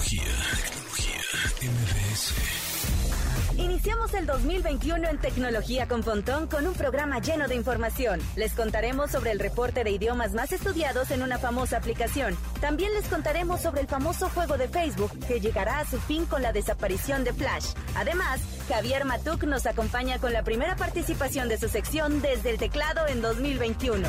Tecnología, 0.00 0.32
tecnología, 0.64 1.70
MBS. 1.70 2.34
Iniciamos 3.58 4.14
el 4.14 4.24
2021 4.24 5.08
en 5.08 5.18
Tecnología 5.18 5.88
con 5.88 6.02
Pontón 6.02 6.46
con 6.46 6.66
un 6.66 6.72
programa 6.72 7.18
lleno 7.18 7.48
de 7.48 7.54
información. 7.54 8.18
Les 8.34 8.54
contaremos 8.54 9.10
sobre 9.10 9.32
el 9.32 9.38
reporte 9.38 9.84
de 9.84 9.90
idiomas 9.90 10.32
más 10.32 10.52
estudiados 10.52 11.10
en 11.10 11.22
una 11.22 11.38
famosa 11.38 11.76
aplicación. 11.76 12.34
También 12.62 12.94
les 12.94 13.08
contaremos 13.08 13.60
sobre 13.60 13.82
el 13.82 13.88
famoso 13.88 14.30
juego 14.30 14.56
de 14.56 14.68
Facebook 14.68 15.12
que 15.28 15.38
llegará 15.38 15.80
a 15.80 15.86
su 15.86 16.00
fin 16.00 16.24
con 16.24 16.40
la 16.40 16.54
desaparición 16.54 17.22
de 17.22 17.34
Flash. 17.34 17.74
Además, 17.94 18.40
Javier 18.68 19.04
Matuk 19.04 19.44
nos 19.44 19.66
acompaña 19.66 20.18
con 20.18 20.32
la 20.32 20.42
primera 20.42 20.76
participación 20.76 21.50
de 21.50 21.58
su 21.58 21.68
sección 21.68 22.22
desde 22.22 22.50
el 22.50 22.58
teclado 22.58 23.06
en 23.06 23.20
2021. 23.20 24.08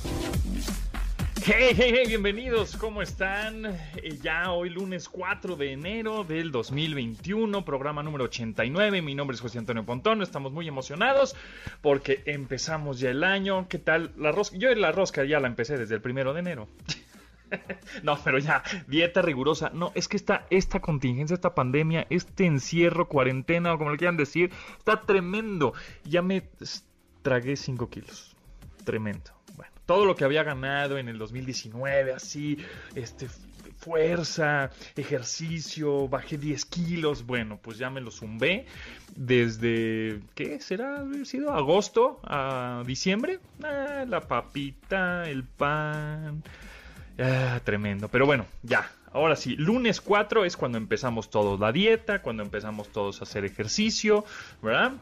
Hey, 1.43 1.73
hey, 1.75 1.91
hey, 1.95 2.03
bienvenidos, 2.07 2.77
¿cómo 2.77 3.01
están? 3.01 3.65
Eh, 3.65 4.19
ya 4.21 4.51
hoy 4.51 4.69
lunes 4.69 5.09
4 5.09 5.55
de 5.55 5.71
enero 5.71 6.23
del 6.23 6.51
2021, 6.51 7.65
programa 7.65 8.03
número 8.03 8.25
89, 8.25 9.01
mi 9.01 9.15
nombre 9.15 9.33
es 9.33 9.41
José 9.41 9.57
Antonio 9.57 9.83
Pontón, 9.83 10.21
estamos 10.21 10.51
muy 10.51 10.67
emocionados 10.67 11.35
porque 11.81 12.21
empezamos 12.27 12.99
ya 12.99 13.09
el 13.09 13.23
año, 13.23 13.67
¿qué 13.69 13.79
tal? 13.79 14.11
La 14.17 14.31
rosca, 14.31 14.55
yo 14.55 14.71
la 14.75 14.91
rosca 14.91 15.23
ya 15.23 15.39
la 15.39 15.47
empecé 15.47 15.79
desde 15.79 15.95
el 15.95 16.01
primero 16.01 16.33
de 16.33 16.41
enero. 16.41 16.67
No, 18.03 18.17
pero 18.23 18.39
ya, 18.39 18.63
dieta 18.87 19.21
rigurosa. 19.21 19.71
No, 19.73 19.91
es 19.93 20.07
que 20.07 20.15
esta, 20.15 20.47
esta 20.49 20.79
contingencia, 20.79 21.33
esta 21.33 21.53
pandemia, 21.53 22.07
este 22.09 22.45
encierro, 22.45 23.09
cuarentena 23.09 23.73
o 23.73 23.77
como 23.77 23.91
le 23.91 23.97
quieran 23.97 24.15
decir, 24.15 24.51
está 24.77 25.01
tremendo. 25.01 25.73
Ya 26.05 26.21
me 26.21 26.43
tragué 27.23 27.57
5 27.57 27.89
kilos. 27.89 28.37
Tremendo. 28.85 29.40
Todo 29.91 30.05
lo 30.05 30.15
que 30.15 30.23
había 30.23 30.43
ganado 30.43 30.97
en 30.97 31.09
el 31.09 31.17
2019, 31.17 32.13
así, 32.13 32.57
este, 32.95 33.27
fuerza, 33.77 34.71
ejercicio, 34.95 36.07
bajé 36.07 36.37
10 36.37 36.63
kilos, 36.63 37.25
bueno, 37.25 37.59
pues 37.61 37.77
ya 37.77 37.89
me 37.89 37.99
lo 37.99 38.09
zumbé 38.09 38.65
desde, 39.17 40.21
¿qué 40.33 40.61
será? 40.61 41.01
¿Ha 41.01 41.25
sido 41.25 41.51
agosto 41.51 42.21
a 42.23 42.83
diciembre? 42.87 43.39
Ah, 43.65 44.05
la 44.07 44.21
papita, 44.21 45.29
el 45.29 45.43
pan, 45.43 46.41
ah, 47.19 47.59
tremendo, 47.65 48.07
pero 48.07 48.25
bueno, 48.25 48.45
ya, 48.63 48.89
ahora 49.11 49.35
sí, 49.35 49.57
lunes 49.57 49.99
4 49.99 50.45
es 50.45 50.55
cuando 50.55 50.77
empezamos 50.77 51.29
todos 51.29 51.59
la 51.59 51.73
dieta, 51.73 52.21
cuando 52.21 52.43
empezamos 52.43 52.87
todos 52.93 53.19
a 53.19 53.25
hacer 53.25 53.43
ejercicio, 53.43 54.23
¿verdad? 54.61 54.93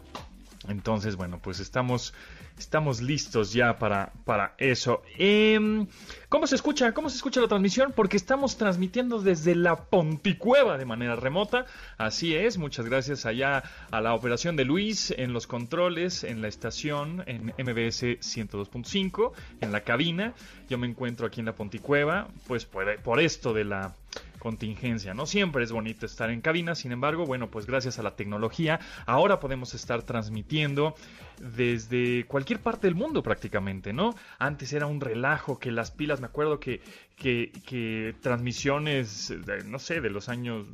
Entonces, 0.68 1.16
bueno, 1.16 1.40
pues 1.42 1.60
estamos, 1.60 2.14
estamos 2.60 3.02
listos 3.02 3.54
ya 3.54 3.80
para, 3.80 4.12
para 4.26 4.54
eso. 4.58 5.02
Eh, 5.18 5.88
¿Cómo 6.28 6.46
se 6.46 6.56
escucha? 6.56 6.94
¿Cómo 6.94 7.10
se 7.10 7.16
escucha 7.16 7.42
la 7.42 7.48
transmisión? 7.48 7.94
Porque 7.96 8.18
estamos 8.18 8.58
transmitiendo 8.58 9.20
desde 9.22 9.56
la 9.56 9.86
Ponticueva 9.86 10.78
de 10.78 10.86
manera 10.86 11.16
remota. 11.16 11.66
Así 11.98 12.36
es, 12.36 12.58
muchas 12.58 12.86
gracias 12.86 13.26
allá 13.26 13.64
a 13.90 14.02
la 14.02 14.14
operación 14.14 14.56
de 14.56 14.66
Luis 14.66 15.12
en 15.18 15.34
los 15.34 15.48
controles, 15.48 16.24
en 16.24 16.42
la 16.42 16.50
estación, 16.50 17.24
en 17.26 17.48
MBS 17.58 18.20
102.5, 18.20 19.32
en 19.62 19.72
la 19.72 19.82
cabina. 19.82 20.34
Yo 20.70 20.78
me 20.78 20.88
encuentro 20.88 21.26
aquí 21.26 21.40
en 21.40 21.48
la 21.48 21.56
Ponticueva, 21.56 22.28
pues 22.48 22.66
por 22.66 23.20
esto 23.20 23.54
de 23.54 23.64
la 23.64 23.96
contingencia. 24.40 25.14
No 25.14 25.26
siempre 25.26 25.64
es 25.64 25.72
bonito 25.72 26.06
estar 26.06 26.30
en 26.30 26.42
cabina, 26.42 26.76
sin 26.76 26.92
embargo, 26.92 27.26
bueno, 27.26 27.52
pues 27.52 27.66
gracias 27.66 28.00
a 28.00 28.04
la 28.04 28.16
tecnología, 28.16 28.80
ahora 29.06 29.40
podemos 29.40 29.74
estar 29.74 30.04
transmitiendo 30.04 30.96
desde 31.40 32.26
cualquier 32.26 32.60
parte 32.60 32.88
del 32.88 32.96
mundo 32.96 33.22
prácticamente, 33.22 33.94
¿no? 33.94 34.16
Antes 34.40 34.74
era 34.74 34.88
un 34.88 35.02
relajo 35.02 35.60
que 35.60 35.72
las 35.72 35.92
pilas, 35.92 36.20
me 36.20 36.28
acuerdo 36.28 36.60
que, 36.60 36.82
que, 37.16 37.52
que 37.66 38.16
transmisiones, 38.22 39.34
de, 39.46 39.64
no 39.66 39.80
sé, 39.80 40.02
de 40.02 40.10
los 40.10 40.30
años, 40.30 40.66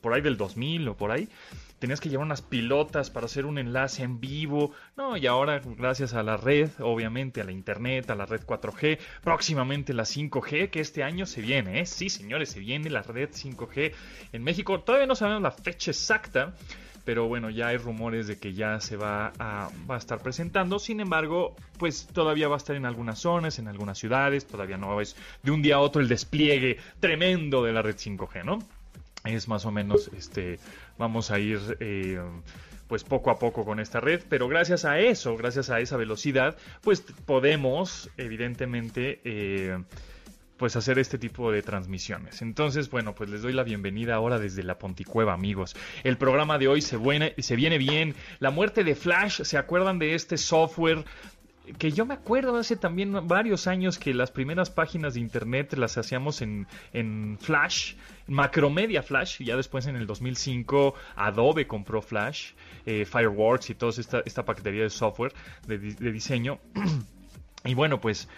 por 0.00 0.12
ahí 0.12 0.20
del 0.20 0.36
2000 0.36 0.88
o 0.88 0.96
por 0.96 1.10
ahí, 1.10 1.28
tenías 1.82 2.00
que 2.00 2.08
llevar 2.08 2.26
unas 2.26 2.42
pilotas 2.42 3.10
para 3.10 3.26
hacer 3.26 3.44
un 3.44 3.58
enlace 3.58 4.04
en 4.04 4.20
vivo. 4.20 4.70
No, 4.96 5.16
y 5.16 5.26
ahora 5.26 5.60
gracias 5.64 6.14
a 6.14 6.22
la 6.22 6.36
red, 6.36 6.70
obviamente 6.78 7.40
a 7.40 7.44
la 7.44 7.50
internet, 7.50 8.08
a 8.08 8.14
la 8.14 8.24
red 8.24 8.42
4G, 8.42 9.00
próximamente 9.20 9.92
la 9.92 10.04
5G, 10.04 10.70
que 10.70 10.78
este 10.78 11.02
año 11.02 11.26
se 11.26 11.40
viene, 11.40 11.80
¿eh? 11.80 11.86
Sí, 11.86 12.08
señores, 12.08 12.50
se 12.50 12.60
viene 12.60 12.88
la 12.88 13.02
red 13.02 13.30
5G 13.30 13.92
en 14.32 14.44
México. 14.44 14.78
Todavía 14.78 15.08
no 15.08 15.16
sabemos 15.16 15.42
la 15.42 15.50
fecha 15.50 15.90
exacta. 15.90 16.54
Pero 17.04 17.26
bueno, 17.26 17.50
ya 17.50 17.66
hay 17.66 17.78
rumores 17.78 18.28
de 18.28 18.38
que 18.38 18.52
ya 18.52 18.80
se 18.80 18.96
va 18.96 19.32
a, 19.40 19.68
estar 19.96 20.20
presentando. 20.20 20.78
Sin 20.78 21.00
embargo, 21.00 21.56
pues 21.78 22.06
todavía 22.06 22.46
va 22.46 22.54
a 22.54 22.58
estar 22.58 22.76
en 22.76 22.86
algunas 22.86 23.18
zonas, 23.18 23.58
en 23.58 23.66
algunas 23.66 23.98
ciudades. 23.98 24.46
Todavía 24.46 24.76
no 24.76 25.00
es 25.00 25.16
de 25.42 25.50
un 25.50 25.62
día 25.62 25.74
a 25.74 25.80
otro 25.80 26.00
el 26.00 26.06
despliegue 26.06 26.78
tremendo 27.00 27.64
de 27.64 27.72
la 27.72 27.82
red 27.82 27.96
5G, 27.96 28.44
¿no? 28.44 28.60
Es 29.24 29.48
más 29.48 29.64
o 29.66 29.70
menos 29.70 30.10
este 30.16 30.58
vamos 30.98 31.30
a 31.30 31.38
ir 31.38 31.60
eh, 31.80 32.20
pues 32.88 33.04
poco 33.04 33.30
a 33.30 33.38
poco 33.38 33.64
con 33.64 33.80
esta 33.80 34.00
red 34.00 34.22
pero 34.28 34.48
gracias 34.48 34.84
a 34.84 34.98
eso 34.98 35.36
gracias 35.36 35.70
a 35.70 35.80
esa 35.80 35.96
velocidad 35.96 36.56
pues 36.82 37.00
podemos 37.00 38.10
evidentemente 38.16 39.20
eh, 39.24 39.78
pues 40.62 40.76
hacer 40.76 41.00
este 41.00 41.18
tipo 41.18 41.50
de 41.50 41.60
transmisiones. 41.60 42.40
Entonces, 42.40 42.88
bueno, 42.88 43.16
pues 43.16 43.28
les 43.28 43.42
doy 43.42 43.52
la 43.52 43.64
bienvenida 43.64 44.14
ahora 44.14 44.38
desde 44.38 44.62
la 44.62 44.78
Ponticueva, 44.78 45.32
amigos. 45.32 45.74
El 46.04 46.18
programa 46.18 46.56
de 46.56 46.68
hoy 46.68 46.80
se, 46.80 46.96
buena, 46.96 47.30
se 47.36 47.56
viene 47.56 47.78
bien. 47.78 48.14
La 48.38 48.52
muerte 48.52 48.84
de 48.84 48.94
Flash, 48.94 49.42
¿se 49.42 49.58
acuerdan 49.58 49.98
de 49.98 50.14
este 50.14 50.36
software 50.36 51.04
que 51.78 51.92
yo 51.92 52.04
me 52.04 52.14
acuerdo 52.14 52.56
hace 52.56 52.76
también 52.76 53.26
varios 53.28 53.66
años 53.66 53.98
que 53.98 54.14
las 54.14 54.30
primeras 54.30 54.70
páginas 54.70 55.14
de 55.14 55.20
internet 55.20 55.72
las 55.74 55.96
hacíamos 55.96 56.42
en, 56.42 56.66
en 56.92 57.38
Flash, 57.40 57.94
Macromedia 58.26 59.02
Flash, 59.02 59.40
y 59.40 59.46
ya 59.46 59.56
después 59.56 59.86
en 59.86 59.96
el 59.96 60.06
2005 60.06 60.94
Adobe 61.16 61.66
compró 61.66 62.02
Flash, 62.02 62.52
eh, 62.86 63.04
Fireworks 63.04 63.70
y 63.70 63.74
toda 63.74 63.92
esta, 63.98 64.22
esta 64.24 64.44
paquetería 64.44 64.82
de 64.82 64.90
software 64.90 65.32
de, 65.66 65.78
de 65.78 66.12
diseño. 66.12 66.58
y 67.64 67.74
bueno, 67.74 68.00
pues 68.00 68.28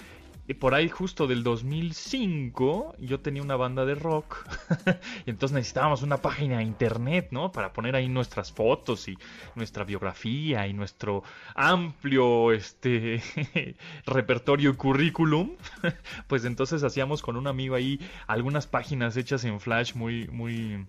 por 0.52 0.74
ahí 0.74 0.90
justo 0.90 1.26
del 1.26 1.42
2005 1.42 2.96
yo 2.98 3.20
tenía 3.20 3.42
una 3.42 3.56
banda 3.56 3.86
de 3.86 3.94
rock 3.94 4.46
y 5.26 5.30
entonces 5.30 5.54
necesitábamos 5.54 6.02
una 6.02 6.18
página 6.18 6.58
de 6.58 6.64
internet, 6.64 7.28
¿no? 7.30 7.50
Para 7.50 7.72
poner 7.72 7.96
ahí 7.96 8.10
nuestras 8.10 8.52
fotos 8.52 9.08
y 9.08 9.16
nuestra 9.54 9.84
biografía 9.84 10.66
y 10.66 10.74
nuestro 10.74 11.22
amplio 11.54 12.52
este 12.52 13.22
repertorio 14.06 14.70
y 14.70 14.74
currículum. 14.74 15.52
pues 16.26 16.44
entonces 16.44 16.84
hacíamos 16.84 17.22
con 17.22 17.36
un 17.36 17.46
amigo 17.46 17.74
ahí 17.74 17.98
algunas 18.26 18.66
páginas 18.66 19.16
hechas 19.16 19.44
en 19.44 19.60
Flash 19.60 19.94
muy 19.94 20.28
muy 20.28 20.84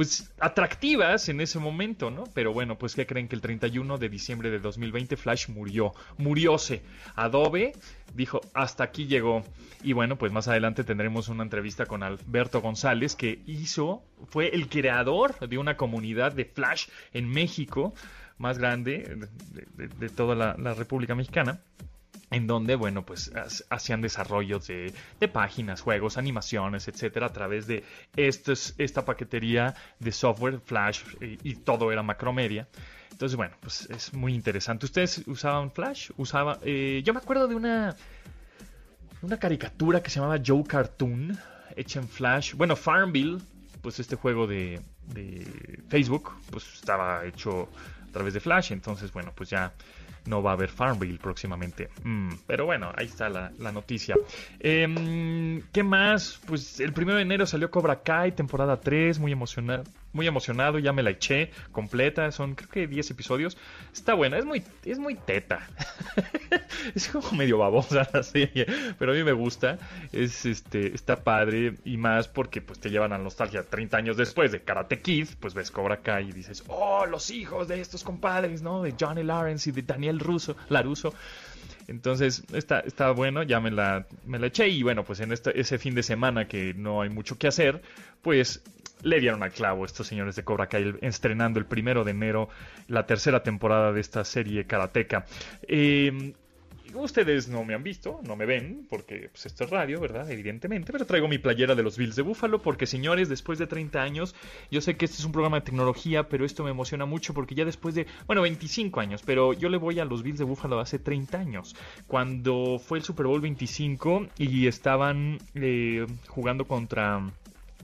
pues 0.00 0.32
atractivas 0.40 1.28
en 1.28 1.42
ese 1.42 1.58
momento, 1.58 2.10
¿no? 2.10 2.24
Pero 2.32 2.54
bueno, 2.54 2.78
pues 2.78 2.94
¿qué 2.94 3.06
creen 3.06 3.28
que 3.28 3.34
el 3.34 3.42
31 3.42 3.98
de 3.98 4.08
diciembre 4.08 4.50
de 4.50 4.58
2020 4.58 5.14
Flash 5.18 5.50
murió? 5.50 5.92
Murióse. 6.16 6.80
Adobe 7.16 7.74
dijo, 8.14 8.40
hasta 8.54 8.82
aquí 8.82 9.08
llegó. 9.08 9.44
Y 9.82 9.92
bueno, 9.92 10.16
pues 10.16 10.32
más 10.32 10.48
adelante 10.48 10.84
tendremos 10.84 11.28
una 11.28 11.42
entrevista 11.42 11.84
con 11.84 12.02
Alberto 12.02 12.62
González 12.62 13.14
que 13.14 13.42
hizo, 13.44 14.02
fue 14.30 14.48
el 14.54 14.70
creador 14.70 15.38
de 15.46 15.58
una 15.58 15.76
comunidad 15.76 16.32
de 16.32 16.46
Flash 16.46 16.86
en 17.12 17.28
México 17.28 17.92
más 18.38 18.56
grande 18.56 19.18
de, 19.76 20.08
toda 20.08 20.34
la 20.34 20.72
República 20.72 21.14
Mexicana 21.14 21.60
en 22.30 22.46
donde, 22.46 22.76
bueno, 22.76 23.04
pues 23.04 23.32
hacían 23.70 24.00
desarrollos 24.00 24.66
de, 24.68 24.94
de, 25.18 25.28
páginas, 25.28 25.80
juegos, 25.80 26.16
animaciones, 26.16 26.86
etcétera, 26.86 27.26
a 27.26 27.32
través 27.32 27.66
de 27.66 27.84
esta 28.16 29.04
paquetería 29.04 29.74
de 29.98 30.12
software 30.12 30.60
Flash 30.60 31.02
y, 31.20 31.50
y, 31.50 31.54
todo 31.56 31.90
era 31.90 32.02
Macromedia. 32.02 32.68
Entonces, 33.10 33.36
bueno, 33.36 33.54
pues 33.60 33.88
es 33.90 34.14
muy 34.14 34.34
interesante. 34.34 34.86
¿Ustedes 34.86 35.22
usaban 35.26 35.72
Flash? 35.72 36.10
Usaba, 36.16 36.58
eh, 36.62 37.02
yo 37.04 37.12
me 37.12 37.18
acuerdo 37.18 37.48
de 37.48 37.54
una, 37.54 37.96
una 39.22 39.38
caricatura 39.38 40.02
que 40.02 40.08
se 40.10 40.20
llamaba 40.20 40.40
Joe 40.44 40.64
Cartoon, 40.64 41.36
hecha 41.76 42.00
en 42.00 42.08
Flash. 42.08 42.54
Bueno, 42.54 42.76
Farmville, 42.76 43.38
pues 43.82 43.98
este 43.98 44.16
juego 44.16 44.46
de, 44.46 44.80
de 45.08 45.82
Facebook, 45.88 46.32
pues 46.50 46.64
estaba 46.74 47.26
hecho 47.26 47.68
a 48.08 48.12
través 48.12 48.34
de 48.34 48.40
Flash. 48.40 48.72
Entonces, 48.72 49.12
bueno, 49.12 49.32
pues 49.34 49.50
ya 49.50 49.74
no 50.26 50.42
va 50.42 50.50
a 50.50 50.54
haber 50.54 50.68
Farmville 50.68 51.18
próximamente. 51.18 51.88
Mm, 52.04 52.30
pero 52.46 52.66
bueno, 52.66 52.92
ahí 52.96 53.06
está 53.06 53.28
la, 53.28 53.50
noticia. 53.72 54.16
Em, 54.58 55.62
¿Qué 55.72 55.82
más? 55.82 56.40
Pues 56.46 56.80
el 56.80 56.92
primero 56.92 57.16
de 57.16 57.22
enero 57.22 57.46
salió 57.46 57.70
Cobra 57.70 58.02
Kai, 58.02 58.32
temporada 58.32 58.80
3, 58.80 59.18
muy 59.18 59.32
emocionado. 59.32 59.84
Muy 60.12 60.26
emocionado, 60.26 60.78
ya 60.78 60.92
me 60.92 61.02
la 61.02 61.10
eché 61.10 61.50
completa, 61.72 62.32
son 62.32 62.54
creo 62.54 62.68
que 62.68 62.86
10 62.86 63.10
episodios. 63.12 63.56
Está 63.92 64.14
buena, 64.14 64.38
es 64.38 64.44
muy, 64.44 64.62
es 64.84 64.98
muy 64.98 65.14
teta. 65.14 65.68
es 66.94 67.08
como 67.08 67.30
medio 67.32 67.58
babosa 67.58 68.08
la 68.12 68.22
serie, 68.22 68.66
pero 68.98 69.12
a 69.12 69.14
mí 69.14 69.22
me 69.22 69.32
gusta. 69.32 69.78
Es 70.12 70.46
este, 70.46 70.94
está 70.94 71.22
padre 71.22 71.74
y 71.84 71.96
más 71.96 72.28
porque 72.28 72.60
pues 72.60 72.80
te 72.80 72.90
llevan 72.90 73.12
a 73.12 73.18
nostalgia 73.18 73.62
30 73.62 73.96
años 73.96 74.16
después 74.16 74.52
de 74.52 74.62
Karate 74.62 75.00
Kid, 75.00 75.28
pues 75.38 75.54
ves 75.54 75.70
Cobra 75.70 75.98
Kai 75.98 76.28
y 76.28 76.32
dices, 76.32 76.64
"Oh, 76.68 77.06
los 77.06 77.30
hijos 77.30 77.68
de 77.68 77.80
estos 77.80 78.02
compadres, 78.02 78.62
¿no? 78.62 78.82
De 78.82 78.94
Johnny 78.98 79.22
Lawrence 79.22 79.70
y 79.70 79.72
de 79.72 79.82
Daniel 79.82 80.18
Russo, 80.18 80.56
Laruso." 80.68 81.14
Entonces, 81.90 82.44
está, 82.52 82.80
está 82.80 83.10
bueno, 83.10 83.42
ya 83.42 83.58
me 83.58 83.72
la, 83.72 84.06
me 84.24 84.38
la 84.38 84.46
eché 84.46 84.68
y 84.68 84.84
bueno, 84.84 85.04
pues 85.04 85.18
en 85.18 85.32
este, 85.32 85.58
ese 85.58 85.76
fin 85.76 85.94
de 85.96 86.04
semana 86.04 86.46
que 86.46 86.72
no 86.72 87.02
hay 87.02 87.10
mucho 87.10 87.36
que 87.36 87.48
hacer, 87.48 87.82
pues 88.22 88.62
le 89.02 89.18
dieron 89.18 89.42
al 89.42 89.50
clavo 89.50 89.84
estos 89.84 90.06
señores 90.06 90.36
de 90.36 90.44
Cobra 90.44 90.68
Kai 90.68 90.94
estrenando 91.00 91.58
el 91.58 91.66
primero 91.66 92.04
de 92.04 92.12
enero 92.12 92.48
la 92.86 93.06
tercera 93.06 93.42
temporada 93.42 93.92
de 93.92 94.00
esta 94.00 94.24
serie 94.24 94.66
karateca. 94.66 95.26
Eh, 95.62 96.32
Ustedes 96.94 97.48
no 97.48 97.64
me 97.64 97.74
han 97.74 97.82
visto, 97.82 98.20
no 98.24 98.36
me 98.36 98.46
ven, 98.46 98.86
porque 98.88 99.28
pues, 99.30 99.46
esto 99.46 99.64
es 99.64 99.70
radio, 99.70 100.00
¿verdad? 100.00 100.30
Evidentemente, 100.30 100.92
pero 100.92 101.06
traigo 101.06 101.28
mi 101.28 101.38
playera 101.38 101.74
de 101.74 101.82
los 101.82 101.96
Bills 101.96 102.16
de 102.16 102.22
Búfalo, 102.22 102.62
porque 102.62 102.86
señores, 102.86 103.28
después 103.28 103.58
de 103.58 103.66
30 103.66 104.02
años, 104.02 104.34
yo 104.70 104.80
sé 104.80 104.96
que 104.96 105.04
este 105.04 105.18
es 105.18 105.24
un 105.24 105.32
programa 105.32 105.58
de 105.58 105.66
tecnología, 105.66 106.28
pero 106.28 106.44
esto 106.44 106.64
me 106.64 106.70
emociona 106.70 107.04
mucho 107.04 107.34
porque 107.34 107.54
ya 107.54 107.64
después 107.64 107.94
de, 107.94 108.06
bueno, 108.26 108.42
25 108.42 109.00
años, 109.00 109.22
pero 109.24 109.52
yo 109.52 109.68
le 109.68 109.76
voy 109.76 110.00
a 110.00 110.04
los 110.04 110.22
Bills 110.22 110.38
de 110.38 110.44
Búfalo 110.44 110.80
hace 110.80 110.98
30 110.98 111.38
años, 111.38 111.76
cuando 112.06 112.78
fue 112.78 112.98
el 112.98 113.04
Super 113.04 113.26
Bowl 113.26 113.40
25 113.40 114.28
y 114.38 114.66
estaban 114.66 115.38
eh, 115.54 116.06
jugando 116.28 116.66
contra 116.66 117.30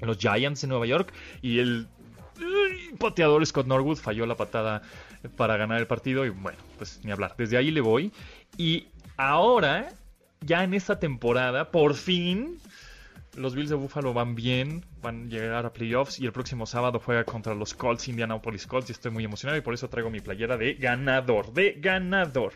los 0.00 0.18
Giants 0.18 0.60
de 0.60 0.68
Nueva 0.68 0.86
York 0.86 1.12
y 1.42 1.58
el 1.58 1.88
pateador 2.98 3.44
Scott 3.46 3.66
Norwood 3.66 3.96
falló 3.96 4.26
la 4.26 4.36
patada 4.36 4.82
para 5.36 5.56
ganar 5.56 5.78
el 5.80 5.86
partido 5.86 6.24
y 6.24 6.30
bueno, 6.30 6.58
pues 6.78 7.00
ni 7.04 7.10
hablar. 7.10 7.34
Desde 7.36 7.56
ahí 7.56 7.70
le 7.70 7.80
voy 7.80 8.12
y 8.56 8.86
Ahora, 9.16 9.88
ya 10.40 10.62
en 10.64 10.74
esta 10.74 10.98
temporada, 10.98 11.70
por 11.70 11.94
fin, 11.94 12.58
los 13.36 13.54
Bills 13.54 13.70
de 13.70 13.76
Buffalo 13.76 14.12
van 14.12 14.34
bien, 14.34 14.84
van 15.02 15.24
a 15.24 15.28
llegar 15.28 15.66
a 15.66 15.72
playoffs 15.72 16.18
y 16.20 16.26
el 16.26 16.32
próximo 16.32 16.66
sábado 16.66 17.00
juega 17.04 17.24
contra 17.24 17.54
los 17.54 17.74
Colts, 17.74 18.08
Indianapolis 18.08 18.66
Colts, 18.66 18.90
y 18.90 18.92
estoy 18.92 19.10
muy 19.10 19.24
emocionado 19.24 19.58
y 19.58 19.62
por 19.62 19.74
eso 19.74 19.88
traigo 19.88 20.10
mi 20.10 20.20
playera 20.20 20.56
de 20.56 20.74
ganador, 20.74 21.52
de 21.52 21.76
ganador. 21.78 22.52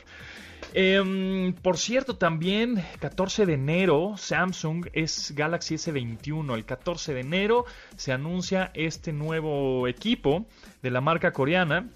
Em, 0.74 1.54
por 1.54 1.78
cierto, 1.78 2.16
también 2.16 2.84
14 3.00 3.46
de 3.46 3.54
enero, 3.54 4.14
Samsung 4.16 4.86
es 4.92 5.32
Galaxy 5.34 5.76
S21. 5.76 6.54
El 6.54 6.64
14 6.64 7.14
de 7.14 7.20
enero 7.20 7.64
se 7.96 8.12
anuncia 8.12 8.70
este 8.74 9.12
nuevo 9.12 9.88
equipo 9.88 10.46
de 10.82 10.90
la 10.90 11.00
marca 11.00 11.32
coreana 11.32 11.88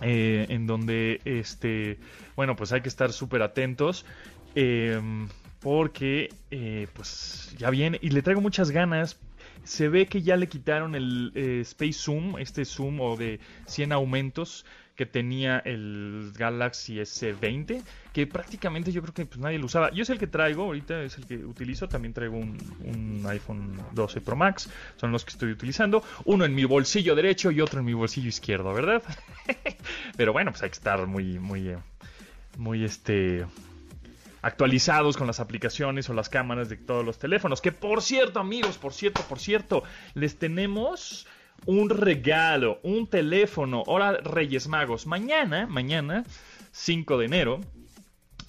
eh, 0.00 0.46
en 0.48 0.66
donde, 0.66 1.20
este, 1.24 1.98
bueno, 2.36 2.56
pues 2.56 2.72
hay 2.72 2.80
que 2.80 2.88
estar 2.88 3.12
súper 3.12 3.42
atentos. 3.42 4.04
Em, 4.54 5.28
porque, 5.60 6.30
eh, 6.50 6.88
pues, 6.92 7.54
ya 7.58 7.70
viene. 7.70 7.98
Y 8.02 8.10
le 8.10 8.22
traigo 8.22 8.40
muchas 8.40 8.70
ganas. 8.70 9.18
Se 9.64 9.88
ve 9.88 10.06
que 10.06 10.22
ya 10.22 10.36
le 10.36 10.48
quitaron 10.48 10.94
el 10.94 11.30
eh, 11.36 11.60
Space 11.60 11.92
Zoom, 11.92 12.36
este 12.38 12.64
zoom 12.64 13.00
o 13.00 13.16
de 13.16 13.38
100 13.66 13.92
aumentos 13.92 14.64
que 15.02 15.06
tenía 15.06 15.58
el 15.64 16.32
Galaxy 16.36 16.98
S20, 16.98 17.82
que 18.12 18.24
prácticamente 18.28 18.92
yo 18.92 19.02
creo 19.02 19.12
que 19.12 19.26
pues, 19.26 19.40
nadie 19.40 19.58
lo 19.58 19.66
usaba. 19.66 19.90
Yo 19.90 20.04
es 20.04 20.10
el 20.10 20.18
que 20.18 20.28
traigo, 20.28 20.62
ahorita 20.62 21.02
es 21.02 21.18
el 21.18 21.26
que 21.26 21.38
utilizo, 21.38 21.88
también 21.88 22.14
traigo 22.14 22.36
un, 22.36 23.26
iPhone 23.28 23.80
12 23.94 24.20
Pro 24.20 24.36
Max, 24.36 24.70
son 24.96 25.10
los 25.10 25.24
que 25.24 25.30
estoy 25.30 25.50
utilizando, 25.50 26.04
uno 26.24 26.44
en 26.44 26.54
mi 26.54 26.64
bolsillo 26.64 27.16
derecho 27.16 27.50
y 27.50 27.60
otro 27.60 27.80
en 27.80 27.86
mi 27.86 27.94
bolsillo 27.94 28.28
izquierdo, 28.28 28.72
¿verdad? 28.72 29.02
Pero 30.16 30.32
bueno, 30.32 30.52
pues 30.52 30.62
hay 30.62 30.68
que 30.68 30.74
estar 30.74 31.04
muy, 31.08 31.40
muy, 31.40 31.74
muy 32.56 32.84
este 32.84 33.44
actualizados 34.40 35.16
con 35.16 35.26
las 35.26 35.40
aplicaciones 35.40 36.08
o 36.10 36.14
las 36.14 36.28
cámaras 36.28 36.68
de 36.68 36.76
todos 36.76 37.04
los 37.04 37.18
teléfonos. 37.18 37.60
Que 37.60 37.72
por 37.72 38.02
cierto, 38.02 38.38
amigos, 38.38 38.78
por 38.78 38.92
cierto, 38.92 39.22
por 39.22 39.40
cierto, 39.40 39.82
les 40.14 40.38
tenemos 40.38 41.26
un 41.66 41.90
regalo, 41.90 42.80
un 42.82 43.06
teléfono. 43.06 43.82
Ahora 43.86 44.12
Reyes 44.12 44.68
Magos. 44.68 45.06
Mañana, 45.06 45.66
mañana, 45.66 46.24
5 46.72 47.18
de 47.18 47.26
enero, 47.26 47.60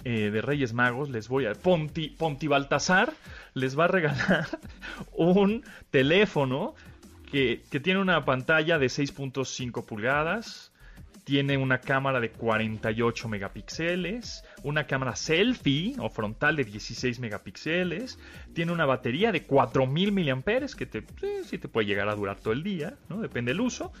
eh, 0.04 0.30
de 0.30 0.42
Reyes 0.42 0.72
Magos, 0.72 1.10
les 1.10 1.28
voy 1.28 1.46
a. 1.46 1.54
Ponti, 1.54 2.08
Ponti 2.08 2.46
Baltasar 2.46 3.12
les 3.54 3.78
va 3.78 3.84
a 3.84 3.88
regalar 3.88 4.46
un 5.12 5.64
teléfono 5.90 6.74
que, 7.30 7.62
que 7.70 7.80
tiene 7.80 8.00
una 8.00 8.24
pantalla 8.24 8.78
de 8.78 8.86
6.5 8.86 9.84
pulgadas 9.84 10.73
tiene 11.24 11.56
una 11.56 11.80
cámara 11.80 12.20
de 12.20 12.30
48 12.30 13.28
megapíxeles, 13.28 14.44
una 14.62 14.86
cámara 14.86 15.16
selfie 15.16 15.96
o 15.98 16.10
frontal 16.10 16.56
de 16.56 16.64
16 16.64 17.18
megapíxeles, 17.18 18.18
tiene 18.52 18.72
una 18.72 18.84
batería 18.84 19.32
de 19.32 19.42
4000 19.42 20.12
mAh 20.12 20.42
que 20.76 20.86
te, 20.86 21.04
sí, 21.44 21.58
te 21.58 21.68
puede 21.68 21.86
llegar 21.86 22.08
a 22.08 22.14
durar 22.14 22.38
todo 22.38 22.52
el 22.52 22.62
día, 22.62 22.94
¿no? 23.08 23.20
depende 23.20 23.52
del 23.52 23.62
uso. 23.62 23.92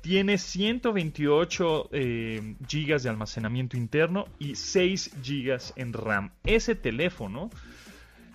Tiene 0.00 0.38
128 0.38 1.90
eh, 1.92 2.54
GB 2.60 3.02
de 3.02 3.08
almacenamiento 3.10 3.76
interno 3.76 4.24
y 4.38 4.54
6 4.54 5.16
GB 5.22 5.60
en 5.76 5.92
RAM. 5.92 6.30
Ese 6.44 6.74
teléfono 6.74 7.50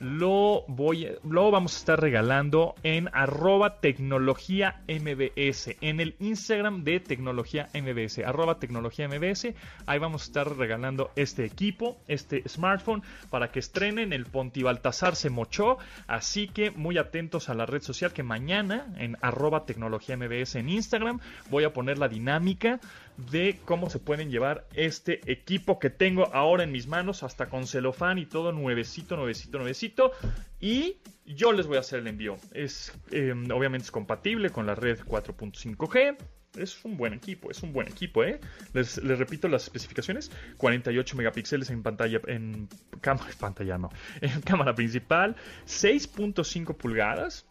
lo, 0.05 0.65
voy, 0.67 1.07
vamos 1.23 1.75
a 1.75 1.79
estar 1.79 1.99
regalando 1.99 2.75
en 2.83 3.09
arroba 3.11 3.79
tecnología 3.79 4.83
mbs, 4.87 5.75
en 5.81 5.99
el 5.99 6.15
Instagram 6.19 6.83
de 6.83 6.99
tecnología 6.99 7.69
mbs, 7.73 8.19
arroba 8.19 8.59
tecnología 8.59 9.07
mbs. 9.07 9.47
Ahí 9.87 9.97
vamos 9.97 10.21
a 10.21 10.25
estar 10.25 10.57
regalando 10.57 11.09
este 11.15 11.43
equipo, 11.43 11.97
este 12.07 12.47
smartphone, 12.47 13.01
para 13.31 13.51
que 13.51 13.57
estrenen. 13.57 14.13
El 14.13 14.27
Ponti 14.27 14.61
Baltasar 14.61 15.15
se 15.15 15.31
mochó, 15.31 15.79
así 16.05 16.49
que 16.49 16.69
muy 16.69 16.99
atentos 16.99 17.49
a 17.49 17.55
la 17.55 17.65
red 17.65 17.81
social 17.81 18.13
que 18.13 18.21
mañana 18.21 18.93
en 18.97 19.17
arroba 19.21 19.65
tecnología 19.65 20.17
mbs 20.17 20.53
en 20.55 20.69
Instagram 20.69 21.19
voy 21.49 21.63
a 21.63 21.73
poner 21.73 21.97
la 21.97 22.07
dinámica 22.07 22.79
de 23.17 23.59
cómo 23.65 23.89
se 23.89 23.99
pueden 23.99 24.29
llevar 24.29 24.67
este 24.73 25.21
equipo 25.31 25.79
que 25.79 25.89
tengo 25.89 26.33
ahora 26.33 26.63
en 26.63 26.71
mis 26.71 26.87
manos, 26.87 27.23
hasta 27.23 27.47
con 27.47 27.67
celofán 27.67 28.17
y 28.17 28.25
todo 28.25 28.51
nuevecito, 28.51 29.15
nuevecito, 29.15 29.57
nuevecito. 29.57 30.11
Y 30.59 30.97
yo 31.25 31.51
les 31.51 31.67
voy 31.67 31.77
a 31.77 31.81
hacer 31.81 31.99
el 31.99 32.07
envío. 32.07 32.37
Es 32.51 32.93
em, 33.11 33.49
obviamente 33.51 33.85
es 33.85 33.91
compatible 33.91 34.49
con 34.49 34.65
la 34.65 34.75
red 34.75 34.99
4.5G. 34.99 36.17
Es 36.57 36.85
un 36.85 36.95
buen 36.95 37.13
equipo, 37.13 37.51
es 37.51 37.61
un 37.63 37.73
buen 37.73 37.87
equipo, 37.87 38.23
¿eh? 38.23 38.39
Les, 38.73 38.97
repito 39.03 39.47
las 39.49 39.63
especificaciones: 39.63 40.31
48 40.57 41.17
megapíxeles 41.17 41.69
en 41.69 41.83
pantalla, 41.83 42.21
en 42.27 42.69
cámara, 43.01 43.29
pantalla 43.39 43.77
no, 43.77 43.89
en 44.21 44.41
cámara 44.45 44.73
principal, 44.73 45.35
6.5 45.67 46.75
pulgadas 46.77 47.45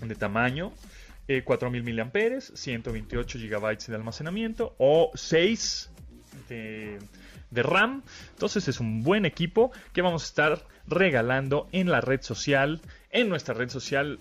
de 0.00 0.14
tamaño, 0.14 0.72
4000 1.44 1.94
mAh, 1.94 2.40
128 2.40 3.38
GB 3.38 3.86
de 3.86 3.94
almacenamiento 3.94 4.74
o 4.78 5.10
6 5.14 5.90
de, 6.48 6.98
RAM. 7.52 8.02
Entonces 8.30 8.68
es 8.68 8.80
un 8.80 9.02
buen 9.02 9.24
equipo 9.24 9.70
que 9.92 10.02
vamos 10.02 10.22
a 10.22 10.26
estar 10.26 10.66
regalando 10.86 11.68
en 11.72 11.90
la 11.90 12.00
red 12.00 12.22
social, 12.22 12.80
en 13.10 13.28
nuestra 13.28 13.54
red 13.54 13.68
social, 13.68 14.18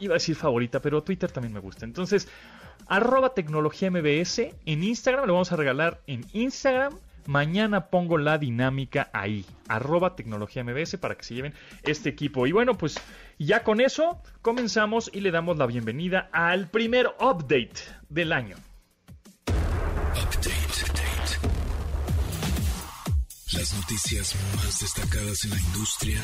iba 0.00 0.14
a 0.14 0.16
decir 0.16 0.36
favorita, 0.36 0.80
pero 0.80 1.02
Twitter 1.02 1.30
también 1.30 1.52
me 1.52 1.60
gusta. 1.60 1.84
Entonces, 1.84 2.28
arroba 2.86 3.34
tecnología 3.34 3.90
MBS 3.90 4.38
en 4.66 4.82
Instagram, 4.82 5.26
lo 5.26 5.34
vamos 5.34 5.52
a 5.52 5.56
regalar 5.56 6.02
en 6.06 6.26
Instagram 6.32 6.98
Mañana 7.26 7.86
pongo 7.86 8.18
la 8.18 8.36
dinámica 8.36 9.08
ahí, 9.12 9.44
arroba 9.68 10.16
tecnología 10.16 10.64
para 11.00 11.14
que 11.14 11.22
se 11.22 11.34
lleven 11.34 11.54
este 11.84 12.08
equipo. 12.08 12.48
Y 12.48 12.52
bueno, 12.52 12.76
pues 12.76 12.96
ya 13.44 13.62
con 13.62 13.80
eso 13.80 14.22
comenzamos 14.40 15.10
y 15.12 15.20
le 15.20 15.30
damos 15.30 15.58
la 15.58 15.66
bienvenida 15.66 16.28
al 16.32 16.68
primer 16.68 17.08
update 17.20 17.80
del 18.08 18.32
año. 18.32 18.56
Las 23.52 23.74
noticias 23.74 24.34
más 24.56 24.80
destacadas 24.80 25.44
en 25.44 25.50
la 25.50 25.58
industria 25.58 26.20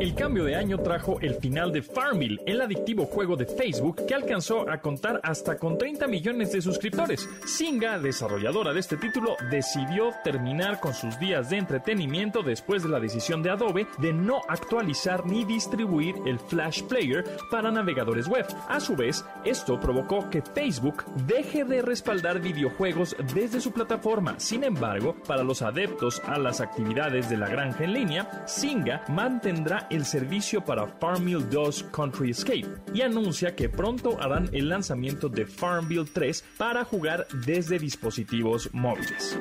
El 0.00 0.14
cambio 0.14 0.44
de 0.44 0.56
año 0.56 0.78
trajo 0.78 1.20
el 1.20 1.34
final 1.34 1.72
de 1.72 1.82
Farmville, 1.82 2.40
el 2.46 2.60
adictivo 2.60 3.06
juego 3.06 3.36
de 3.36 3.46
Facebook 3.46 4.06
que 4.06 4.14
alcanzó 4.14 4.68
a 4.68 4.80
contar 4.80 5.20
hasta 5.22 5.58
con 5.58 5.78
30 5.78 6.06
millones 6.08 6.52
de 6.52 6.62
suscriptores. 6.62 7.28
Singa, 7.44 7.98
desarrolladora 7.98 8.72
de 8.72 8.80
este 8.80 8.96
título, 8.96 9.36
decidió 9.50 10.10
terminar 10.24 10.80
con 10.80 10.94
sus 10.94 11.18
días 11.18 11.50
de 11.50 11.58
entretenimiento 11.58 12.42
después 12.42 12.82
de 12.82 12.88
la 12.88 12.98
decisión 12.98 13.42
de 13.42 13.50
Adobe 13.50 13.86
de 13.98 14.12
no 14.12 14.40
actualizar 14.48 15.26
ni 15.26 15.44
distribuir 15.44 16.16
el 16.26 16.38
Flash 16.38 16.82
Player 16.84 17.24
para 17.50 17.70
navegadores 17.70 18.26
web. 18.26 18.46
A 18.68 18.80
su 18.80 18.96
vez, 18.96 19.24
esto 19.44 19.78
provocó 19.78 20.30
que 20.30 20.42
Facebook 20.42 21.04
deje 21.26 21.64
de 21.64 21.82
respaldar 21.82 22.40
videojuegos 22.40 23.14
desde 23.34 23.60
su 23.60 23.72
plataforma. 23.72 24.34
Sin 24.40 24.64
embargo, 24.64 25.14
para 25.26 25.44
los 25.44 25.62
adeptos 25.62 26.20
a 26.26 26.38
las 26.38 26.60
actividades 26.60 27.28
de 27.28 27.36
la 27.36 27.48
granja 27.48 27.84
en 27.84 27.92
línea, 27.92 28.44
Singa 28.46 29.04
mantendrá 29.08 29.59
el 29.90 30.04
servicio 30.04 30.64
para 30.64 30.86
Farmville 30.86 31.44
2 31.50 31.84
Country 31.92 32.30
Escape 32.30 32.66
y 32.94 33.02
anuncia 33.02 33.54
que 33.54 33.68
pronto 33.68 34.18
harán 34.20 34.48
el 34.52 34.68
lanzamiento 34.68 35.28
de 35.28 35.44
Farmville 35.44 36.08
3 36.12 36.44
para 36.56 36.84
jugar 36.84 37.26
desde 37.46 37.78
dispositivos 37.78 38.70
móviles. 38.72 39.38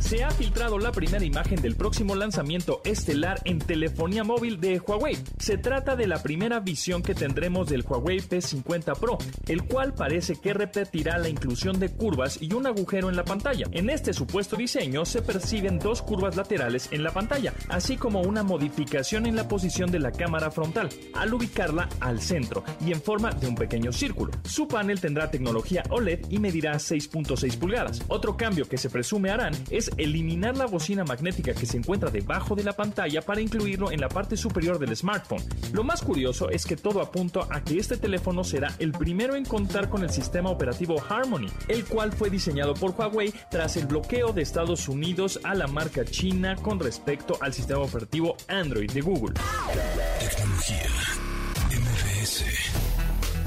Se 0.00 0.24
ha 0.24 0.30
filtrado 0.30 0.78
la 0.78 0.92
primera 0.92 1.24
imagen 1.24 1.60
del 1.60 1.76
próximo 1.76 2.14
lanzamiento 2.14 2.80
estelar 2.84 3.40
en 3.44 3.58
telefonía 3.58 4.24
móvil 4.24 4.60
de 4.60 4.78
Huawei. 4.78 5.18
Se 5.38 5.58
trata 5.58 5.96
de 5.96 6.06
la 6.06 6.22
primera 6.22 6.60
visión 6.60 7.02
que 7.02 7.14
tendremos 7.14 7.68
del 7.68 7.84
Huawei 7.86 8.18
P50 8.18 8.98
Pro, 8.98 9.18
el 9.48 9.64
cual 9.64 9.94
parece 9.94 10.36
que 10.36 10.54
repetirá 10.54 11.18
la 11.18 11.28
inclusión 11.28 11.78
de 11.78 11.90
curvas 11.90 12.38
y 12.40 12.52
un 12.52 12.66
agujero 12.66 13.08
en 13.08 13.16
la 13.16 13.24
pantalla. 13.24 13.66
En 13.72 13.90
este 13.90 14.12
supuesto 14.12 14.56
diseño 14.56 15.04
se 15.04 15.22
perciben 15.22 15.78
dos 15.78 16.02
curvas 16.02 16.36
laterales 16.36 16.88
en 16.92 17.02
la 17.02 17.12
pantalla, 17.12 17.52
así 17.68 17.96
como 17.96 18.22
una 18.22 18.42
modificación 18.42 19.26
en 19.26 19.36
la 19.36 19.48
posición 19.48 19.90
de 19.90 20.00
la 20.00 20.12
cámara 20.12 20.50
frontal, 20.50 20.88
al 21.14 21.34
ubicarla 21.34 21.88
al 22.00 22.20
centro 22.20 22.64
y 22.84 22.92
en 22.92 23.02
forma 23.02 23.30
de 23.30 23.46
un 23.46 23.54
pequeño 23.54 23.92
círculo. 23.92 24.32
Su 24.44 24.68
panel 24.68 25.00
tendrá 25.00 25.30
tecnología 25.30 25.82
OLED 25.90 26.26
y 26.30 26.38
medirá 26.38 26.74
6.6 26.74 27.58
pulgadas. 27.58 28.02
Otro 28.08 28.36
cambio 28.36 28.68
que 28.68 28.78
se 28.78 28.90
presume 28.90 29.30
harán 29.30 29.54
es 29.70 29.85
eliminar 29.96 30.56
la 30.56 30.66
bocina 30.66 31.04
magnética 31.04 31.54
que 31.54 31.66
se 31.66 31.76
encuentra 31.76 32.10
debajo 32.10 32.54
de 32.54 32.64
la 32.64 32.74
pantalla 32.74 33.22
para 33.22 33.40
incluirlo 33.40 33.90
en 33.90 34.00
la 34.00 34.08
parte 34.08 34.36
superior 34.36 34.78
del 34.78 34.96
smartphone. 34.96 35.42
Lo 35.72 35.84
más 35.84 36.02
curioso 36.02 36.50
es 36.50 36.66
que 36.66 36.76
todo 36.76 37.00
apunta 37.00 37.46
a 37.50 37.62
que 37.62 37.78
este 37.78 37.96
teléfono 37.96 38.44
será 38.44 38.74
el 38.78 38.92
primero 38.92 39.36
en 39.36 39.44
contar 39.44 39.88
con 39.88 40.02
el 40.02 40.10
sistema 40.10 40.50
operativo 40.50 40.96
Harmony, 41.08 41.48
el 41.68 41.84
cual 41.84 42.12
fue 42.12 42.30
diseñado 42.30 42.74
por 42.74 42.92
Huawei 42.92 43.32
tras 43.50 43.76
el 43.76 43.86
bloqueo 43.86 44.32
de 44.32 44.42
Estados 44.42 44.88
Unidos 44.88 45.40
a 45.42 45.54
la 45.54 45.66
marca 45.66 46.04
china 46.04 46.56
con 46.56 46.78
respecto 46.80 47.38
al 47.40 47.52
sistema 47.52 47.80
operativo 47.80 48.36
Android 48.48 48.90
de 48.90 49.00
Google. 49.00 49.34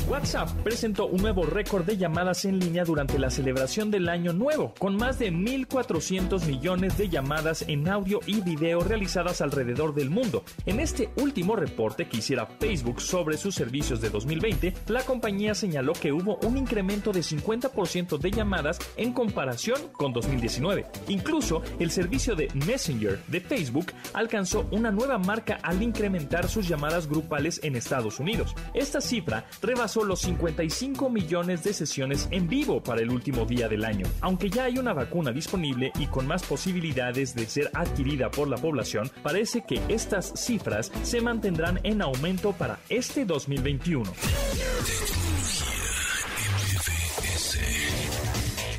WhatsApp 0.10 0.50
presentó 0.64 1.06
un 1.06 1.22
nuevo 1.22 1.44
récord 1.44 1.86
de 1.86 1.96
llamadas 1.96 2.44
en 2.46 2.58
línea 2.58 2.84
durante 2.84 3.20
la 3.20 3.30
celebración 3.30 3.92
del 3.92 4.10
Año 4.10 4.34
Nuevo, 4.34 4.74
con 4.80 4.96
más 4.96 5.20
de 5.20 5.32
1.400 5.32 6.48
millones 6.48 6.98
de 6.98 7.10
llamadas 7.10 7.64
en 7.68 7.88
audio 7.88 8.20
y 8.26 8.42
video 8.42 8.80
realizadas 8.80 9.40
alrededor 9.42 9.94
del 9.94 10.10
mundo. 10.10 10.44
En 10.66 10.80
este 10.80 11.12
último 11.18 11.56
reporte 11.56 12.08
que 12.08 12.18
hiciera 12.18 12.48
Facebook 12.48 13.02
sobre 13.02 13.38
sus 13.38 13.54
servicios 13.54 14.02
de 14.02 14.10
2020, 14.10 14.74
la 14.88 15.04
compañía 15.04 15.54
señaló 15.54 15.94
que 15.94 16.12
hubo 16.12 16.40
un 16.42 16.58
incremento 16.58 17.12
de 17.12 17.20
50% 17.20 18.18
de 18.18 18.32
llamadas 18.32 18.80
en 18.98 19.14
comparación 19.14 19.80
con 19.92 20.12
2019. 20.12 20.88
Incluso 21.08 21.62
el 21.78 21.92
servicio 21.92 22.36
de 22.36 22.48
Messenger 22.66 23.24
de 23.28 23.42
Facebook 23.42 23.94
alcanzó 24.14 24.68
una 24.72 24.90
nueva 24.90 25.20
marca 25.20 25.60
al 25.62 25.84
incrementar 25.84 26.50
sus 26.50 26.68
llamadas 26.68 27.08
grupales 27.08 27.60
en 27.62 27.76
Estados 27.76 28.20
Unidos. 28.20 28.56
Esta 28.74 29.02
cifra 29.02 29.46
rebasó 29.62 29.99
los 30.06 30.22
55 30.22 31.10
millones 31.10 31.64
de 31.64 31.74
sesiones 31.74 32.28
en 32.32 32.48
vivo 32.48 32.82
para 32.82 33.02
el 33.02 33.10
último 33.10 33.46
día 33.46 33.68
del 33.68 33.86
año. 33.86 34.06
Aunque 34.22 34.50
ya 34.50 34.66
hay 34.66 34.78
una 34.78 34.94
vacuna 34.94 35.32
disponible 35.32 35.92
y 36.00 36.08
con 36.08 36.28
más 36.28 36.44
posibilidades 36.44 37.36
de 37.36 37.46
ser 37.46 37.72
adquirida 37.74 38.30
por 38.32 38.48
la 38.48 38.58
población, 38.58 39.12
parece 39.24 39.64
que 39.68 39.82
estas 39.88 40.34
cifras 40.36 40.92
se 41.04 41.22
mantendrán 41.22 41.80
en 41.84 42.02
aumento 42.02 42.54
para 42.54 42.80
este 42.90 43.26
2021. 43.26 44.12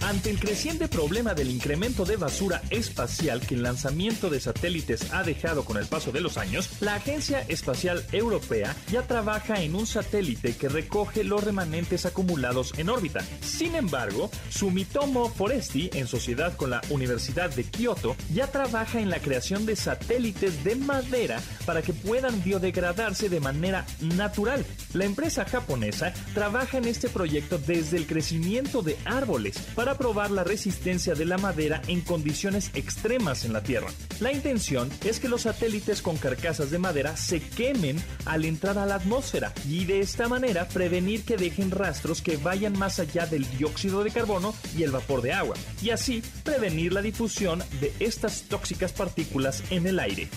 Ante 0.02 0.30
el 0.30 0.40
creciente 0.40 0.88
problema 0.88 1.35
del 1.35 1.50
incremento 1.50 2.04
de 2.04 2.16
basura 2.16 2.62
espacial 2.71 3.40
que 3.40 3.54
el 3.54 3.62
lanzamiento 3.62 4.30
de 4.30 4.40
satélites 4.40 5.12
ha 5.12 5.23
dejado 5.23 5.64
con 5.64 5.76
el 5.76 5.87
paso 5.87 6.11
de 6.11 6.21
los 6.21 6.38
años, 6.38 6.71
la 6.80 6.95
Agencia 6.95 7.45
Espacial 7.49 8.04
Europea 8.11 8.75
ya 8.90 9.02
trabaja 9.02 9.62
en 9.62 9.75
un 9.75 9.87
satélite 9.87 10.57
que 10.57 10.69
recoge 10.69 11.23
los 11.23 11.45
remanentes 11.45 12.07
acumulados 12.07 12.73
en 12.78 12.88
órbita. 12.88 13.21
Sin 13.42 13.75
embargo, 13.75 14.30
Sumitomo 14.49 15.28
Foresti, 15.28 15.90
en 15.92 16.07
sociedad 16.07 16.57
con 16.57 16.71
la 16.71 16.80
Universidad 16.88 17.50
de 17.50 17.64
Kioto, 17.64 18.16
ya 18.33 18.47
trabaja 18.47 19.00
en 19.00 19.11
la 19.11 19.21
creación 19.21 19.66
de 19.66 19.76
satélites 19.76 20.64
de 20.64 20.76
madera 20.76 21.40
para 21.66 21.83
que 21.83 21.92
puedan 21.92 22.42
biodegradarse 22.42 23.28
de 23.28 23.40
manera 23.40 23.87
natural. 24.00 24.64
La 24.95 25.04
empresa 25.04 25.45
japonesa 25.45 26.12
trabaja 26.35 26.78
en 26.78 26.87
este 26.87 27.09
proyecto 27.09 27.59
desde 27.59 27.99
el 27.99 28.07
crecimiento 28.07 28.83
de 28.83 28.97
árboles 29.04 29.59
para 29.75 29.89
probar 29.97 30.30
la 30.30 30.44
resistencia 30.44 31.14
de 31.14 31.25
la 31.25 31.38
madera 31.38 31.82
en 31.87 32.00
condiciones 32.00 32.70
extremas 32.75 33.44
en 33.44 33.52
la 33.52 33.62
Tierra. 33.62 33.88
La 34.20 34.32
intención 34.32 34.90
es 35.04 35.20
que 35.20 35.28
los 35.28 35.42
satélites 35.42 36.02
con 36.02 36.16
carcasas 36.16 36.70
de 36.70 36.78
madera 36.78 37.16
se 37.16 37.40
quemen 37.40 38.02
al 38.25 38.44
entrar 38.44 38.78
a 38.78 38.87
la 38.87 38.97
atmósfera 38.97 39.52
y 39.68 39.85
de 39.85 40.00
esta 40.00 40.28
manera 40.28 40.68
prevenir 40.68 41.25
que 41.25 41.37
dejen 41.37 41.70
rastros 41.70 42.23
que 42.23 42.37
vayan 42.37 42.78
más 42.78 42.99
allá 42.99 43.26
del 43.26 43.49
dióxido 43.56 44.04
de 44.04 44.11
carbono 44.11 44.54
y 44.76 44.82
el 44.82 44.90
vapor 44.90 45.23
de 45.23 45.32
agua, 45.32 45.56
y 45.82 45.90
así 45.90 46.23
prevenir 46.44 46.92
la 46.92 47.02
difusión 47.02 47.62
de 47.80 47.92
estas 48.00 48.42
tóxicas 48.42 48.92
partículas 48.92 49.62
en 49.70 49.87
el 49.87 49.99
aire. 49.99 50.28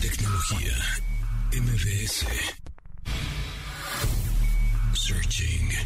Tecnología 0.00 0.72
MVS. 1.52 2.26
Searching. 4.94 5.79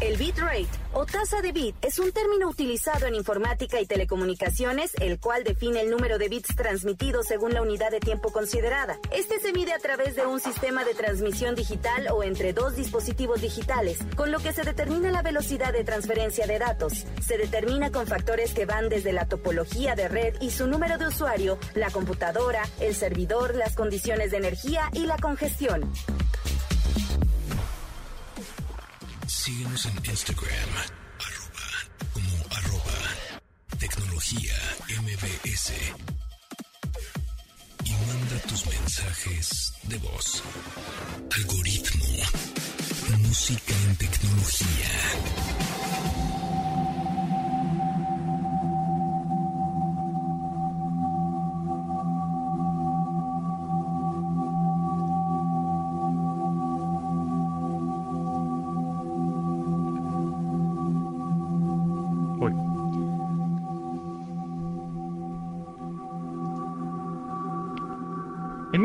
El 0.00 0.16
bitrate 0.16 0.66
o 0.94 1.04
tasa 1.04 1.42
de 1.42 1.52
bit 1.52 1.76
es 1.82 1.98
un 1.98 2.10
término 2.10 2.48
utilizado 2.48 3.06
en 3.06 3.14
informática 3.14 3.80
y 3.80 3.86
telecomunicaciones, 3.86 4.92
el 4.98 5.20
cual 5.20 5.44
define 5.44 5.82
el 5.82 5.90
número 5.90 6.16
de 6.16 6.30
bits 6.30 6.56
transmitidos 6.56 7.26
según 7.26 7.52
la 7.52 7.60
unidad 7.60 7.90
de 7.90 8.00
tiempo 8.00 8.32
considerada. 8.32 8.98
Este 9.12 9.38
se 9.40 9.52
mide 9.52 9.74
a 9.74 9.78
través 9.78 10.16
de 10.16 10.24
un 10.24 10.40
sistema 10.40 10.84
de 10.84 10.94
transmisión 10.94 11.54
digital 11.54 12.08
o 12.10 12.22
entre 12.22 12.54
dos 12.54 12.76
dispositivos 12.76 13.42
digitales, 13.42 13.98
con 14.16 14.32
lo 14.32 14.40
que 14.40 14.54
se 14.54 14.64
determina 14.64 15.10
la 15.10 15.20
velocidad 15.20 15.72
de 15.74 15.84
transferencia 15.84 16.46
de 16.46 16.58
datos. 16.58 17.04
Se 17.24 17.36
determina 17.36 17.92
con 17.92 18.06
factores 18.06 18.54
que 18.54 18.64
van 18.64 18.88
desde 18.88 19.12
la 19.12 19.26
topología 19.26 19.94
de 19.96 20.08
red 20.08 20.34
y 20.40 20.50
su 20.50 20.66
número 20.66 20.96
de 20.96 21.08
usuario, 21.08 21.58
la 21.74 21.90
computadora, 21.90 22.62
el 22.80 22.94
servidor, 22.94 23.54
las 23.54 23.74
condiciones 23.76 24.30
de 24.30 24.38
energía 24.38 24.88
y 24.94 25.04
la 25.04 25.18
congestión. 25.18 25.92
Síguenos 29.30 29.86
en 29.86 29.94
Instagram, 30.04 30.70
arroba, 31.20 31.68
como 32.12 32.32
arroba 32.50 32.98
tecnología 33.78 34.54
MBS. 35.02 35.72
Y 37.84 37.92
manda 37.92 38.40
tus 38.48 38.66
mensajes 38.66 39.72
de 39.84 39.98
voz. 39.98 40.42
Algoritmo. 41.36 42.06
Música 43.18 43.72
en 43.86 43.96
tecnología. 43.96 44.90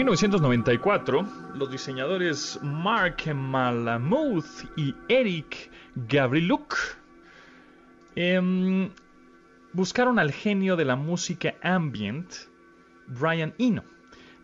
1994, 0.05 1.27
los 1.55 1.71
diseñadores 1.71 2.59
Mark 2.61 3.25
Malamuth 3.33 4.45
y 4.77 4.93
Eric 5.09 5.71
Gavriluk 5.95 6.77
em, 8.15 8.91
buscaron 9.73 10.19
al 10.19 10.31
genio 10.31 10.75
de 10.75 10.85
la 10.85 10.95
música 10.95 11.55
ambient, 11.63 12.31
Brian 13.07 13.55
Eno, 13.57 13.83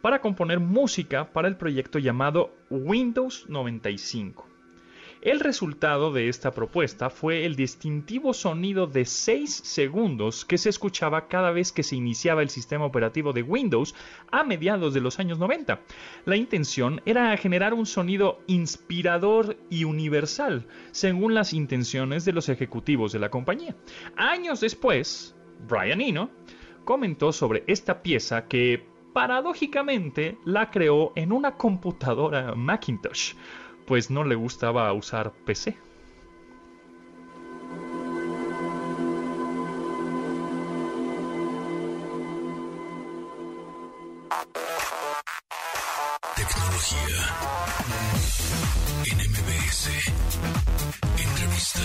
para 0.01 0.19
componer 0.19 0.59
música 0.59 1.31
para 1.31 1.47
el 1.47 1.57
proyecto 1.57 1.99
llamado 1.99 2.55
Windows 2.71 3.45
95. 3.47 4.50
El 5.21 5.39
resultado 5.39 6.11
de 6.11 6.29
esta 6.29 6.49
propuesta 6.49 7.11
fue 7.11 7.45
el 7.45 7.55
distintivo 7.55 8.33
sonido 8.33 8.87
de 8.87 9.05
6 9.05 9.53
segundos 9.53 10.45
que 10.45 10.57
se 10.57 10.69
escuchaba 10.69 11.27
cada 11.27 11.51
vez 11.51 11.71
que 11.71 11.83
se 11.83 11.95
iniciaba 11.95 12.41
el 12.41 12.49
sistema 12.49 12.85
operativo 12.85 13.31
de 13.31 13.43
Windows 13.43 13.93
a 14.31 14.43
mediados 14.43 14.95
de 14.95 15.01
los 15.01 15.19
años 15.19 15.37
90. 15.37 15.79
La 16.25 16.35
intención 16.37 17.03
era 17.05 17.37
generar 17.37 17.75
un 17.75 17.85
sonido 17.85 18.39
inspirador 18.47 19.57
y 19.69 19.83
universal, 19.83 20.65
según 20.89 21.35
las 21.35 21.53
intenciones 21.53 22.25
de 22.25 22.33
los 22.33 22.49
ejecutivos 22.49 23.11
de 23.11 23.19
la 23.19 23.29
compañía. 23.29 23.75
Años 24.15 24.59
después, 24.59 25.35
Brian 25.69 26.01
Eno 26.01 26.31
comentó 26.83 27.31
sobre 27.31 27.63
esta 27.67 28.01
pieza 28.01 28.47
que 28.47 28.87
paradójicamente 29.13 30.39
la 30.45 30.71
creó 30.71 31.13
en 31.15 31.31
una 31.31 31.57
computadora 31.57 32.55
Macintosh 32.55 33.35
pues 33.91 34.09
no 34.09 34.23
le 34.23 34.35
gustaba 34.35 34.93
usar 34.93 35.33
PC. 35.43 35.75
Tecnología. 46.37 47.19
NMBS. 49.13 49.89
Entrevista. 51.17 51.81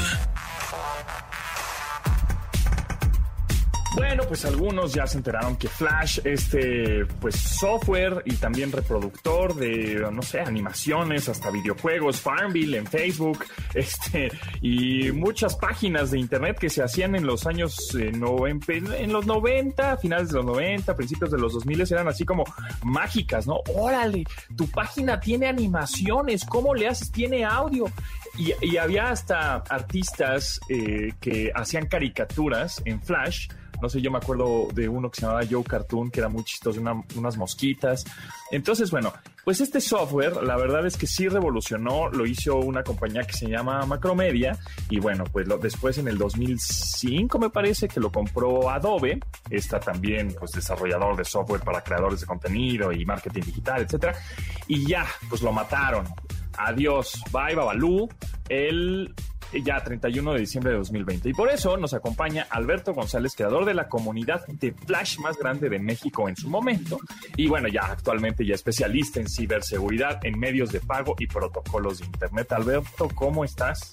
Bueno, 3.97 4.25
pues 4.29 4.45
algunos 4.45 4.93
ya 4.93 5.07
se 5.07 5.17
enteraron 5.17 5.57
que 5.57 5.69
Flash, 5.69 6.21
este 6.23 7.07
pues 7.19 7.35
software 7.35 8.23
y 8.27 8.35
también 8.35 8.71
reproductor 8.71 9.55
de, 9.55 10.07
no 10.13 10.21
sé, 10.21 10.41
animaciones, 10.41 11.31
hasta 11.31 11.51
videojuegos, 11.51 12.21
Farmville 12.21 12.77
en 12.77 12.87
Facebook, 12.87 13.47
este, 13.75 14.31
y 14.61 15.13
muchas 15.13 15.57
páginas 15.57 16.11
de 16.11 16.19
internet 16.19 16.59
que 16.59 16.69
se 16.69 16.83
hacían 16.83 17.17
en 17.17 17.25
los 17.25 17.47
años, 17.47 17.95
eh, 17.95 18.13
en, 18.13 19.13
los 19.13 19.27
90, 19.27 19.97
finales 19.97 20.29
de 20.29 20.35
los 20.35 20.45
90, 20.45 20.95
principios 20.95 21.31
de 21.31 21.39
los 21.39 21.55
2000, 21.55 21.81
eran 21.91 22.09
así 22.09 22.27
como 22.27 22.45
mágicas, 22.83 23.47
¿no? 23.47 23.61
Órale, 23.75 24.25
tu 24.55 24.69
página 24.69 25.19
tiene 25.19 25.47
animaciones, 25.47 26.45
¿cómo 26.45 26.75
le 26.75 26.89
haces? 26.89 27.11
Tiene 27.11 27.47
audio. 27.47 27.87
Y, 28.39 28.77
había 28.77 29.09
hasta 29.11 29.57
artistas 29.57 30.61
eh, 30.69 31.13
que 31.21 31.51
hacían 31.55 31.87
caricaturas 31.87 32.83
en 32.85 33.03
Flash 33.03 33.49
no 33.81 33.89
sé, 33.89 34.01
yo 34.01 34.11
me 34.11 34.19
acuerdo 34.19 34.69
de 34.73 34.89
uno 34.89 35.11
que 35.11 35.17
se 35.21 35.27
llamaba 35.27 35.45
Joe 35.49 35.63
Cartoon, 35.63 36.11
que 36.11 36.21
era 36.21 36.29
muy 36.29 36.45
chistoso, 36.45 36.81
unas 36.81 37.37
mosquitas. 37.37 38.05
Entonces, 38.51 38.91
bueno, 38.91 39.13
pues 39.45 39.61
este 39.61 39.81
software, 39.81 40.43
la 40.43 40.57
verdad 40.57 40.87
es 40.87 40.97
que 40.97 41.07
sí 41.07 41.29
revolucionó, 41.29 42.09
lo 42.09 42.27
hizo 42.27 42.57
una 42.57 42.83
compañía 42.83 43.25
que 43.25 43.35
se 43.35 43.49
llama 43.49 43.85
Macromedia, 43.85 44.59
y 44.89 44.99
bueno, 44.99 45.25
pues 45.25 45.47
después 45.61 45.99
en 45.99 46.09
el 46.09 46.17
2005 46.17 47.39
me 47.39 47.51
parece 47.51 47.89
que 47.89 48.01
lo 48.01 48.11
compró 48.11 48.71
Adobe, 48.71 49.21
está 49.51 49.79
también 49.79 50.35
pues 50.39 50.53
desarrollador 50.53 51.17
de 51.17 51.25
software 51.25 51.61
para 51.61 51.83
creadores 51.83 52.21
de 52.21 52.27
contenido 52.27 52.93
y 52.93 53.05
marketing 53.05 53.43
digital, 53.43 53.83
etcétera, 53.83 54.15
y 54.69 54.87
ya, 54.87 55.07
pues 55.29 55.43
lo 55.43 55.53
mataron. 55.53 56.07
Adiós, 56.59 57.21
bye 57.33 57.55
Babalú. 57.55 58.09
El 58.49 59.15
ya 59.65 59.83
31 59.83 60.33
de 60.35 60.41
diciembre 60.41 60.73
de 60.73 60.79
2020. 60.79 61.29
Y 61.31 61.33
por 61.33 61.51
eso 61.51 61.77
nos 61.77 61.95
acompaña 61.95 62.47
Alberto 62.51 62.95
González, 62.95 63.35
creador 63.37 63.65
de 63.65 63.75
la 63.75 63.89
comunidad 63.89 64.47
de 64.47 64.73
Flash 64.73 65.19
más 65.19 65.37
grande 65.37 65.69
de 65.69 65.79
México 65.79 66.29
en 66.29 66.37
su 66.37 66.49
momento. 66.49 66.99
Y 67.37 67.49
bueno, 67.49 67.69
ya 67.69 67.83
actualmente 67.83 68.45
ya 68.45 68.55
especialista 68.55 69.21
en 69.21 69.29
ciberseguridad, 69.29 70.25
en 70.25 70.39
medios 70.39 70.73
de 70.73 70.81
pago 70.81 71.15
y 71.19 71.27
protocolos 71.27 72.01
de 72.01 72.07
Internet. 72.07 72.53
Alberto, 72.53 73.09
¿cómo 73.15 73.45
estás? 73.45 73.93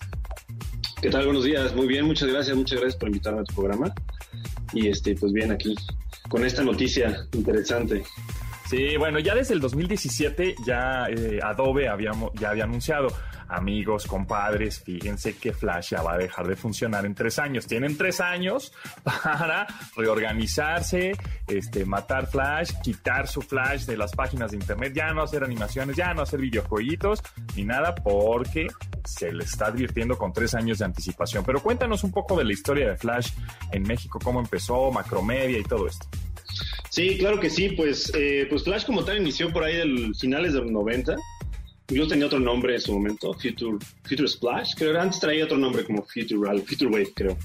¿Qué 1.02 1.10
tal? 1.10 1.26
Buenos 1.26 1.44
días. 1.44 1.76
Muy 1.76 1.88
bien, 1.88 2.06
muchas 2.06 2.30
gracias. 2.30 2.56
Muchas 2.56 2.80
gracias 2.80 3.00
por 3.00 3.10
invitarme 3.10 3.42
a 3.42 3.44
tu 3.44 3.54
programa. 3.54 3.94
Y 4.74 4.88
este, 4.88 5.16
pues 5.16 5.32
bien, 5.32 5.52
aquí 5.52 5.76
con 6.30 6.44
esta 6.46 6.64
noticia 6.64 7.28
interesante. 7.34 8.04
Sí, 8.70 8.98
bueno, 8.98 9.20
ya 9.20 9.36
desde 9.36 9.54
el 9.54 9.60
2017 9.60 10.56
ya 10.66 11.08
eh, 11.10 11.40
Adobe 11.44 11.90
habíamos, 11.90 12.32
ya 12.34 12.50
había 12.50 12.64
anunciado 12.64 13.08
amigos, 13.54 14.08
compadres, 14.08 14.80
fíjense 14.80 15.38
que 15.38 15.54
Flash 15.54 15.92
ya 15.92 16.02
va 16.02 16.14
a 16.14 16.18
dejar 16.18 16.48
de 16.48 16.56
funcionar 16.56 17.06
en 17.06 17.14
tres 17.14 17.40
años. 17.40 17.68
Tienen 17.68 17.98
tres 17.98 18.20
años 18.22 18.74
para 19.04 19.68
reorganizarse, 19.96 21.14
este, 21.48 21.86
matar 21.86 22.28
Flash, 22.28 22.72
quitar 22.84 23.28
su 23.28 23.42
Flash 23.42 23.86
de 23.86 23.98
las 23.98 24.14
páginas 24.14 24.52
de 24.52 24.58
internet, 24.58 24.94
ya 24.96 25.14
no 25.14 25.22
hacer 25.22 25.44
animaciones, 25.44 25.96
ya 25.96 26.14
no 26.14 26.22
hacer 26.22 26.40
videojueguitos, 26.40 27.22
ni 27.56 27.66
nada, 27.66 27.96
porque 27.96 28.68
se 29.06 29.32
le 29.32 29.44
está 29.44 29.68
advirtiendo 29.68 30.18
con 30.18 30.34
tres 30.34 30.56
años 30.56 30.80
de 30.80 30.86
anticipación. 30.86 31.44
Pero 31.46 31.62
cuéntanos 31.62 32.04
un 32.04 32.12
poco 32.12 32.38
de 32.38 32.46
la 32.46 32.54
historia 32.54 32.90
de 32.90 32.98
Flash 32.98 33.32
en 33.72 33.84
México, 33.84 34.20
cómo 34.24 34.40
empezó, 34.40 34.92
Macromedia 34.92 35.60
y 35.60 35.64
todo 35.64 35.88
esto. 35.88 36.08
Sí, 36.94 37.18
claro 37.18 37.40
que 37.40 37.50
sí, 37.50 37.70
pues, 37.70 38.12
eh, 38.14 38.46
pues 38.48 38.64
Flash 38.66 38.86
como 38.86 39.04
tal 39.04 39.18
inició 39.18 39.52
por 39.52 39.64
ahí 39.64 39.78
del 39.78 40.14
finales 40.14 40.54
de 40.54 40.60
los 40.60 40.70
90 40.70 41.16
Incluso 41.90 42.10
tenía 42.10 42.28
otro 42.28 42.40
nombre 42.40 42.76
en 42.76 42.82
su 42.82 42.94
momento, 42.94 43.34
Future, 43.34 43.80
Future 44.04 44.28
Splash, 44.28 44.76
creo 44.78 44.94
que 44.94 45.00
antes 45.00 45.20
traía 45.20 45.46
otro 45.46 45.58
nombre 45.58 45.84
como 45.86 46.04
Future, 46.04 46.38
Future 46.62 46.92
Wave, 46.92 47.12
creo. 47.16 47.36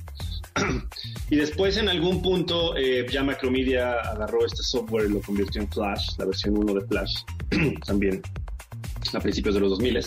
y 1.31 1.37
después 1.37 1.79
en 1.79 1.89
algún 1.89 2.21
punto 2.21 2.77
eh, 2.77 3.07
ya 3.11 3.25
Macromedia 3.25 3.93
agarró 3.93 4.45
este 4.45 4.63
software 4.63 5.07
y 5.09 5.15
lo 5.15 5.23
convirtió 5.23 5.63
en 5.63 5.73
Flash, 5.73 6.19
la 6.19 6.27
versión 6.27 6.59
1 6.59 6.75
de 6.75 6.87
Flash, 6.87 7.15
también 7.87 8.21
a 9.15 9.19
principios 9.19 9.55
de 9.55 9.63
los 9.63 9.71
2000. 9.71 9.99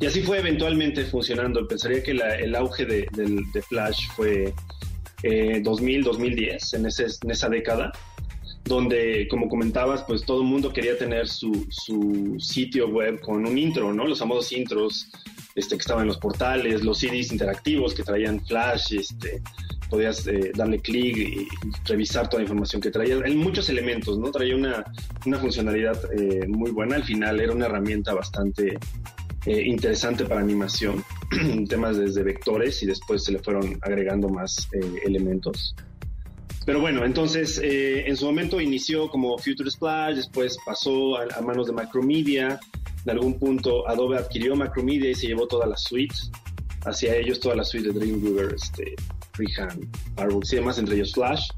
Y 0.00 0.06
así 0.06 0.20
fue 0.22 0.40
eventualmente 0.40 1.04
funcionando. 1.04 1.64
Pensaría 1.68 2.02
que 2.02 2.10
el 2.10 2.56
auge 2.56 2.86
de, 2.86 3.62
Flash 3.68 4.08
fue 4.16 4.52
eh, 5.22 5.60
2000, 5.62 6.02
2010, 6.02 6.74
en, 6.74 6.86
en 6.86 7.30
esa 7.30 7.48
década 7.48 7.92
donde, 8.64 9.28
como 9.28 9.48
comentabas, 9.48 10.02
pues 10.04 10.24
todo 10.24 10.40
el 10.40 10.48
mundo 10.48 10.72
quería 10.72 10.96
tener 10.96 11.28
su, 11.28 11.66
su, 11.70 12.36
sitio 12.38 12.88
web 12.88 13.20
con 13.20 13.46
un 13.46 13.58
intro, 13.58 13.92
¿no? 13.92 14.06
Los 14.06 14.18
famosos 14.18 14.52
intros 14.52 15.08
este, 15.54 15.76
que 15.76 15.80
estaban 15.80 16.02
en 16.02 16.08
los 16.08 16.18
portales, 16.18 16.82
los 16.82 16.98
CDs 16.98 17.30
interactivos 17.30 17.94
que 17.94 18.02
traían 18.02 18.44
flash, 18.44 18.94
este, 18.94 19.42
podías 19.90 20.26
eh, 20.26 20.52
darle 20.54 20.80
clic 20.80 21.16
y 21.16 21.48
revisar 21.84 22.28
toda 22.28 22.40
la 22.40 22.44
información 22.44 22.80
que 22.80 22.90
traía. 22.90 23.18
Hay 23.22 23.36
muchos 23.36 23.68
elementos, 23.68 24.18
¿no? 24.18 24.30
Traía 24.30 24.56
una, 24.56 24.84
una 25.26 25.38
funcionalidad 25.38 26.00
eh, 26.18 26.46
muy 26.48 26.70
buena. 26.70 26.96
Al 26.96 27.04
final 27.04 27.40
era 27.40 27.52
una 27.52 27.66
herramienta 27.66 28.14
bastante 28.14 28.78
eh, 29.44 29.62
interesante 29.62 30.24
para 30.24 30.40
animación, 30.40 31.04
temas 31.68 31.98
desde 31.98 32.22
vectores 32.22 32.82
y 32.82 32.86
después 32.86 33.24
se 33.24 33.32
le 33.32 33.40
fueron 33.40 33.78
agregando 33.82 34.28
más 34.30 34.68
elementos. 35.04 35.76
Pero 36.66 36.80
bueno, 36.80 37.04
entonces 37.04 37.60
eh, 37.62 38.06
en 38.06 38.16
su 38.16 38.24
momento 38.24 38.60
inició 38.60 39.08
como 39.10 39.36
Future 39.38 39.70
Splash, 39.70 40.16
después 40.16 40.56
pasó 40.64 41.18
a, 41.18 41.40
manos 41.42 41.66
de 41.66 41.72
Macromedia. 41.72 42.58
En 43.04 43.10
algún 43.10 43.38
punto 43.38 43.86
Adobe 43.86 44.16
adquirió 44.16 44.56
Macromedia 44.56 45.10
y 45.10 45.14
se 45.14 45.26
llevó 45.26 45.46
toda 45.46 45.66
la 45.66 45.76
suite. 45.76 46.14
Hacia 46.86 47.16
ellos 47.16 47.40
toda 47.40 47.56
la 47.56 47.64
suite 47.64 47.88
de 47.88 47.98
Dreamweaver, 47.98 48.54
este, 48.54 48.94
Freehand, 49.32 49.86
Fireworks 50.16 50.52
y 50.52 50.56
demás, 50.56 50.78
entre 50.78 50.96
ellos 50.96 51.12
Flash. 51.12 51.48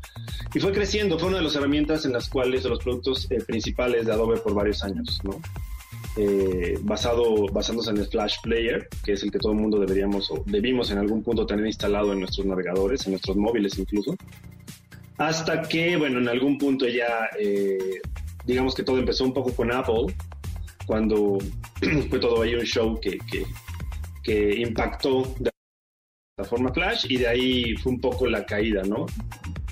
Y 0.54 0.60
fue 0.60 0.72
creciendo, 0.72 1.18
fue 1.18 1.28
una 1.28 1.38
de 1.38 1.44
las 1.44 1.56
herramientas 1.56 2.04
en 2.04 2.12
las 2.12 2.28
cuales, 2.28 2.62
de 2.62 2.70
los 2.70 2.78
productos 2.80 3.30
eh, 3.30 3.38
principales 3.44 4.06
de 4.06 4.12
Adobe 4.12 4.38
por 4.38 4.54
varios 4.54 4.82
años, 4.84 5.20
¿no? 5.24 5.40
Eh, 6.16 6.78
basado, 6.82 7.46
basándose 7.52 7.90
en 7.90 7.98
el 7.98 8.06
Flash 8.06 8.36
Player, 8.42 8.88
que 9.04 9.12
es 9.12 9.22
el 9.22 9.30
que 9.30 9.38
todo 9.38 9.52
el 9.52 9.58
mundo 9.58 9.78
deberíamos 9.78 10.30
o 10.30 10.42
debimos 10.46 10.90
en 10.90 10.98
algún 10.98 11.22
punto 11.22 11.44
tener 11.44 11.66
instalado 11.66 12.12
en 12.12 12.20
nuestros 12.20 12.46
navegadores, 12.46 13.04
en 13.06 13.12
nuestros 13.12 13.36
móviles 13.36 13.78
incluso. 13.78 14.16
Hasta 15.18 15.62
que, 15.62 15.96
bueno, 15.96 16.18
en 16.18 16.28
algún 16.28 16.58
punto 16.58 16.86
ya, 16.86 17.28
eh, 17.38 18.00
digamos 18.44 18.74
que 18.74 18.82
todo 18.82 18.98
empezó 18.98 19.24
un 19.24 19.32
poco 19.32 19.54
con 19.54 19.72
Apple, 19.72 20.14
cuando 20.86 21.38
fue 22.10 22.18
todo 22.18 22.42
ahí 22.42 22.54
un 22.54 22.64
show 22.64 22.98
que, 23.00 23.18
que, 24.22 24.60
impactó 24.60 25.22
de 25.38 25.50
la 26.36 26.44
forma 26.44 26.72
Flash 26.72 27.06
y 27.08 27.18
de 27.18 27.28
ahí 27.28 27.76
fue 27.76 27.92
un 27.92 28.00
poco 28.00 28.26
la 28.26 28.44
caída, 28.44 28.82
¿no? 28.82 29.06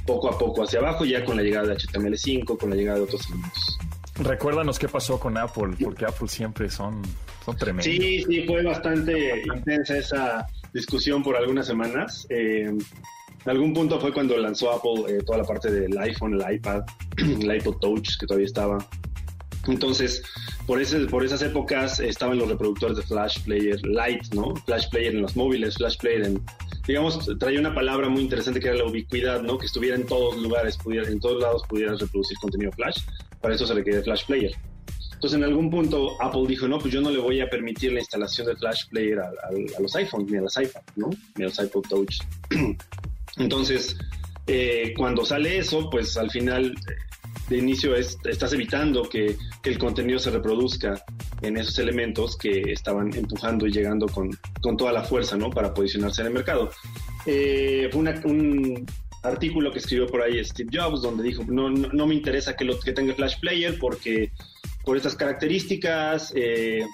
Poco 0.06 0.28
a 0.28 0.38
poco 0.38 0.62
hacia 0.62 0.78
abajo, 0.78 1.04
ya 1.04 1.24
con 1.24 1.36
la 1.36 1.42
llegada 1.42 1.68
de 1.68 1.76
HTML5, 1.76 2.56
con 2.58 2.70
la 2.70 2.76
llegada 2.76 2.98
de 2.98 3.04
otros 3.04 3.26
elementos. 3.26 3.78
Recuérdanos 4.16 4.78
qué 4.78 4.88
pasó 4.88 5.18
con 5.18 5.36
Apple, 5.36 5.74
porque 5.82 6.04
Apple 6.04 6.28
siempre 6.28 6.70
son, 6.70 7.02
son 7.44 7.56
tremendos. 7.56 7.84
Sí, 7.84 8.22
sí, 8.22 8.44
fue 8.46 8.62
bastante 8.62 9.42
intensa 9.52 9.98
esa 9.98 10.46
discusión 10.72 11.22
por 11.22 11.36
algunas 11.36 11.66
semanas. 11.66 12.26
Eh, 12.30 12.70
en 13.44 13.50
algún 13.50 13.74
punto 13.74 14.00
fue 14.00 14.12
cuando 14.12 14.36
lanzó 14.38 14.72
Apple 14.72 15.04
eh, 15.08 15.22
toda 15.24 15.38
la 15.38 15.44
parte 15.44 15.70
del 15.70 15.96
iPhone, 15.98 16.40
el 16.40 16.54
iPad, 16.54 16.82
el 17.18 17.56
iPod 17.56 17.76
Touch, 17.78 18.18
que 18.18 18.26
todavía 18.26 18.46
estaba. 18.46 18.78
Entonces, 19.66 20.22
por, 20.66 20.80
ese, 20.80 21.00
por 21.06 21.24
esas 21.24 21.42
épocas 21.42 22.00
estaban 22.00 22.38
los 22.38 22.48
reproductores 22.48 22.96
de 22.96 23.02
Flash 23.02 23.40
Player 23.44 23.80
Lite, 23.84 24.34
¿no? 24.34 24.54
Flash 24.66 24.88
Player 24.90 25.14
en 25.14 25.22
los 25.22 25.36
móviles, 25.36 25.76
Flash 25.76 25.96
Player 25.98 26.24
en... 26.24 26.42
Digamos, 26.86 27.30
traía 27.38 27.60
una 27.60 27.74
palabra 27.74 28.08
muy 28.10 28.22
interesante 28.22 28.60
que 28.60 28.68
era 28.68 28.76
la 28.76 28.84
ubicuidad, 28.84 29.42
¿no? 29.42 29.56
Que 29.56 29.66
estuviera 29.66 29.96
en 29.96 30.06
todos 30.06 30.36
lugares, 30.36 30.76
pudiera, 30.76 31.08
en 31.08 31.18
todos 31.18 31.40
lados 31.40 31.62
pudieras 31.68 32.00
reproducir 32.00 32.36
contenido 32.38 32.72
Flash. 32.72 32.98
para 33.40 33.54
eso 33.54 33.66
se 33.66 33.74
requiere 33.74 34.02
Flash 34.02 34.26
Player. 34.26 34.54
Entonces, 35.14 35.38
en 35.38 35.44
algún 35.44 35.70
punto, 35.70 36.20
Apple 36.20 36.44
dijo, 36.46 36.68
no, 36.68 36.78
pues 36.78 36.92
yo 36.92 37.00
no 37.00 37.10
le 37.10 37.18
voy 37.18 37.40
a 37.40 37.48
permitir 37.48 37.92
la 37.92 38.00
instalación 38.00 38.46
de 38.46 38.56
Flash 38.56 38.88
Player 38.90 39.20
a, 39.20 39.30
los 39.80 39.96
iPhones, 39.96 40.30
ni 40.30 40.36
a 40.36 40.42
las 40.42 40.56
iPad, 40.58 40.82
¿no? 40.96 41.08
Ni 41.36 41.44
a 41.44 41.48
los 41.48 41.58
iPod 41.58 41.82
Touch. 41.88 42.18
Entonces, 43.38 43.96
eh, 44.46 44.92
cuando 44.96 45.24
sale 45.24 45.58
eso, 45.58 45.88
pues 45.90 46.16
al 46.16 46.30
final 46.30 46.74
de 47.48 47.58
inicio 47.58 47.94
es, 47.94 48.18
estás 48.24 48.52
evitando 48.52 49.02
que, 49.08 49.36
el 49.64 49.78
contenido 49.78 50.18
se 50.18 50.30
reproduzca 50.30 51.02
en 51.40 51.56
esos 51.56 51.78
elementos 51.78 52.36
que 52.36 52.60
estaban 52.70 53.14
empujando 53.14 53.66
y 53.66 53.72
llegando 53.72 54.06
con, 54.06 54.30
toda 54.76 54.92
la 54.92 55.02
fuerza, 55.02 55.36
¿no? 55.38 55.48
Para 55.48 55.72
posicionarse 55.72 56.20
en 56.20 56.28
el 56.28 56.34
mercado. 56.34 56.70
Eh, 57.24 57.88
fue 57.90 58.02
un 58.02 58.86
artículo 59.22 59.72
que 59.72 59.78
escribió 59.78 60.06
por 60.06 60.20
ahí 60.20 60.44
Steve 60.44 60.68
Jobs, 60.70 61.00
donde 61.00 61.22
dijo, 61.22 61.42
no, 61.48 61.70
no, 61.70 62.06
me 62.06 62.14
interesa 62.14 62.54
que, 62.54 62.66
lo, 62.66 62.78
que 62.78 62.92
tenga 62.92 63.14
Flash 63.14 63.40
Player 63.40 63.78
porque 63.78 64.30
por 64.84 64.98
estas 64.98 65.16
características, 65.16 66.32
eh, 66.36 66.84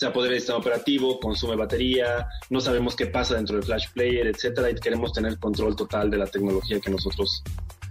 sea 0.00 0.14
poder 0.14 0.32
sistema 0.32 0.58
operativo, 0.58 1.20
consume 1.20 1.56
batería, 1.56 2.26
no 2.48 2.58
sabemos 2.58 2.96
qué 2.96 3.06
pasa 3.06 3.34
dentro 3.34 3.56
del 3.56 3.64
Flash 3.66 3.88
Player, 3.92 4.26
etcétera, 4.26 4.70
y 4.70 4.74
queremos 4.74 5.12
tener 5.12 5.38
control 5.38 5.76
total 5.76 6.10
de 6.10 6.16
la 6.16 6.26
tecnología 6.26 6.80
que 6.80 6.90
nosotros 6.90 7.42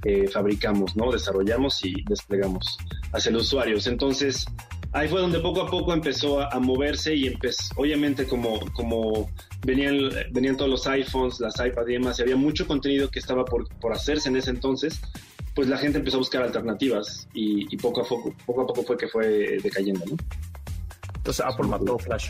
eh, 0.05 0.27
fabricamos, 0.27 0.95
¿no? 0.95 1.11
Desarrollamos 1.11 1.85
y 1.85 2.03
desplegamos 2.07 2.79
hacia 3.13 3.31
los 3.31 3.43
usuarios. 3.43 3.85
Entonces, 3.85 4.43
ahí 4.91 5.07
fue 5.07 5.21
donde 5.21 5.39
poco 5.39 5.61
a 5.61 5.69
poco 5.69 5.93
empezó 5.93 6.41
a, 6.41 6.59
moverse 6.59 7.13
y 7.13 7.27
empezó, 7.27 7.75
obviamente 7.75 8.25
como, 8.25 8.59
como 8.73 9.29
venían, 9.63 10.09
venían 10.31 10.57
todos 10.57 10.71
los 10.71 10.87
iPhones, 10.87 11.39
las 11.39 11.63
iPads 11.63 11.89
y 11.89 11.93
demás, 11.93 12.17
y 12.17 12.23
había 12.23 12.37
mucho 12.37 12.65
contenido 12.65 13.11
que 13.11 13.19
estaba 13.19 13.45
por, 13.45 13.69
por 13.77 13.93
hacerse 13.93 14.29
en 14.29 14.37
ese 14.37 14.49
entonces, 14.49 14.99
pues 15.53 15.67
la 15.67 15.77
gente 15.77 15.99
empezó 15.99 16.17
a 16.17 16.19
buscar 16.19 16.41
alternativas 16.41 17.27
y, 17.35 17.77
poco 17.77 18.01
a 18.01 18.05
poco, 18.05 18.33
poco 18.47 18.61
a 18.61 18.65
poco 18.65 18.81
fue 18.81 18.97
que 18.97 19.07
fue 19.07 19.59
decayendo, 19.61 20.03
¿no? 20.07 20.17
Entonces 21.29 21.45
Apple 21.45 21.67
mató 21.67 21.99
Flash. 21.99 22.29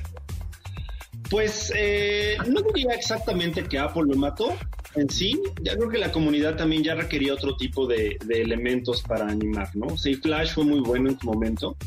Pues 1.29 1.71
eh, 1.73 2.35
no 2.47 2.61
diría 2.61 2.93
exactamente 2.93 3.63
que 3.63 3.79
Apple 3.79 4.03
lo 4.07 4.15
mató 4.15 4.53
en 4.95 5.09
sí. 5.09 5.41
Ya 5.61 5.77
creo 5.77 5.87
que 5.87 5.99
la 5.99 6.11
comunidad 6.11 6.57
también 6.57 6.83
ya 6.83 6.95
requería 6.95 7.33
otro 7.33 7.55
tipo 7.55 7.87
de, 7.87 8.17
elementos 8.29 9.01
para 9.03 9.27
animar, 9.27 9.73
¿no? 9.73 9.97
Sí, 9.97 10.15
Flash 10.15 10.53
fue 10.53 10.65
muy 10.65 10.81
bueno 10.81 11.11
en 11.11 11.19
su 11.19 11.27
momento. 11.27 11.77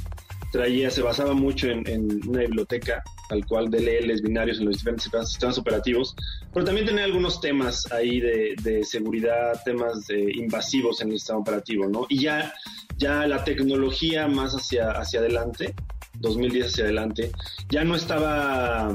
Traía, 0.52 0.90
se 0.90 1.02
basaba 1.02 1.34
mucho 1.34 1.68
en, 1.68 2.26
una 2.26 2.40
biblioteca 2.40 3.02
tal 3.28 3.44
cual 3.44 3.70
DLLs 3.70 4.22
binarios 4.22 4.58
en 4.58 4.66
los 4.66 4.76
diferentes 4.78 5.10
sistemas 5.28 5.58
operativos, 5.58 6.14
pero 6.52 6.64
también 6.64 6.86
tenía 6.86 7.04
algunos 7.04 7.40
temas 7.42 7.90
ahí 7.92 8.20
de, 8.20 8.54
de 8.62 8.84
seguridad, 8.84 9.60
temas 9.64 10.06
de 10.06 10.32
invasivos 10.34 11.02
en 11.02 11.08
el 11.08 11.18
sistema 11.18 11.40
operativo, 11.40 11.88
¿no? 11.88 12.06
Y 12.08 12.20
ya, 12.20 12.54
ya 12.96 13.26
la 13.26 13.44
tecnología 13.44 14.28
más 14.28 14.52
hacia, 14.52 14.92
hacia 14.92 15.20
adelante 15.20 15.74
2010 16.14 16.66
hacia 16.66 16.84
adelante, 16.84 17.32
ya 17.68 17.84
no 17.84 17.94
estaba, 17.94 18.94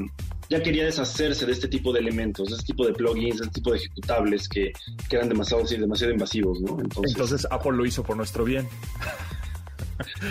ya 0.49 0.62
quería 0.62 0.86
deshacerse 0.86 1.45
de 1.45 1.51
este 1.51 1.67
tipo 1.67 1.91
de 1.91 1.99
elementos, 1.99 2.49
de 2.49 2.56
este 2.56 2.67
tipo 2.67 2.86
de 2.86 2.93
plugins, 2.93 3.38
de 3.38 3.45
este 3.45 3.56
tipo 3.56 3.71
de 3.71 3.77
ejecutables 3.77 4.47
que, 4.47 4.71
eran 5.12 5.30
demasiado, 5.30 5.63
demasiado 5.63 6.13
invasivos, 6.13 6.62
¿no? 6.62 6.77
Entonces, 6.80 7.47
Apple 7.49 7.73
lo 7.73 7.86
hizo 7.86 8.03
por 8.03 8.17
nuestro 8.17 8.43
bien. 8.43 8.67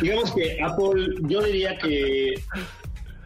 Digamos 0.01 0.33
que 0.33 0.59
Apple, 0.63 1.17
yo 1.23 1.43
diría 1.43 1.77
que 1.79 2.35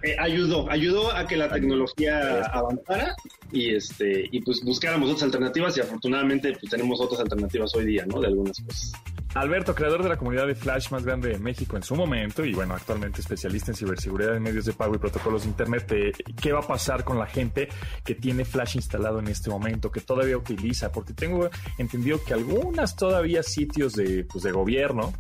eh, 0.03 0.17
ayudó, 0.19 0.71
ayudó 0.71 1.15
a 1.15 1.27
que 1.27 1.37
la 1.37 1.51
tecnología 1.51 2.43
avanzara 2.47 3.15
y 3.53 3.75
este 3.75 4.29
y 4.33 4.41
pues 4.41 4.63
buscáramos 4.65 5.11
otras 5.11 5.25
alternativas 5.25 5.77
y 5.77 5.81
afortunadamente 5.81 6.53
pues 6.59 6.71
tenemos 6.71 7.01
otras 7.01 7.21
alternativas 7.21 7.75
hoy 7.75 7.85
día, 7.85 8.07
¿no? 8.07 8.21
De 8.21 8.29
algunas 8.29 8.59
cosas. 8.61 8.93
Alberto, 9.35 9.75
creador 9.75 10.03
de 10.03 10.09
la 10.09 10.17
comunidad 10.17 10.47
de 10.47 10.57
Flash 10.57 10.91
más 10.91 11.05
grande 11.05 11.29
de 11.29 11.39
México 11.39 11.77
en 11.77 11.85
su 11.85 11.95
momento 11.95 12.45
y 12.45 12.53
bueno, 12.53 12.75
actualmente 12.75 13.21
especialista 13.21 13.71
en 13.71 13.77
ciberseguridad 13.77 14.33
de 14.33 14.41
medios 14.41 14.65
de 14.65 14.73
pago 14.73 14.95
y 14.97 14.99
protocolos 14.99 15.43
de 15.43 15.49
Internet, 15.49 15.93
eh, 15.93 16.13
¿qué 16.41 16.53
va 16.53 16.61
a 16.61 16.67
pasar 16.67 17.05
con 17.05 17.17
la 17.17 17.27
gente 17.27 17.69
que 18.05 18.17
tiene 18.17 18.45
Flash 18.45 18.75
instalado 18.77 19.21
en 19.21 19.29
este 19.29 19.49
momento, 19.49 19.93
que 19.93 20.01
todavía 20.01 20.37
utiliza? 20.37 20.91
Porque 20.91 21.13
tengo 21.13 21.49
entendido 21.79 22.23
que 22.25 22.35
algunas 22.35 22.97
todavía 22.97 23.45
sitios 23.45 23.93
de, 23.93 24.25
pues, 24.25 24.43
de 24.43 24.51
gobierno 24.51 25.13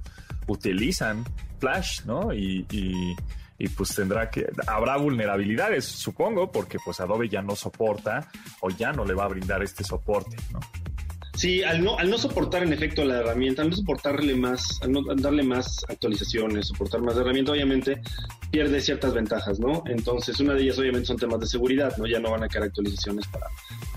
utilizan 0.49 1.25
Flash, 1.61 2.05
¿no? 2.05 2.33
Y, 2.35 2.66
y 3.61 3.68
pues 3.68 3.94
tendrá 3.94 4.31
que, 4.31 4.51
habrá 4.66 4.96
vulnerabilidades, 4.96 5.85
supongo, 5.85 6.51
porque 6.51 6.79
pues 6.83 6.99
Adobe 6.99 7.29
ya 7.29 7.42
no 7.42 7.55
soporta 7.55 8.27
o 8.61 8.70
ya 8.70 8.90
no 8.90 9.05
le 9.05 9.12
va 9.12 9.25
a 9.25 9.29
brindar 9.29 9.62
este 9.62 9.85
soporte, 9.85 10.35
¿no? 10.51 10.61
Sí, 11.40 11.62
al 11.62 11.83
no, 11.83 11.98
al 11.98 12.11
no 12.11 12.18
soportar 12.18 12.64
en 12.64 12.74
efecto 12.74 13.03
la 13.03 13.20
herramienta, 13.20 13.62
al 13.62 13.70
no 13.70 13.76
soportarle 13.76 14.35
más, 14.35 14.79
al 14.83 14.92
no 14.92 15.03
darle 15.16 15.42
más 15.42 15.87
actualizaciones, 15.88 16.66
soportar 16.66 17.00
más 17.00 17.16
herramienta, 17.16 17.53
obviamente 17.53 18.03
pierde 18.50 18.79
ciertas 18.83 19.14
ventajas, 19.14 19.59
¿no? 19.59 19.83
Entonces, 19.87 20.38
una 20.38 20.53
de 20.53 20.64
ellas 20.64 20.79
obviamente 20.79 21.07
son 21.07 21.16
temas 21.16 21.40
de 21.40 21.46
seguridad, 21.46 21.96
¿no? 21.96 22.07
Ya 22.07 22.20
no 22.20 22.31
van 22.31 22.44
a 22.44 22.48
caer 22.48 22.64
actualizaciones 22.64 23.26
para 23.29 23.46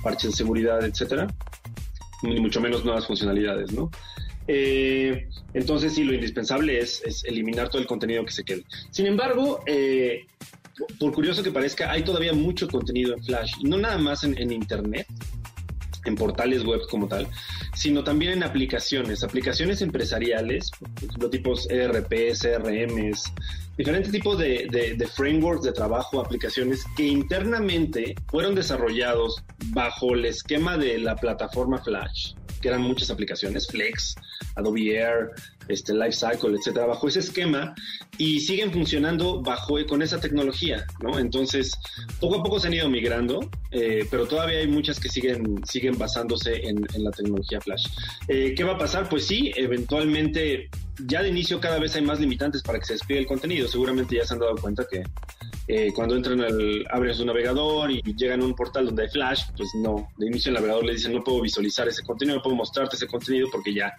parches 0.02 0.32
de 0.32 0.38
seguridad, 0.38 0.86
etcétera, 0.86 1.28
ni 2.22 2.40
mucho 2.40 2.62
menos 2.62 2.86
nuevas 2.86 3.08
funcionalidades, 3.08 3.74
¿no? 3.74 3.92
Eh, 4.48 5.28
entonces, 5.54 5.96
sí, 5.96 6.06
lo 6.06 6.14
indispensable 6.14 6.80
es, 6.80 7.04
eliminar 7.26 7.68
todo 7.68 7.82
el 7.82 7.88
contenido 7.90 8.24
que 8.24 8.32
se 8.32 8.46
quede. 8.46 8.64
Sin 8.90 9.06
embargo, 9.06 9.60
eh, 9.66 10.28
por 10.98 11.12
curioso 11.12 11.44
que 11.44 11.52
parezca, 11.52 11.92
hay 11.92 12.04
todavía 12.04 12.32
mucho 12.32 12.70
contenido 12.70 13.14
en 13.14 13.22
Flash, 13.22 13.56
no 13.64 13.78
nada 13.78 13.98
más 13.98 14.24
en 14.24 14.50
Internet, 14.50 15.08
en 16.06 16.16
portales 16.16 16.64
web 16.64 16.82
como 16.90 17.08
tal, 17.08 17.28
sino 17.76 18.04
también 18.04 18.34
en 18.34 18.44
aplicaciones, 18.44 19.24
aplicaciones 19.24 19.82
empresariales, 19.82 20.72
los 21.20 21.30
tipos 21.30 21.70
ERP, 21.70 22.34
CRMs, 22.34 23.32
diferentes 23.78 24.12
tipos 24.12 24.38
de, 24.38 25.10
frameworks 25.14 25.64
de 25.64 25.72
trabajo, 25.72 26.20
aplicaciones 26.20 26.86
que 26.96 27.06
internamente 27.06 28.16
fueron 28.28 28.56
desarrollados 28.56 29.44
bajo 29.68 30.14
el 30.14 30.26
esquema 30.26 30.78
de 30.78 31.00
la 31.00 31.16
plataforma 31.16 31.80
Flash, 31.80 32.34
que 32.62 32.68
eran 32.70 32.82
muchas 32.82 33.10
aplicaciones, 33.10 33.68
Flex, 33.68 34.16
Adobe 34.56 34.96
Air, 34.96 35.32
este 35.68 35.94
Lifecycle, 35.94 36.56
etcétera, 36.58 36.86
bajo 36.88 37.08
ese 37.08 37.20
esquema 37.20 37.74
y 38.18 38.40
siguen 38.40 38.72
funcionando 38.72 39.42
bajo 39.42 39.78
con 39.88 40.02
esa 40.02 40.20
tecnología, 40.20 40.86
¿no? 41.02 41.20
Entonces, 41.20 41.72
poco 42.20 42.40
a 42.40 42.44
poco 42.44 42.60
se 42.60 42.68
han 42.68 42.74
ido 42.74 42.90
migrando, 42.90 43.50
eh, 43.72 44.06
pero 44.10 44.28
todavía 44.28 44.60
hay 44.60 44.68
muchas 44.68 45.00
que 45.00 45.10
siguen, 45.10 45.62
siguen 45.66 45.98
basándose 45.98 46.68
en, 46.68 46.86
la 46.98 47.12
tecnología 47.12 47.60
Flash. 47.60 47.88
Eh, 48.28 48.54
¿Qué 48.56 48.64
va 48.64 48.74
a 48.74 48.78
pasar? 48.78 49.10
Pues 49.10 49.26
sí, 49.26 49.52
eventualmente, 49.56 50.70
ya 51.06 51.24
de 51.24 51.30
inicio 51.30 51.60
cada 51.60 51.80
vez 51.80 51.96
hay 51.96 52.04
más 52.04 52.20
limitantes 52.20 52.62
para 52.62 52.80
que 52.80 52.86
se 52.86 52.94
despliegue 52.94 53.22
el 53.22 53.28
contenido. 53.28 53.68
Seguramente 53.68 54.16
ya 54.16 54.26
se 54.26 54.34
han 54.34 54.40
dado 54.40 54.56
cuenta 54.56 54.86
que 54.90 55.04
eh, 55.68 55.94
cuando 55.94 56.16
entran 56.16 56.42
al, 56.42 56.86
abren 56.92 57.16
su 57.16 57.26
navegador 57.26 57.90
y, 57.90 58.02
llegan 58.18 58.42
a 58.42 58.46
un 58.46 58.54
portal 58.54 58.86
donde 58.86 59.04
hay 59.04 59.10
Flash, 59.10 59.44
pues 59.56 59.70
no, 59.76 60.10
de 60.18 60.28
inicio 60.28 60.50
el 60.50 60.56
navegador 60.56 60.86
le 60.86 60.94
dicen 60.94 61.14
no 61.14 61.24
puedo 61.24 61.42
visualizar 61.42 61.88
ese 61.88 62.04
contenido, 62.04 62.38
no 62.38 62.44
puedo 62.44 62.56
mostrarte 62.56 62.96
ese 62.96 63.08
contenido 63.08 63.48
porque 63.52 63.74
ya 63.74 63.94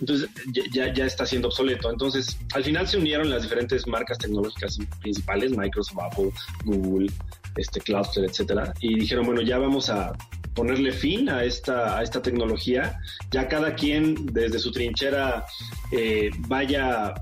entonces 0.00 0.28
ya, 0.72 0.92
ya 0.92 1.06
está 1.06 1.26
siendo 1.26 1.48
obsoleto. 1.48 1.90
Entonces, 1.90 2.38
al 2.54 2.64
final 2.64 2.86
se 2.86 2.98
unieron 2.98 3.30
las 3.30 3.42
diferentes 3.42 3.86
marcas 3.86 4.18
tecnológicas 4.18 4.78
principales, 5.00 5.56
Microsoft, 5.56 5.98
Apple, 6.00 6.30
Google, 6.64 7.10
este 7.56 7.80
Cloudflare, 7.80 8.28
etcétera, 8.28 8.74
y 8.80 8.98
dijeron, 8.98 9.26
bueno, 9.26 9.40
ya 9.40 9.58
vamos 9.58 9.88
a 9.90 10.12
ponerle 10.54 10.90
fin 10.90 11.28
a 11.28 11.44
esta, 11.44 11.98
a 11.98 12.02
esta 12.02 12.22
tecnología. 12.22 12.98
Ya 13.30 13.46
cada 13.46 13.74
quien 13.74 14.26
desde 14.26 14.58
su 14.58 14.72
trinchera 14.72 15.44
eh, 15.92 16.30
vaya 16.48 17.14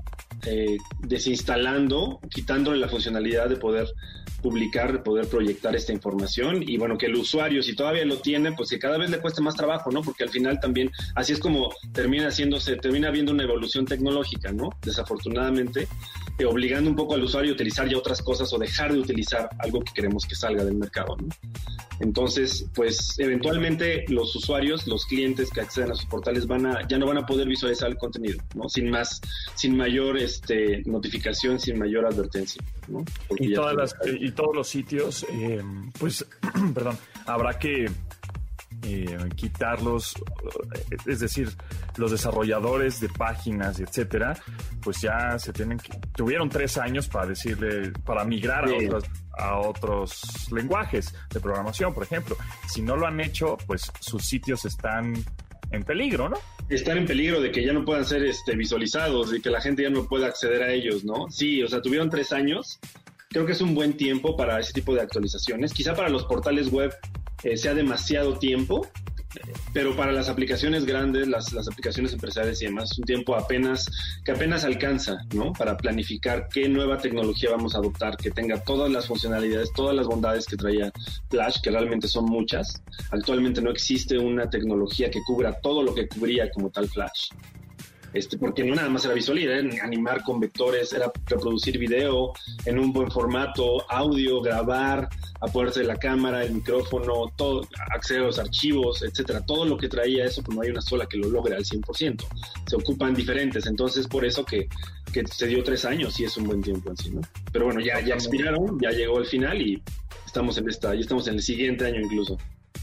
eh, 0.45 0.77
desinstalando, 0.99 2.19
quitándole 2.29 2.79
la 2.79 2.87
funcionalidad 2.87 3.49
de 3.49 3.57
poder 3.57 3.87
publicar, 4.45 5.01
poder 5.01 5.27
proyectar 5.27 5.75
esta 5.75 5.91
información 5.91 6.61
y 6.61 6.77
bueno, 6.77 6.99
que 6.99 7.07
el 7.07 7.15
usuario, 7.15 7.63
si 7.63 7.75
todavía 7.75 8.05
lo 8.05 8.19
tiene, 8.19 8.51
pues 8.51 8.69
que 8.69 8.77
cada 8.77 8.99
vez 8.99 9.09
le 9.09 9.17
cueste 9.19 9.41
más 9.41 9.55
trabajo, 9.55 9.89
¿no? 9.89 10.03
Porque 10.03 10.23
al 10.23 10.29
final 10.29 10.59
también, 10.59 10.91
así 11.15 11.33
es 11.33 11.39
como 11.39 11.71
termina 11.93 12.27
haciéndose, 12.27 12.75
termina 12.75 13.07
habiendo 13.07 13.31
una 13.31 13.41
evolución 13.41 13.85
tecnológica, 13.85 14.51
¿no? 14.51 14.69
Desafortunadamente, 14.83 15.87
obligando 16.43 16.89
un 16.89 16.95
poco 16.95 17.13
al 17.13 17.23
usuario 17.23 17.51
a 17.51 17.53
utilizar 17.53 17.87
ya 17.87 17.97
otras 17.97 18.21
cosas 18.21 18.51
o 18.51 18.57
dejar 18.57 18.91
de 18.91 18.99
utilizar 18.99 19.47
algo 19.59 19.81
que 19.81 19.93
queremos 19.93 20.25
que 20.25 20.35
salga 20.35 20.65
del 20.65 20.75
mercado, 20.75 21.15
¿no? 21.15 21.29
Entonces, 22.01 22.67
pues 22.75 23.17
eventualmente 23.19 24.03
los 24.09 24.35
usuarios, 24.35 24.85
los 24.85 25.05
clientes 25.05 25.49
que 25.49 25.61
acceden 25.61 25.91
a 25.91 25.95
sus 25.95 26.05
portales 26.07 26.45
van 26.45 26.65
a, 26.65 26.85
ya 26.87 26.97
no 26.97 27.05
van 27.05 27.19
a 27.19 27.25
poder 27.25 27.47
visualizar 27.47 27.89
el 27.89 27.97
contenido, 27.97 28.43
¿no? 28.53 28.67
Sin 28.67 28.89
más, 28.89 29.21
sin 29.55 29.77
mayor 29.77 30.17
este, 30.17 30.83
notificación, 30.85 31.57
sin 31.57 31.79
mayor 31.79 32.05
advertencia, 32.05 32.61
¿no? 32.87 33.05
y 33.37 33.53
todas 33.53 33.75
las, 33.75 33.95
todos 34.35 34.55
los 34.55 34.67
sitios, 34.67 35.25
eh, 35.31 35.61
pues, 35.97 36.25
perdón, 36.73 36.97
habrá 37.25 37.57
que 37.57 37.89
eh, 38.83 39.17
quitarlos, 39.35 40.15
eh, 40.75 40.97
es 41.05 41.19
decir, 41.19 41.49
los 41.97 42.11
desarrolladores 42.11 42.99
de 42.99 43.09
páginas, 43.09 43.79
etcétera, 43.79 44.37
pues 44.81 45.01
ya 45.01 45.37
se 45.39 45.53
tienen 45.53 45.77
que, 45.77 45.97
tuvieron 46.15 46.49
tres 46.49 46.77
años 46.77 47.07
para 47.07 47.27
decirle, 47.27 47.91
para 48.05 48.25
migrar 48.25 48.65
a, 48.65 48.73
otros, 48.75 49.03
a 49.37 49.59
otros 49.59 50.51
lenguajes 50.51 51.13
de 51.31 51.39
programación, 51.39 51.93
por 51.93 52.03
ejemplo. 52.03 52.37
Si 52.67 52.81
no 52.81 52.95
lo 52.95 53.07
han 53.07 53.19
hecho, 53.19 53.57
pues 53.65 53.91
sus 53.99 54.23
sitios 54.23 54.65
están 54.65 55.13
en 55.71 55.83
peligro, 55.83 56.29
¿no? 56.29 56.37
Están 56.69 56.97
en 56.97 57.05
peligro 57.05 57.41
de 57.41 57.51
que 57.51 57.63
ya 57.63 57.73
no 57.73 57.85
puedan 57.85 58.05
ser 58.05 58.23
este, 58.23 58.55
visualizados 58.55 59.33
y 59.33 59.41
que 59.41 59.49
la 59.49 59.61
gente 59.61 59.83
ya 59.83 59.89
no 59.89 60.07
pueda 60.07 60.27
acceder 60.27 60.63
a 60.63 60.71
ellos, 60.71 61.03
¿no? 61.03 61.29
Sí, 61.29 61.61
o 61.61 61.67
sea, 61.67 61.81
tuvieron 61.81 62.09
tres 62.09 62.31
años. 62.31 62.79
Creo 63.29 63.45
que 63.45 63.51
es 63.51 63.61
un 63.61 63.75
buen 63.75 63.97
tiempo 63.97 64.35
para 64.35 64.59
ese 64.59 64.73
tipo 64.73 64.93
de 64.93 65.01
actualizaciones. 65.01 65.73
Quizá 65.73 65.93
para 65.93 66.09
los 66.09 66.25
portales 66.25 66.71
web 66.71 66.93
eh, 67.45 67.57
sea 67.57 67.75
demasiado 67.75 68.39
tiempo, 68.39 68.87
pero 69.71 69.95
para 69.95 70.11
las 70.11 70.29
aplicaciones 70.29 70.83
grandes, 70.83 71.27
las, 71.27 71.53
las, 71.53 71.67
aplicaciones 71.67 72.11
empresariales 72.11 72.59
y 72.63 72.65
demás, 72.65 72.97
un 72.97 73.03
tiempo 73.03 73.35
apenas 73.35 73.85
que 74.23 74.31
apenas 74.31 74.63
alcanza, 74.63 75.17
¿no? 75.35 75.53
Para 75.53 75.77
planificar 75.77 76.47
qué 76.51 76.67
nueva 76.67 76.97
tecnología 76.97 77.51
vamos 77.51 77.75
a 77.75 77.77
adoptar, 77.77 78.17
que 78.17 78.31
tenga 78.31 78.63
todas 78.63 78.91
las 78.91 79.05
funcionalidades, 79.05 79.71
todas 79.73 79.95
las 79.95 80.07
bondades 80.07 80.47
que 80.47 80.57
traía 80.57 80.91
Flash, 81.29 81.61
que 81.61 81.69
realmente 81.69 82.07
son 82.07 82.25
muchas. 82.25 82.81
Actualmente 83.11 83.61
no 83.61 83.69
existe 83.69 84.17
una 84.17 84.49
tecnología 84.49 85.11
que 85.11 85.21
cubra 85.23 85.53
todo 85.61 85.83
lo 85.83 85.93
que 85.93 86.07
cubría 86.07 86.49
como 86.49 86.71
tal 86.71 86.89
Flash. 86.89 87.29
Este, 88.15 88.37
porque 88.37 88.63
no 88.63 88.75
nada 88.75 88.89
más 88.89 89.03
era 89.03 89.13
visual, 89.13 89.37
era 89.39 89.57
animar 89.83 90.23
con 90.23 90.39
vectores, 90.39 90.93
era 90.93 91.11
reproducir 91.27 91.77
video 91.77 92.31
en 92.65 92.79
un 92.79 92.93
buen 92.93 93.11
formato, 93.11 93.85
audio, 93.91 94.41
grabar, 94.41 95.09
apoderarse 95.41 95.81
de 95.81 95.87
la 95.87 95.97
cámara, 95.97 96.41
el 96.43 96.53
micrófono, 96.53 97.33
todo, 97.35 97.67
acceder 97.93 98.21
a 98.21 98.27
los 98.27 98.39
archivos, 98.39 99.03
etcétera. 99.03 99.45
Todo 99.45 99.65
lo 99.65 99.77
que 99.77 99.89
traía 99.89 100.23
eso, 100.23 100.41
pues 100.41 100.55
no 100.55 100.63
hay 100.63 100.69
una 100.69 100.81
sola 100.81 101.05
que 101.07 101.17
lo 101.17 101.29
logre 101.29 101.55
al 101.55 101.65
100%. 101.65 102.23
Se 102.67 102.75
ocupan 102.77 103.13
diferentes, 103.13 103.65
entonces 103.65 104.07
por 104.07 104.23
eso 104.23 104.45
que, 104.45 104.69
que 105.11 105.27
se 105.27 105.47
dio 105.47 105.61
tres 105.61 105.83
años 105.83 106.17
y 106.21 106.23
es 106.23 106.37
un 106.37 106.45
buen 106.45 106.61
tiempo 106.61 106.89
en 106.89 106.97
sí, 106.97 107.09
¿no? 107.09 107.21
Pero 107.51 107.65
bueno, 107.65 107.81
ya, 107.81 107.99
ya 107.99 108.13
expiraron, 108.13 108.79
ya 108.81 108.91
llegó 108.91 109.19
el 109.19 109.25
final 109.25 109.61
y 109.61 109.83
estamos 110.25 110.57
en 110.57 110.69
esta, 110.69 110.93
ya 110.93 111.01
estamos 111.01 111.27
en 111.27 111.35
el 111.35 111.41
siguiente 111.41 111.85
año 111.85 111.99
incluso 111.99 112.37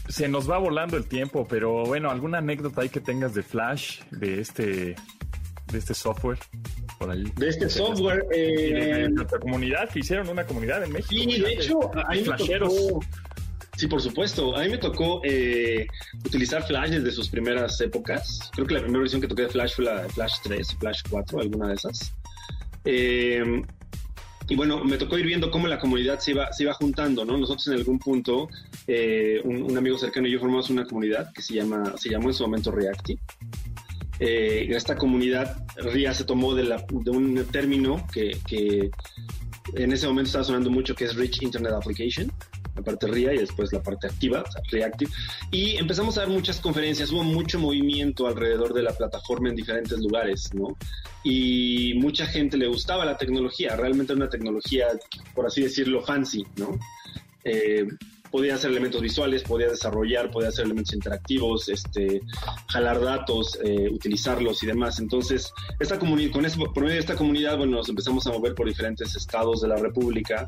se 0.07 0.27
nos 0.27 0.49
va 0.49 0.57
volando 0.57 0.97
el 0.97 1.05
tiempo, 1.05 1.47
pero 1.47 1.85
bueno, 1.85 2.09
¿alguna 2.09 2.39
anécdota 2.39 2.81
ahí 2.81 2.89
que 2.89 2.99
tengas 2.99 3.33
de 3.33 3.43
Flash, 3.43 4.01
de 4.11 4.41
este 4.41 4.95
de 5.71 5.79
este 5.79 5.93
software 5.93 6.37
por 6.97 7.11
ahí. 7.11 7.23
De 7.35 7.49
este 7.49 7.69
software. 7.69 8.25
Eh, 8.31 9.03
de 9.03 9.09
nuestra 9.09 9.39
comunidad, 9.39 9.89
que 9.89 9.99
hicieron 9.99 10.29
una 10.29 10.45
comunidad 10.45 10.83
en 10.83 10.91
México. 10.91 11.09
Sí, 11.09 11.41
de 11.41 11.53
hecho, 11.53 11.91
ahí 12.07 12.23
me 12.23 12.37
tocó, 12.37 12.99
Sí, 13.75 13.87
por 13.87 14.01
supuesto. 14.01 14.55
A 14.55 14.61
mí 14.63 14.69
me 14.69 14.77
tocó 14.77 15.21
eh, 15.23 15.87
utilizar 16.23 16.63
Flash 16.63 16.91
desde 16.91 17.11
sus 17.11 17.27
primeras 17.29 17.79
épocas. 17.81 18.51
Creo 18.53 18.67
que 18.67 18.75
la 18.75 18.81
primera 18.81 18.99
versión 18.99 19.19
que 19.19 19.27
toqué 19.27 19.43
de 19.43 19.49
Flash 19.49 19.75
fue 19.75 19.85
la 19.85 20.07
Flash 20.09 20.33
3, 20.43 20.75
Flash 20.79 21.01
4, 21.09 21.39
alguna 21.39 21.69
de 21.69 21.73
esas. 21.73 22.13
Eh, 22.85 23.63
y 24.49 24.55
bueno, 24.55 24.83
me 24.83 24.97
tocó 24.97 25.17
ir 25.17 25.25
viendo 25.25 25.49
cómo 25.49 25.67
la 25.67 25.79
comunidad 25.79 26.19
se 26.19 26.31
iba, 26.31 26.51
se 26.51 26.63
iba 26.63 26.73
juntando, 26.73 27.23
¿no? 27.25 27.37
Nosotros 27.37 27.67
en 27.67 27.73
algún 27.73 27.99
punto, 27.99 28.49
eh, 28.87 29.41
un, 29.43 29.63
un, 29.63 29.77
amigo 29.77 29.97
cercano 29.97 30.27
y 30.27 30.31
yo 30.31 30.39
formamos 30.39 30.69
una 30.69 30.85
comunidad 30.85 31.31
que 31.33 31.41
se 31.41 31.55
llama, 31.55 31.93
se 31.97 32.09
llamó 32.09 32.29
en 32.29 32.33
su 32.33 32.43
momento 32.43 32.71
Reacti 32.71 33.17
eh, 34.19 34.67
esta 34.69 34.95
comunidad 34.95 35.65
RIA 35.75 36.13
se 36.13 36.23
tomó 36.23 36.53
de, 36.53 36.63
un 37.07 37.45
término 37.51 38.05
que, 38.13 38.89
en 39.75 39.91
ese 39.91 40.07
momento 40.07 40.27
estaba 40.27 40.43
sonando 40.43 40.69
mucho, 40.69 40.95
que 40.95 41.05
es 41.05 41.15
Rich 41.15 41.41
Internet 41.41 41.73
Application, 41.73 42.31
la 42.75 42.81
parte 42.81 43.07
RIA 43.07 43.33
y 43.33 43.37
después 43.39 43.71
la 43.71 43.81
parte 43.81 44.07
activa, 44.07 44.43
Reactive. 44.71 45.11
Y 45.51 45.77
empezamos 45.77 46.17
a 46.17 46.21
dar 46.21 46.29
muchas 46.29 46.59
conferencias, 46.59 47.11
hubo 47.11 47.23
mucho 47.23 47.59
movimiento 47.59 48.27
alrededor 48.27 48.73
de 48.73 48.83
la 48.83 48.91
plataforma 48.93 49.49
en 49.49 49.55
diferentes 49.55 49.99
lugares, 49.99 50.53
¿no? 50.53 50.77
Y 51.23 51.93
mucha 51.95 52.25
gente 52.25 52.57
le 52.57 52.67
gustaba 52.67 53.05
la 53.05 53.17
tecnología, 53.17 53.75
realmente 53.75 54.13
una 54.13 54.29
tecnología, 54.29 54.87
por 55.33 55.45
así 55.45 55.61
decirlo, 55.61 56.01
fancy, 56.03 56.45
¿no? 56.57 56.77
Eh, 57.43 57.87
podía 58.33 58.55
hacer 58.55 58.71
elementos 58.71 58.99
visuales, 58.99 59.43
podía 59.43 59.67
desarrollar, 59.67 60.31
podía 60.31 60.49
hacer 60.49 60.65
elementos 60.65 60.95
interactivos, 60.95 61.69
este, 61.69 62.19
jalar 62.67 62.99
datos, 62.99 63.59
eh, 63.63 63.87
utilizarlos 63.91 64.63
y 64.63 64.65
demás. 64.65 64.97
Entonces, 64.97 65.53
esta 65.79 65.99
con 65.99 66.43
eso, 66.43 66.57
por 66.73 66.81
medio 66.81 66.95
de 66.95 66.99
esta 66.99 67.15
comunidad, 67.15 67.59
bueno, 67.59 67.77
nos 67.77 67.89
empezamos 67.89 68.25
a 68.25 68.31
mover 68.31 68.55
por 68.55 68.67
diferentes 68.67 69.15
estados 69.15 69.61
de 69.61 69.67
la 69.67 69.75
República. 69.75 70.47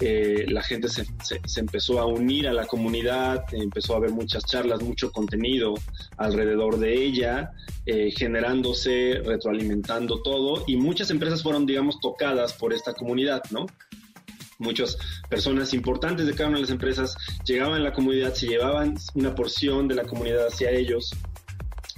Eh, 0.00 0.46
la 0.48 0.62
gente 0.62 0.88
se, 0.88 1.04
se, 1.22 1.60
empezó 1.60 2.00
a 2.00 2.06
unir 2.06 2.48
a 2.48 2.54
la 2.54 2.66
comunidad, 2.66 3.44
empezó 3.52 3.92
a 3.92 3.96
haber 3.98 4.12
muchas 4.12 4.46
charlas, 4.46 4.82
mucho 4.82 5.12
contenido 5.12 5.74
alrededor 6.16 6.78
de 6.78 7.04
ella, 7.04 7.52
eh, 7.84 8.10
generándose, 8.16 9.20
retroalimentando 9.22 10.22
todo, 10.22 10.64
y 10.66 10.76
muchas 10.76 11.10
empresas 11.10 11.42
fueron, 11.42 11.66
digamos, 11.66 12.00
tocadas 12.00 12.54
por 12.54 12.72
esta 12.72 12.94
comunidad, 12.94 13.42
¿no? 13.50 13.66
Muchas 14.58 14.98
personas 15.28 15.74
importantes 15.74 16.26
de 16.26 16.34
cada 16.34 16.48
una 16.48 16.58
de 16.58 16.62
las 16.62 16.70
empresas 16.70 17.16
llegaban 17.44 17.80
a 17.80 17.84
la 17.84 17.92
comunidad, 17.92 18.34
se 18.34 18.46
llevaban 18.46 18.94
una 19.14 19.34
porción 19.34 19.88
de 19.88 19.94
la 19.94 20.04
comunidad 20.04 20.46
hacia 20.46 20.70
ellos, 20.70 21.10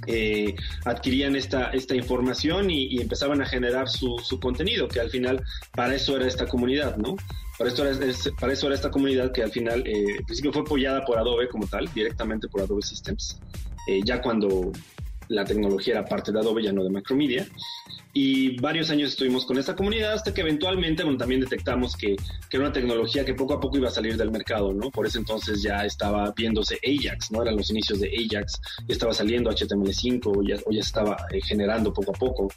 eh, 0.07 0.55
adquirían 0.85 1.35
esta, 1.35 1.71
esta 1.71 1.95
información 1.95 2.71
y, 2.71 3.01
empezaban 3.01 3.43
a 3.43 3.47
generar 3.47 3.89
su, 3.89 4.17
contenido, 4.41 4.87
que 4.87 5.01
al 5.01 5.11
final 5.11 5.43
para 5.73 5.95
eso 5.95 6.17
era 6.17 6.27
esta 6.27 6.47
comunidad, 6.47 6.97
¿no? 6.97 7.17
Para, 7.59 7.71
esto 7.71 7.85
era, 7.85 7.99
para 8.39 8.53
eso 8.53 8.67
era 8.67 8.77
esta 8.77 8.91
comunidad 8.91 9.33
que 9.33 9.43
al 9.43 9.51
final, 9.51 9.83
eh, 9.87 10.05
al 10.19 10.25
principio 10.25 10.53
fue 10.53 10.63
apoyada 10.63 11.05
por 11.05 11.19
Adobe 11.19 11.49
como 11.49 11.67
tal, 11.67 11.93
directamente 11.93 12.47
por 12.47 12.61
Adobe 12.61 12.83
Systems, 12.83 13.41
eh, 13.89 14.01
ya 14.05 14.23
cuando 14.23 14.71
la 15.29 15.45
tecnología 15.45 15.95
era 15.95 16.05
parte 16.05 16.33
de 16.33 16.41
Adobe, 16.41 16.63
ya 16.63 16.73
no 16.73 16.85
de 16.85 16.91
Macromedia. 16.91 17.47
Y 18.15 18.59
varios 18.59 18.91
años 18.91 19.11
estuvimos 19.11 19.45
con 19.45 19.59
esta 19.59 19.77
comunidad 19.77 20.15
hasta 20.15 20.33
que 20.33 20.41
eventualmente, 20.41 21.05
bueno, 21.05 21.19
también 21.19 21.41
detectamos 21.41 21.95
que, 21.95 22.17
que, 22.17 22.57
era 22.57 22.65
una 22.65 22.73
tecnología 22.73 23.25
que 23.25 23.35
poco 23.35 23.55
a 23.55 23.61
poco 23.61 23.77
iba 23.77 23.89
a 23.89 23.93
salir 23.93 24.17
del 24.17 24.31
mercado, 24.31 24.73
¿no? 24.73 24.91
Por 24.91 25.07
ese 25.07 25.19
entonces 25.19 25.63
ya 25.63 25.85
estaba 25.85 26.33
viéndose 26.33 26.81
Ajax, 26.85 27.31
¿no? 27.31 27.43
Eran 27.43 27.57
los 27.57 27.71
inicios 27.71 28.01
de 28.01 28.09
Ajax, 28.09 28.61
ya 28.87 28.93
estaba 28.93 29.13
saliendo 29.13 29.51
HTML5 29.51 30.37
o 30.37 30.43
ya, 30.43 30.57
o 30.65 30.73
ya 30.73 30.81
estaba 30.81 31.17
eh, 31.31 31.41
generando 31.43 31.93
poco 31.93 32.11
a 32.11 32.19
poco. 32.19 32.49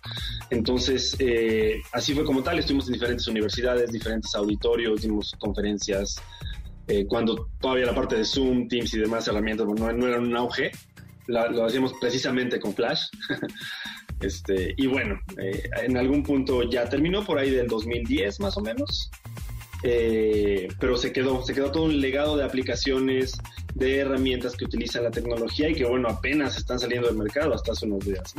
Entonces, 0.49 1.15
eh, 1.19 1.81
así 1.91 2.13
fue 2.13 2.23
como 2.23 2.41
tal, 2.41 2.57
estuvimos 2.57 2.88
en 2.88 2.93
diferentes 2.93 3.27
universidades, 3.27 3.91
diferentes 3.91 4.34
auditorios, 4.34 5.01
dimos 5.01 5.36
conferencias, 5.38 6.15
eh, 6.88 7.05
cuando 7.07 7.49
todavía 7.60 7.86
la 7.86 7.95
parte 7.95 8.15
de 8.15 8.25
Zoom, 8.25 8.67
Teams 8.67 8.93
y 8.93 8.99
demás 8.99 9.27
herramientas 9.27 9.67
no, 9.67 9.91
no 9.91 10.07
eran 10.07 10.25
un 10.25 10.36
auge, 10.36 10.71
lo 11.32 11.65
hacíamos 11.65 11.94
precisamente 12.00 12.60
con 12.60 12.74
Flash. 12.74 13.04
este, 14.22 14.74
y 14.78 14.88
bueno, 14.88 15.20
eh, 15.41 15.63
en 15.84 15.98
algún 15.98 16.24
punto 16.24 16.70
ya 16.70 16.88
terminó 16.88 17.24
por 17.24 17.39
ahí 17.39 17.50
del 17.50 17.67
2010 17.67 18.39
más 18.39 18.58
o 18.58 18.62
menos. 18.62 19.10
Eh, 19.84 20.67
pero 20.80 20.96
se 20.96 21.12
quedó, 21.12 21.41
se 21.44 21.54
quedó 21.54 21.72
todo 21.72 21.84
un 21.84 22.00
legado 22.00 22.38
de 22.38 22.44
aplicaciones, 22.44 23.34
de 23.74 23.98
herramientas 24.00 24.56
que 24.56 24.65
utilizan 24.65 25.04
la 25.04 25.12
tecnología 25.12 25.70
y 25.70 25.74
que 25.74 25.86
bueno, 25.86 26.10
apenas 26.10 26.58
están 26.58 26.78
saliendo 26.78 27.08
del 27.08 27.17
mercado 27.17 27.54
hasta 27.54 27.72
hace 27.72 27.88
unos 27.88 28.06
días, 28.06 28.36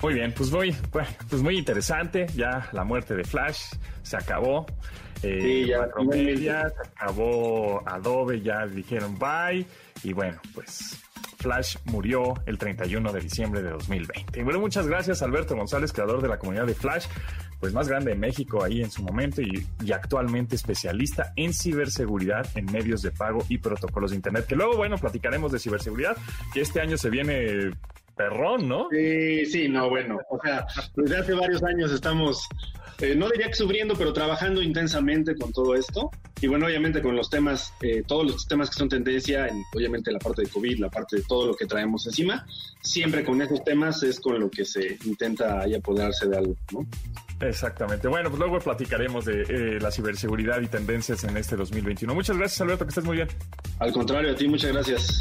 Muy 0.00 0.14
bien, 0.14 0.32
pues 0.32 0.50
muy, 0.50 0.74
pues 0.90 1.42
muy 1.42 1.58
interesante. 1.58 2.26
Ya 2.34 2.68
la 2.72 2.84
muerte 2.84 3.14
de 3.14 3.24
Flash 3.24 3.74
se 4.02 4.16
acabó. 4.16 4.66
Eh, 5.22 5.38
sí, 5.40 5.66
ya, 5.66 6.68
se 6.68 6.88
acabó 6.90 7.82
Adobe, 7.86 8.40
ya 8.40 8.66
dijeron 8.66 9.18
bye. 9.18 9.66
Y 10.02 10.12
bueno, 10.12 10.40
pues 10.54 11.02
Flash 11.44 11.76
murió 11.84 12.32
el 12.46 12.56
31 12.56 13.12
de 13.12 13.20
diciembre 13.20 13.62
de 13.62 13.68
2020. 13.68 14.40
Y 14.40 14.42
bueno, 14.42 14.60
muchas 14.60 14.86
gracias 14.88 15.20
Alberto 15.20 15.54
González, 15.54 15.92
creador 15.92 16.22
de 16.22 16.28
la 16.28 16.38
comunidad 16.38 16.64
de 16.64 16.74
Flash, 16.74 17.04
pues 17.60 17.74
más 17.74 17.86
grande 17.86 18.12
de 18.12 18.16
México 18.16 18.64
ahí 18.64 18.80
en 18.80 18.90
su 18.90 19.02
momento 19.02 19.42
y, 19.42 19.66
actualmente 19.92 20.56
especialista 20.56 21.34
en 21.36 21.52
ciberseguridad 21.52 22.46
en 22.54 22.64
medios 22.72 23.02
de 23.02 23.10
pago 23.10 23.44
y 23.50 23.58
protocolos 23.58 24.12
de 24.12 24.16
Internet. 24.16 24.46
Que 24.46 24.56
luego, 24.56 24.78
bueno, 24.78 24.96
platicaremos 24.96 25.52
de 25.52 25.58
ciberseguridad, 25.58 26.16
que 26.54 26.62
este 26.62 26.80
año 26.80 26.96
se 26.96 27.10
viene 27.10 27.72
perrón, 28.16 28.66
¿no? 28.66 28.88
Sí, 28.90 29.44
sí, 29.44 29.68
no, 29.68 29.90
bueno, 29.90 30.20
o 30.30 30.40
sea, 30.42 30.66
desde 30.96 31.18
hace 31.18 31.34
varios 31.34 31.62
años 31.62 31.92
estamos 31.92 32.48
eh, 33.00 33.14
no 33.14 33.28
diría 33.28 33.48
que 33.48 33.54
sufriendo, 33.54 33.94
pero 33.96 34.12
trabajando 34.12 34.62
intensamente 34.62 35.36
con 35.36 35.52
todo 35.52 35.74
esto. 35.74 36.10
Y 36.40 36.46
bueno, 36.46 36.66
obviamente 36.66 37.00
con 37.00 37.16
los 37.16 37.30
temas, 37.30 37.72
eh, 37.80 38.02
todos 38.06 38.24
los 38.26 38.46
temas 38.46 38.68
que 38.70 38.76
son 38.76 38.88
tendencia, 38.88 39.46
en, 39.46 39.62
obviamente 39.74 40.12
la 40.12 40.18
parte 40.18 40.42
de 40.42 40.48
COVID, 40.48 40.78
la 40.78 40.90
parte 40.90 41.16
de 41.16 41.22
todo 41.22 41.46
lo 41.46 41.54
que 41.54 41.66
traemos 41.66 42.06
encima, 42.06 42.46
siempre 42.82 43.24
con 43.24 43.40
esos 43.40 43.64
temas 43.64 44.02
es 44.02 44.20
con 44.20 44.38
lo 44.38 44.50
que 44.50 44.64
se 44.64 44.98
intenta 45.04 45.60
ahí 45.60 45.74
apoderarse 45.74 46.28
de 46.28 46.36
algo, 46.36 46.56
¿no? 46.72 46.86
Exactamente. 47.40 48.08
Bueno, 48.08 48.30
pues 48.30 48.38
luego 48.38 48.58
platicaremos 48.58 49.24
de 49.24 49.42
eh, 49.42 49.80
la 49.80 49.90
ciberseguridad 49.90 50.60
y 50.60 50.68
tendencias 50.68 51.24
en 51.24 51.36
este 51.36 51.56
2021. 51.56 52.14
Muchas 52.14 52.36
gracias, 52.36 52.60
Alberto, 52.60 52.84
que 52.84 52.90
estés 52.90 53.04
muy 53.04 53.16
bien. 53.16 53.28
Al 53.78 53.92
contrario, 53.92 54.32
a 54.32 54.34
ti, 54.34 54.48
muchas 54.48 54.72
gracias. 54.72 55.18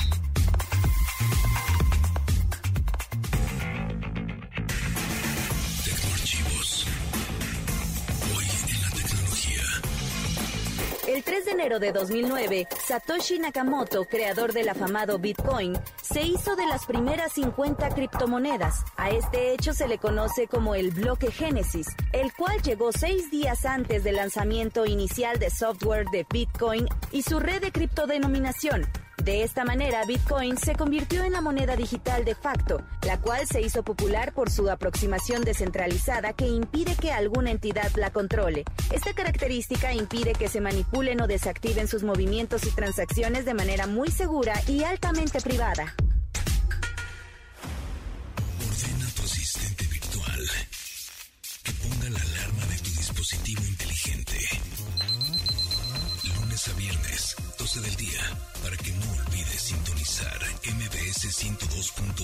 Enero 11.63 11.79
de 11.79 11.93
2009, 11.93 12.67
Satoshi 12.85 13.39
Nakamoto, 13.39 14.03
creador 14.03 14.51
del 14.51 14.67
afamado 14.67 15.17
Bitcoin, 15.17 15.79
se 16.01 16.21
hizo 16.21 16.57
de 16.57 16.65
las 16.65 16.85
primeras 16.85 17.31
50 17.33 17.87
criptomonedas. 17.89 18.83
A 18.97 19.11
este 19.11 19.53
hecho 19.53 19.73
se 19.73 19.87
le 19.87 19.97
conoce 19.97 20.47
como 20.47 20.75
el 20.75 20.91
bloque 20.91 21.31
Génesis, 21.31 21.87
el 22.11 22.33
cual 22.33 22.61
llegó 22.63 22.91
seis 22.91 23.31
días 23.31 23.65
antes 23.65 24.03
del 24.03 24.17
lanzamiento 24.17 24.85
inicial 24.85 25.39
de 25.39 25.49
software 25.49 26.05
de 26.11 26.25
Bitcoin 26.29 26.85
y 27.13 27.21
su 27.21 27.39
red 27.39 27.61
de 27.61 27.71
criptodenominación. 27.71 28.85
De 29.17 29.43
esta 29.43 29.63
manera, 29.63 30.03
Bitcoin 30.05 30.57
se 30.57 30.75
convirtió 30.75 31.23
en 31.23 31.33
la 31.33 31.41
moneda 31.41 31.75
digital 31.75 32.25
de 32.25 32.35
facto, 32.35 32.81
la 33.05 33.19
cual 33.19 33.47
se 33.47 33.61
hizo 33.61 33.83
popular 33.83 34.33
por 34.33 34.49
su 34.49 34.69
aproximación 34.69 35.43
descentralizada 35.43 36.33
que 36.33 36.47
impide 36.47 36.95
que 36.95 37.11
alguna 37.11 37.51
entidad 37.51 37.91
la 37.95 38.11
controle. 38.11 38.65
Esta 38.91 39.13
característica 39.13 39.93
impide 39.93 40.33
que 40.33 40.49
se 40.49 40.61
manipulen 40.61 41.21
o 41.21 41.27
desactiven 41.27 41.87
sus 41.87 42.03
movimientos 42.03 42.65
y 42.65 42.71
transacciones 42.71 43.45
de 43.45 43.53
manera 43.53 43.87
muy 43.87 44.09
segura 44.09 44.55
y 44.67 44.83
altamente 44.83 45.39
privada. 45.41 45.95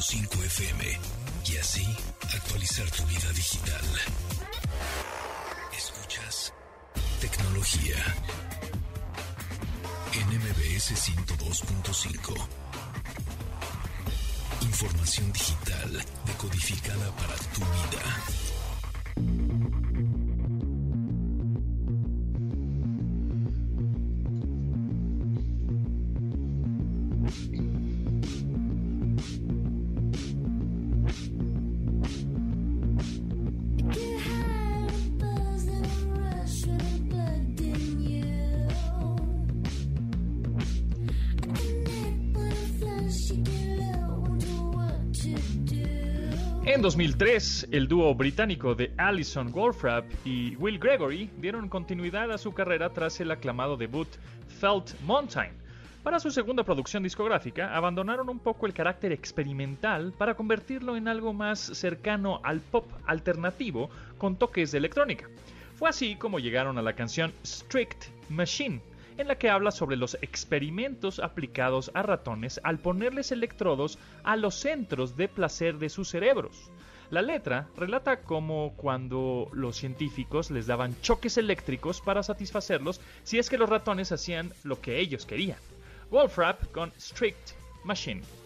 102.5 0.10 0.44
FM 0.44 1.00
y 1.46 1.58
así 1.58 1.86
actualizar 2.34 2.90
tu 2.90 3.04
vida 3.06 3.32
digital. 3.32 3.86
Escuchas 5.78 6.52
tecnología 7.22 7.96
en 10.14 10.28
MBS 10.40 10.96
102.5. 10.96 12.48
Información 14.62 15.32
digital 15.32 16.04
decodificada 16.26 17.12
para 17.16 17.36
tu 17.36 17.62
vida. 17.62 18.59
2003, 46.90 47.68
el 47.72 47.88
dúo 47.88 48.16
británico 48.16 48.74
de 48.74 48.92
Alison 48.98 49.52
Wolfram 49.52 50.06
y 50.26 50.56
Will 50.56 50.80
Gregory 50.80 51.30
dieron 51.38 51.70
continuidad 51.70 52.32
a 52.32 52.40
su 52.40 52.52
carrera 52.52 52.90
tras 52.90 53.20
el 53.20 53.30
aclamado 53.30 53.78
debut 53.78 54.08
Felt 54.60 55.00
Mountain. 55.02 55.52
Para 56.02 56.20
su 56.20 56.32
segunda 56.32 56.64
producción 56.64 57.04
discográfica, 57.04 57.76
abandonaron 57.78 58.28
un 58.28 58.40
poco 58.40 58.66
el 58.66 58.74
carácter 58.74 59.12
experimental 59.12 60.14
para 60.18 60.34
convertirlo 60.34 60.98
en 60.98 61.08
algo 61.08 61.32
más 61.32 61.60
cercano 61.60 62.42
al 62.44 62.60
pop 62.60 62.88
alternativo 63.06 63.92
con 64.18 64.36
toques 64.36 64.72
de 64.72 64.80
electrónica. 64.80 65.30
Fue 65.76 65.90
así 65.90 66.16
como 66.16 66.40
llegaron 66.40 66.80
a 66.80 66.82
la 66.82 66.94
canción 66.94 67.32
Strict 67.46 68.06
Machine, 68.30 68.82
en 69.20 69.28
la 69.28 69.38
que 69.38 69.50
habla 69.50 69.72
sobre 69.72 69.98
los 69.98 70.16
experimentos 70.22 71.20
aplicados 71.20 71.92
a 71.94 72.02
ratones 72.02 72.60
al 72.64 72.80
ponerles 72.80 73.32
electrodos 73.32 74.00
a 74.24 74.36
los 74.36 74.56
centros 74.56 75.18
de 75.18 75.28
placer 75.28 75.78
de 75.78 75.90
sus 75.90 76.10
cerebros. 76.10 76.72
La 77.10 77.22
letra 77.22 77.68
relata 77.76 78.22
cómo 78.22 78.74
cuando 78.78 79.50
los 79.52 79.76
científicos 79.76 80.52
les 80.52 80.68
daban 80.68 80.96
choques 81.02 81.38
eléctricos 81.38 82.02
para 82.02 82.24
satisfacerlos 82.24 83.02
si 83.24 83.40
es 83.40 83.50
que 83.50 83.58
los 83.58 83.70
ratones 83.70 84.12
hacían 84.12 84.54
lo 84.64 84.80
que 84.80 85.00
ellos 85.00 85.26
querían. 85.26 85.60
Wolfram 86.12 86.56
con 86.72 86.94
Strict 86.98 87.52
Machine. 87.84 88.39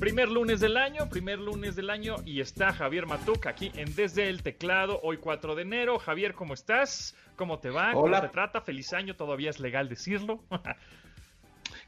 Primer 0.00 0.30
lunes 0.30 0.60
del 0.60 0.78
año, 0.78 1.10
primer 1.10 1.38
lunes 1.38 1.76
del 1.76 1.90
año 1.90 2.16
y 2.24 2.40
está 2.40 2.72
Javier 2.72 3.04
Matuk 3.04 3.44
aquí 3.44 3.70
en 3.74 3.94
Desde 3.94 4.30
el 4.30 4.42
Teclado, 4.42 4.98
hoy 5.02 5.18
4 5.18 5.54
de 5.54 5.60
enero. 5.60 5.98
Javier, 5.98 6.32
¿cómo 6.32 6.54
estás? 6.54 7.14
¿Cómo 7.36 7.58
te 7.58 7.68
va? 7.68 7.92
¿Cómo 7.92 8.06
Hola. 8.06 8.22
te 8.22 8.28
trata? 8.30 8.62
Feliz 8.62 8.94
año, 8.94 9.14
todavía 9.14 9.50
es 9.50 9.60
legal 9.60 9.90
decirlo. 9.90 10.42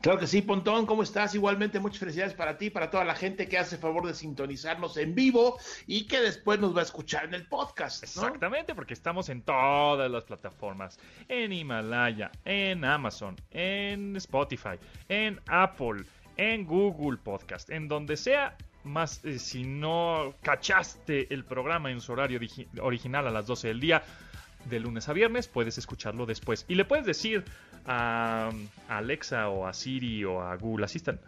Claro 0.00 0.18
que 0.18 0.26
sí, 0.26 0.42
Pontón, 0.42 0.84
¿cómo 0.84 1.04
estás? 1.04 1.32
Igualmente 1.36 1.78
muchas 1.78 2.00
felicidades 2.00 2.34
para 2.34 2.58
ti, 2.58 2.70
para 2.70 2.90
toda 2.90 3.04
la 3.04 3.14
gente 3.14 3.48
que 3.48 3.56
hace 3.56 3.78
favor 3.78 4.04
de 4.04 4.14
sintonizarnos 4.14 4.96
en 4.96 5.14
vivo 5.14 5.58
y 5.86 6.08
que 6.08 6.20
después 6.20 6.58
nos 6.58 6.74
va 6.74 6.80
a 6.80 6.82
escuchar 6.82 7.26
en 7.26 7.34
el 7.34 7.46
podcast. 7.46 8.02
¿no? 8.02 8.24
Exactamente, 8.24 8.74
porque 8.74 8.94
estamos 8.94 9.28
en 9.28 9.42
todas 9.42 10.10
las 10.10 10.24
plataformas. 10.24 10.98
En 11.28 11.52
Himalaya, 11.52 12.32
en 12.44 12.84
Amazon, 12.84 13.36
en 13.52 14.16
Spotify, 14.16 14.76
en 15.08 15.40
Apple, 15.46 16.04
en 16.50 16.66
Google 16.66 17.18
Podcast, 17.22 17.70
en 17.70 17.88
donde 17.88 18.16
sea. 18.16 18.56
Más 18.84 19.24
eh, 19.24 19.38
si 19.38 19.62
no 19.62 20.34
cachaste 20.42 21.32
el 21.32 21.44
programa 21.44 21.92
en 21.92 22.00
su 22.00 22.12
horario 22.12 22.40
original 22.80 23.28
a 23.28 23.30
las 23.30 23.46
12 23.46 23.68
del 23.68 23.78
día, 23.80 24.02
de 24.64 24.80
lunes 24.80 25.08
a 25.08 25.12
viernes, 25.12 25.48
puedes 25.48 25.78
escucharlo 25.78 26.26
después. 26.26 26.64
Y 26.68 26.74
le 26.74 26.84
puedes 26.84 27.06
decir 27.06 27.44
a, 27.86 28.50
a 28.88 28.98
Alexa 28.98 29.48
o 29.48 29.66
a 29.66 29.72
Siri 29.72 30.24
o 30.24 30.40
a 30.40 30.56
Google 30.56 30.84
Assistant, 30.84 31.20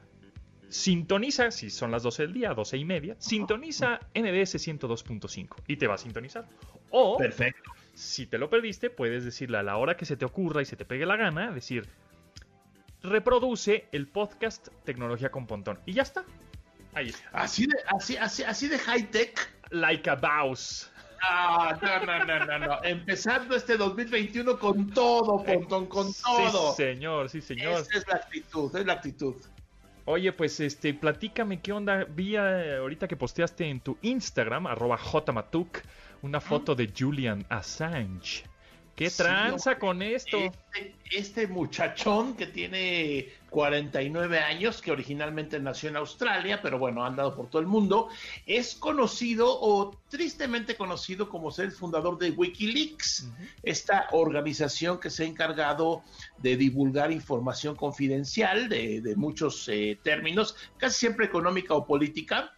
sintoniza, 0.68 1.50
si 1.50 1.70
son 1.70 1.90
las 1.90 2.02
12 2.02 2.24
del 2.24 2.32
día, 2.32 2.54
12 2.54 2.76
y 2.76 2.84
media, 2.84 3.16
sintoniza 3.18 4.00
NBS 4.14 4.56
102.5 4.56 5.48
y 5.68 5.76
te 5.76 5.86
va 5.86 5.94
a 5.94 5.98
sintonizar. 5.98 6.46
O, 6.90 7.16
Perfecto. 7.16 7.70
si 7.94 8.26
te 8.26 8.38
lo 8.38 8.50
perdiste, 8.50 8.90
puedes 8.90 9.24
decirle 9.24 9.58
a 9.58 9.62
la 9.62 9.76
hora 9.76 9.96
que 9.96 10.04
se 10.04 10.16
te 10.16 10.24
ocurra 10.24 10.62
y 10.62 10.64
se 10.64 10.76
te 10.76 10.84
pegue 10.84 11.06
la 11.06 11.16
gana, 11.16 11.52
decir, 11.52 11.86
reproduce 13.04 13.86
el 13.92 14.08
podcast 14.08 14.68
Tecnología 14.84 15.30
con 15.30 15.46
Pontón. 15.46 15.78
Y 15.86 15.92
ya 15.92 16.02
está. 16.02 16.24
Ahí 16.94 17.10
está. 17.10 17.28
Así 17.32 17.66
de, 17.66 17.76
así, 17.94 18.16
así, 18.16 18.42
así 18.42 18.68
de 18.68 18.78
high 18.78 19.10
tech. 19.10 19.50
Like 19.70 20.08
a 20.08 20.16
mouse. 20.16 20.90
Ah, 21.22 21.78
no, 21.80 22.06
no, 22.06 22.24
no, 22.24 22.44
no, 22.44 22.58
no. 22.58 22.84
Empezando 22.84 23.56
este 23.56 23.76
2021 23.76 24.58
con 24.58 24.90
todo, 24.90 25.42
Pontón, 25.42 25.86
con 25.86 26.12
todo. 26.12 26.74
Sí, 26.74 26.82
señor, 26.82 27.28
sí, 27.28 27.40
señor. 27.40 27.80
Esa 27.80 27.98
es 27.98 28.06
la 28.06 28.16
actitud, 28.16 28.76
es 28.76 28.86
la 28.86 28.92
actitud. 28.92 29.34
Oye, 30.06 30.32
pues 30.32 30.60
este, 30.60 30.92
platícame 30.92 31.60
qué 31.60 31.72
onda. 31.72 32.04
Vi 32.04 32.36
eh, 32.36 32.76
ahorita 32.76 33.08
que 33.08 33.16
posteaste 33.16 33.68
en 33.68 33.80
tu 33.80 33.96
Instagram, 34.02 34.66
arroba 34.66 34.98
jmatuk, 34.98 35.78
una 36.22 36.40
foto 36.40 36.74
de 36.74 36.92
Julian 36.96 37.44
Assange. 37.48 38.44
¿Qué 38.94 39.10
tranza 39.10 39.78
con 39.78 40.02
esto? 40.02 40.38
Este, 40.38 40.94
este 41.10 41.46
muchachón 41.48 42.36
que 42.36 42.46
tiene 42.46 43.28
49 43.54 44.40
años, 44.40 44.82
que 44.82 44.90
originalmente 44.90 45.60
nació 45.60 45.88
en 45.88 45.94
Australia, 45.96 46.60
pero 46.60 46.76
bueno, 46.76 47.04
ha 47.04 47.06
andado 47.06 47.36
por 47.36 47.48
todo 47.48 47.62
el 47.62 47.68
mundo, 47.68 48.08
es 48.46 48.74
conocido 48.74 49.46
o 49.48 49.96
tristemente 50.08 50.74
conocido 50.74 51.28
como 51.28 51.52
ser 51.52 51.66
el 51.66 51.70
fundador 51.70 52.18
de 52.18 52.32
Wikileaks, 52.32 53.28
esta 53.62 54.08
organización 54.10 54.98
que 54.98 55.08
se 55.08 55.22
ha 55.22 55.26
encargado 55.26 56.02
de 56.38 56.56
divulgar 56.56 57.12
información 57.12 57.76
confidencial 57.76 58.68
de, 58.68 59.00
de 59.00 59.14
muchos 59.14 59.68
eh, 59.68 60.00
términos, 60.02 60.56
casi 60.76 60.98
siempre 60.98 61.26
económica 61.26 61.74
o 61.74 61.86
política, 61.86 62.52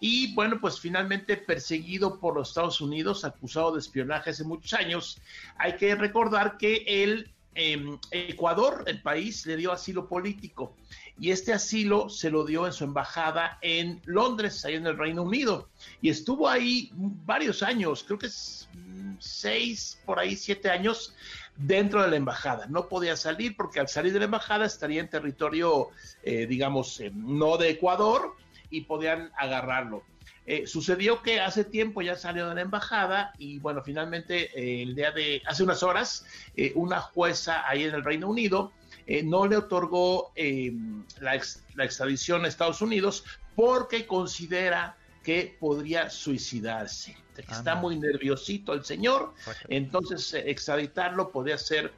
y 0.00 0.34
bueno, 0.34 0.58
pues 0.60 0.78
finalmente 0.78 1.38
perseguido 1.38 2.20
por 2.20 2.34
los 2.34 2.50
Estados 2.50 2.82
Unidos, 2.82 3.24
acusado 3.24 3.72
de 3.72 3.78
espionaje 3.78 4.28
hace 4.28 4.44
muchos 4.44 4.74
años. 4.74 5.18
Hay 5.56 5.76
que 5.76 5.94
recordar 5.94 6.58
que 6.58 6.84
el 6.86 7.32
eh, 7.54 7.98
Ecuador, 8.10 8.84
el 8.86 9.02
país, 9.02 9.46
le 9.46 9.56
dio 9.56 9.72
asilo 9.72 10.08
político 10.08 10.74
y 11.18 11.30
este 11.30 11.52
asilo 11.52 12.08
se 12.08 12.30
lo 12.30 12.44
dio 12.44 12.66
en 12.66 12.72
su 12.72 12.84
embajada 12.84 13.58
en 13.60 14.00
Londres, 14.04 14.64
ahí 14.64 14.74
en 14.74 14.86
el 14.86 14.96
Reino 14.96 15.22
Unido, 15.22 15.68
y 16.00 16.08
estuvo 16.08 16.48
ahí 16.48 16.90
varios 16.94 17.62
años, 17.62 18.04
creo 18.04 18.18
que 18.18 18.26
es 18.26 18.68
mm, 18.72 19.14
seis, 19.18 20.00
por 20.04 20.18
ahí 20.18 20.34
siete 20.36 20.70
años 20.70 21.14
dentro 21.56 22.02
de 22.02 22.08
la 22.08 22.16
embajada. 22.16 22.66
No 22.66 22.88
podía 22.88 23.16
salir 23.16 23.56
porque 23.56 23.80
al 23.80 23.88
salir 23.88 24.12
de 24.12 24.20
la 24.20 24.24
embajada 24.24 24.66
estaría 24.66 25.00
en 25.00 25.10
territorio, 25.10 25.90
eh, 26.22 26.46
digamos, 26.46 27.00
eh, 27.00 27.12
no 27.14 27.56
de 27.56 27.70
Ecuador 27.70 28.34
y 28.70 28.82
podían 28.82 29.30
agarrarlo. 29.36 30.02
Eh, 30.44 30.66
sucedió 30.66 31.22
que 31.22 31.40
hace 31.40 31.64
tiempo 31.64 32.02
ya 32.02 32.16
salió 32.16 32.48
de 32.48 32.56
la 32.56 32.62
embajada 32.62 33.32
y 33.38 33.58
bueno, 33.60 33.80
finalmente 33.84 34.50
eh, 34.58 34.82
el 34.82 34.96
día 34.96 35.12
de 35.12 35.40
hace 35.46 35.62
unas 35.62 35.84
horas 35.84 36.26
eh, 36.56 36.72
una 36.74 37.00
jueza 37.00 37.62
ahí 37.68 37.84
en 37.84 37.94
el 37.94 38.02
Reino 38.02 38.28
Unido 38.28 38.72
eh, 39.06 39.22
no 39.22 39.46
le 39.46 39.56
otorgó 39.56 40.32
eh, 40.34 40.72
la, 41.20 41.36
ex- 41.36 41.62
la 41.76 41.84
extradición 41.84 42.44
a 42.44 42.48
Estados 42.48 42.82
Unidos 42.82 43.22
porque 43.54 44.04
considera 44.06 44.96
que 45.22 45.56
podría 45.60 46.10
suicidarse. 46.10 47.16
Está 47.60 47.76
muy 47.76 47.96
nerviosito 47.98 48.72
el 48.72 48.84
señor, 48.84 49.32
entonces 49.68 50.34
extraditarlo 50.34 51.30
podría 51.30 51.56
ser 51.56 51.92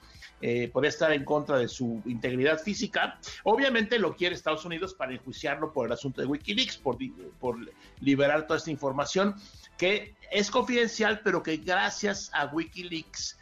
eh, 0.46 0.68
podría 0.68 0.90
estar 0.90 1.10
en 1.10 1.24
contra 1.24 1.56
de 1.56 1.68
su 1.68 2.02
integridad 2.04 2.58
física. 2.58 3.18
Obviamente 3.44 3.98
lo 3.98 4.14
quiere 4.14 4.34
Estados 4.34 4.66
Unidos 4.66 4.92
para 4.92 5.14
enjuiciarlo 5.14 5.72
por 5.72 5.86
el 5.86 5.92
asunto 5.92 6.20
de 6.20 6.26
Wikileaks, 6.26 6.76
por, 6.76 6.98
por 7.40 7.56
liberar 8.00 8.46
toda 8.46 8.58
esta 8.58 8.70
información 8.70 9.36
que 9.78 10.14
es 10.30 10.50
confidencial, 10.50 11.22
pero 11.24 11.42
que 11.42 11.56
gracias 11.56 12.30
a 12.34 12.44
Wikileaks 12.44 13.38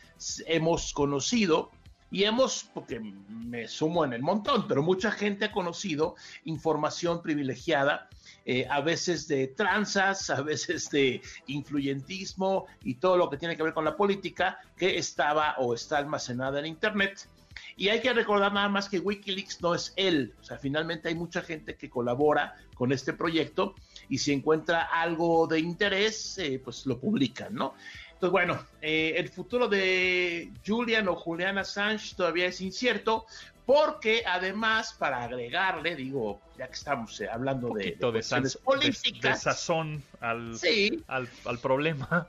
hemos 0.46 0.92
conocido 0.92 1.72
y 2.12 2.22
hemos, 2.22 2.70
porque 2.72 3.00
me 3.00 3.66
sumo 3.66 4.04
en 4.04 4.12
el 4.12 4.22
montón, 4.22 4.68
pero 4.68 4.84
mucha 4.84 5.10
gente 5.10 5.46
ha 5.46 5.50
conocido 5.50 6.14
información 6.44 7.20
privilegiada, 7.20 8.08
eh, 8.44 8.66
a 8.68 8.80
veces 8.80 9.28
de 9.28 9.48
tranzas, 9.48 10.30
a 10.30 10.42
veces 10.42 10.90
de 10.90 11.22
influyentismo 11.46 12.66
y 12.82 12.94
todo 12.94 13.16
lo 13.16 13.30
que 13.30 13.36
tiene 13.36 13.56
que 13.56 13.62
ver 13.62 13.72
con 13.72 13.84
la 13.84 13.96
política 13.96 14.58
que 14.76 14.98
estaba 14.98 15.54
o 15.58 15.74
está 15.74 15.98
almacenada 15.98 16.58
en 16.58 16.66
Internet. 16.66 17.28
Y 17.76 17.88
hay 17.88 18.00
que 18.00 18.12
recordar 18.12 18.52
nada 18.52 18.68
más 18.68 18.88
que 18.88 18.98
Wikileaks 18.98 19.60
no 19.60 19.74
es 19.74 19.92
él, 19.96 20.34
o 20.40 20.44
sea, 20.44 20.58
finalmente 20.58 21.08
hay 21.08 21.14
mucha 21.14 21.42
gente 21.42 21.76
que 21.76 21.90
colabora 21.90 22.56
con 22.74 22.92
este 22.92 23.12
proyecto 23.12 23.74
y 24.08 24.18
si 24.18 24.32
encuentra 24.32 24.82
algo 24.82 25.46
de 25.46 25.60
interés, 25.60 26.38
eh, 26.38 26.60
pues 26.62 26.86
lo 26.86 26.98
publican, 26.98 27.54
¿no? 27.54 27.74
Entonces, 28.22 28.30
bueno, 28.30 28.66
eh, 28.80 29.14
el 29.16 29.28
futuro 29.30 29.66
de 29.66 30.52
Julian 30.64 31.08
o 31.08 31.16
Julian 31.16 31.58
Assange 31.58 32.14
todavía 32.14 32.46
es 32.46 32.60
incierto, 32.60 33.26
porque 33.66 34.24
además, 34.26 34.94
para 34.98 35.22
agregarle, 35.22 35.94
digo, 35.94 36.40
ya 36.58 36.66
que 36.66 36.74
estamos 36.74 37.20
eh, 37.20 37.28
hablando 37.28 37.72
de, 37.74 37.96
de, 37.98 38.12
de, 38.12 38.58
políticas, 38.64 39.44
de, 39.44 39.50
sazón 39.50 40.02
al, 40.20 40.58
al, 41.06 41.28
al 41.44 41.58
problema. 41.58 42.28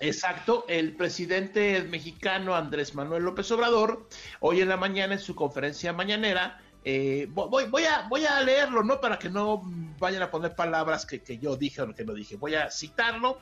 Exacto, 0.00 0.64
el 0.68 0.96
presidente 0.96 1.82
mexicano 1.82 2.56
Andrés 2.56 2.94
Manuel 2.94 3.22
López 3.22 3.50
Obrador, 3.52 4.08
hoy 4.40 4.60
en 4.60 4.68
la 4.68 4.76
mañana 4.76 5.14
en 5.14 5.20
su 5.20 5.34
conferencia 5.34 5.92
mañanera, 5.92 6.60
eh, 6.84 7.28
voy, 7.30 7.66
voy, 7.66 7.84
a, 7.84 8.08
voy 8.08 8.26
a 8.26 8.40
leerlo, 8.40 8.82
¿no? 8.82 9.00
Para 9.00 9.18
que 9.18 9.30
no 9.30 9.62
vayan 10.00 10.22
a 10.22 10.30
poner 10.30 10.56
palabras 10.56 11.06
que, 11.06 11.38
yo 11.38 11.56
dije 11.56 11.80
o 11.82 11.94
que 11.94 12.04
no 12.04 12.12
dije. 12.12 12.36
Voy 12.36 12.56
a 12.56 12.70
citarlo. 12.70 13.38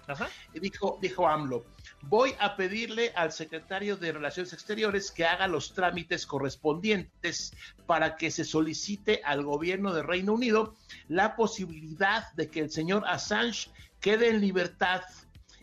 Y 0.52 0.60
dijo, 0.60 0.98
dijo 1.00 1.26
AMLO, 1.26 1.64
voy 2.02 2.34
a 2.38 2.56
pedirle 2.56 3.12
al 3.14 3.32
secretario 3.32 3.96
de 3.96 4.12
Relaciones 4.12 4.52
Exteriores 4.52 5.10
que 5.10 5.24
haga 5.24 5.46
los 5.48 5.74
trámites 5.74 6.26
correspondientes 6.26 7.52
para 7.86 8.16
que 8.16 8.30
se 8.30 8.44
solicite 8.44 9.20
al 9.24 9.44
gobierno 9.44 9.92
de 9.92 10.02
Reino 10.02 10.32
Unido 10.32 10.74
la 11.08 11.36
posibilidad 11.36 12.32
de 12.32 12.48
que 12.48 12.60
el 12.60 12.70
señor 12.70 13.04
Assange 13.06 13.70
quede 14.00 14.30
en 14.30 14.40
libertad 14.40 15.02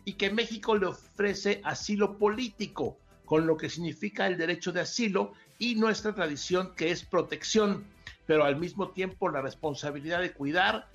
y 0.06 0.14
que 0.14 0.30
México 0.30 0.78
le 0.78 0.88
ofrece 0.88 1.60
asilo 1.64 2.18
político, 2.18 2.98
con 3.26 3.46
lo 3.46 3.58
que 3.58 3.70
significa 3.70 4.28
el 4.28 4.38
derecho 4.38 4.72
de 4.72 4.82
asilo 4.82 5.34
y 5.60 5.76
nuestra 5.76 6.14
tradición 6.14 6.74
que 6.76 6.92
es 6.92 7.04
protección, 7.04 7.86
pero 8.26 8.46
al 8.46 8.58
mismo 8.58 8.92
tiempo 8.92 9.28
la 9.30 9.42
responsabilidad 9.42 10.22
de 10.22 10.32
cuidar 10.32 10.88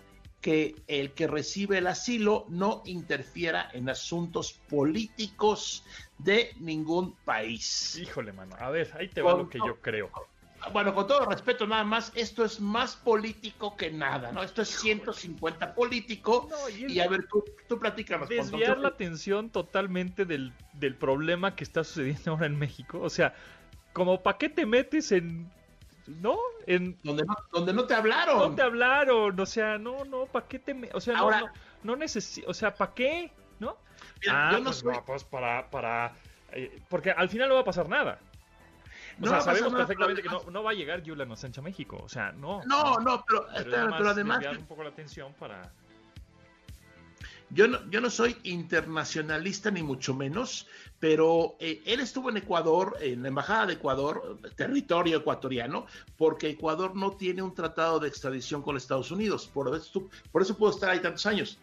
que 0.43 0.75
el 0.89 1.13
que 1.13 1.29
recibe 1.29 1.79
el 1.79 1.87
asilo 1.87 2.45
no 2.49 2.83
interfiera 2.85 3.71
en 3.73 3.89
asuntos 3.89 4.53
políticos 4.69 5.87
de 6.19 6.51
ningún 6.59 7.15
país. 7.25 7.97
Híjole, 7.97 8.33
mano. 8.33 8.57
A 8.59 8.69
ver, 8.71 8.93
ahí 8.99 9.09
te 9.09 9.23
va 9.23 9.35
lo 9.35 9.49
que 9.49 9.59
yo 9.59 9.81
creo. 9.81 10.11
Bueno, 10.73 10.95
con 10.95 11.07
todo 11.07 11.27
respeto, 11.27 11.67
nada 11.67 11.85
más, 11.85 12.13
esto 12.15 12.45
es 12.45 12.61
más 12.61 12.97
político 12.97 13.77
que 13.77 13.91
nada, 13.91 14.31
¿no? 14.33 14.43
Esto 14.43 14.63
es 14.63 14.69
150 14.69 15.75
político. 15.75 16.49
y, 16.77 17.01
a 17.01 17.09
ver, 17.09 17.27
tú, 17.29 17.45
tú 17.69 17.79
platícanos. 17.79 18.29
Desviar 18.29 18.79
la 18.79 18.89
atención 18.89 19.51
totalmente 19.51 20.25
del, 20.25 20.53
del 20.75 20.97
problema 20.97 21.57
que 21.57 21.65
está 21.65 21.83
sucediendo 21.83 22.33
ahora 22.33 22.47
en 22.47 22.59
México. 22.59 23.01
O 23.01 23.11
sea, 23.11 23.35
como 23.93 24.23
para 24.23 24.39
qué 24.39 24.49
te 24.49 24.67
metes 24.67 25.13
en 25.13 25.51
¿no? 26.07 26.39
En 26.67 26.97
donde 27.03 27.25
no, 27.25 27.37
donde 27.53 27.73
no 27.73 27.85
te 27.85 27.95
hablaron. 27.95 28.39
No 28.39 28.55
te 28.55 28.63
hablaron, 28.63 29.39
o 29.39 29.47
sea, 29.47 29.79
no, 29.79 30.05
no, 30.05 30.27
¿para 30.27 30.47
qué 30.47 30.59
te, 30.59 30.91
o 30.93 31.01
sea, 31.01 31.19
Ahora, 31.19 31.41
no, 31.41 31.53
no, 31.83 31.97
necesito, 31.97 32.51
o 32.51 32.55
sea, 32.55 32.75
¿para 32.75 32.95
qué? 32.95 33.33
¿No? 33.59 33.77
ah, 34.31 34.51
yo 34.53 34.59
no 34.59 34.65
pues, 34.65 34.77
soy... 34.77 34.95
pues 35.07 35.25
para, 35.25 35.71
para, 35.71 36.13
eh, 36.53 36.81
porque 36.89 37.11
al 37.11 37.29
final 37.29 37.49
no 37.49 37.55
va 37.55 37.61
a 37.61 37.65
pasar 37.65 37.89
nada. 37.89 38.19
O 39.21 39.27
sea, 39.27 39.41
sabemos 39.41 39.75
perfectamente 39.75 40.23
que 40.23 40.29
no, 40.29 40.43
no, 40.51 40.63
va 40.63 40.71
a 40.71 40.75
llegar 40.75 41.03
Julian 41.05 41.37
Sánchez 41.37 41.59
a 41.59 41.63
México, 41.63 42.01
o 42.03 42.09
sea, 42.09 42.33
no. 42.33 42.63
No, 42.65 42.99
no, 42.99 43.25
pero, 43.27 43.47
pero, 43.55 43.91
pero 43.97 44.09
además... 44.09 44.45
un 44.59 44.67
poco 44.67 44.83
la 44.83 44.89
atención 44.89 45.33
para 45.35 45.71
yo 47.53 47.69
no, 47.69 47.79
yo 47.91 48.01
no 48.01 48.11
soy 48.11 48.37
internacionalista 48.45 49.71
ni 49.71 49.83
mucho 49.83 50.15
menos, 50.15 50.67
pero 50.99 51.57
eh, 51.59 51.83
él 51.85 52.01
estuvo 52.01 52.31
en 52.31 52.39
Ecuador, 52.39 52.97
en 53.01 53.23
la 53.23 53.29
Embajada 53.29 53.67
de 53.67 53.73
Ecuador, 53.75 54.39
territorio 54.57 55.19
ecuatoriano, 55.19 55.87
porque 56.17 56.49
Ecuador 56.49 56.97
no 56.97 57.13
tiene 57.13 57.43
un 57.43 57.55
tratado 57.55 58.01
de 58.01 58.09
extradición 58.09 58.63
con 58.63 58.77
Estados 58.77 59.11
Unidos, 59.11 59.51
por 59.53 59.75
eso, 59.77 60.09
por 60.31 60.43
eso 60.43 60.57
pudo 60.57 60.71
estar 60.71 60.91
ahí 60.91 61.01
tantos 61.01 61.27
años. 61.27 61.59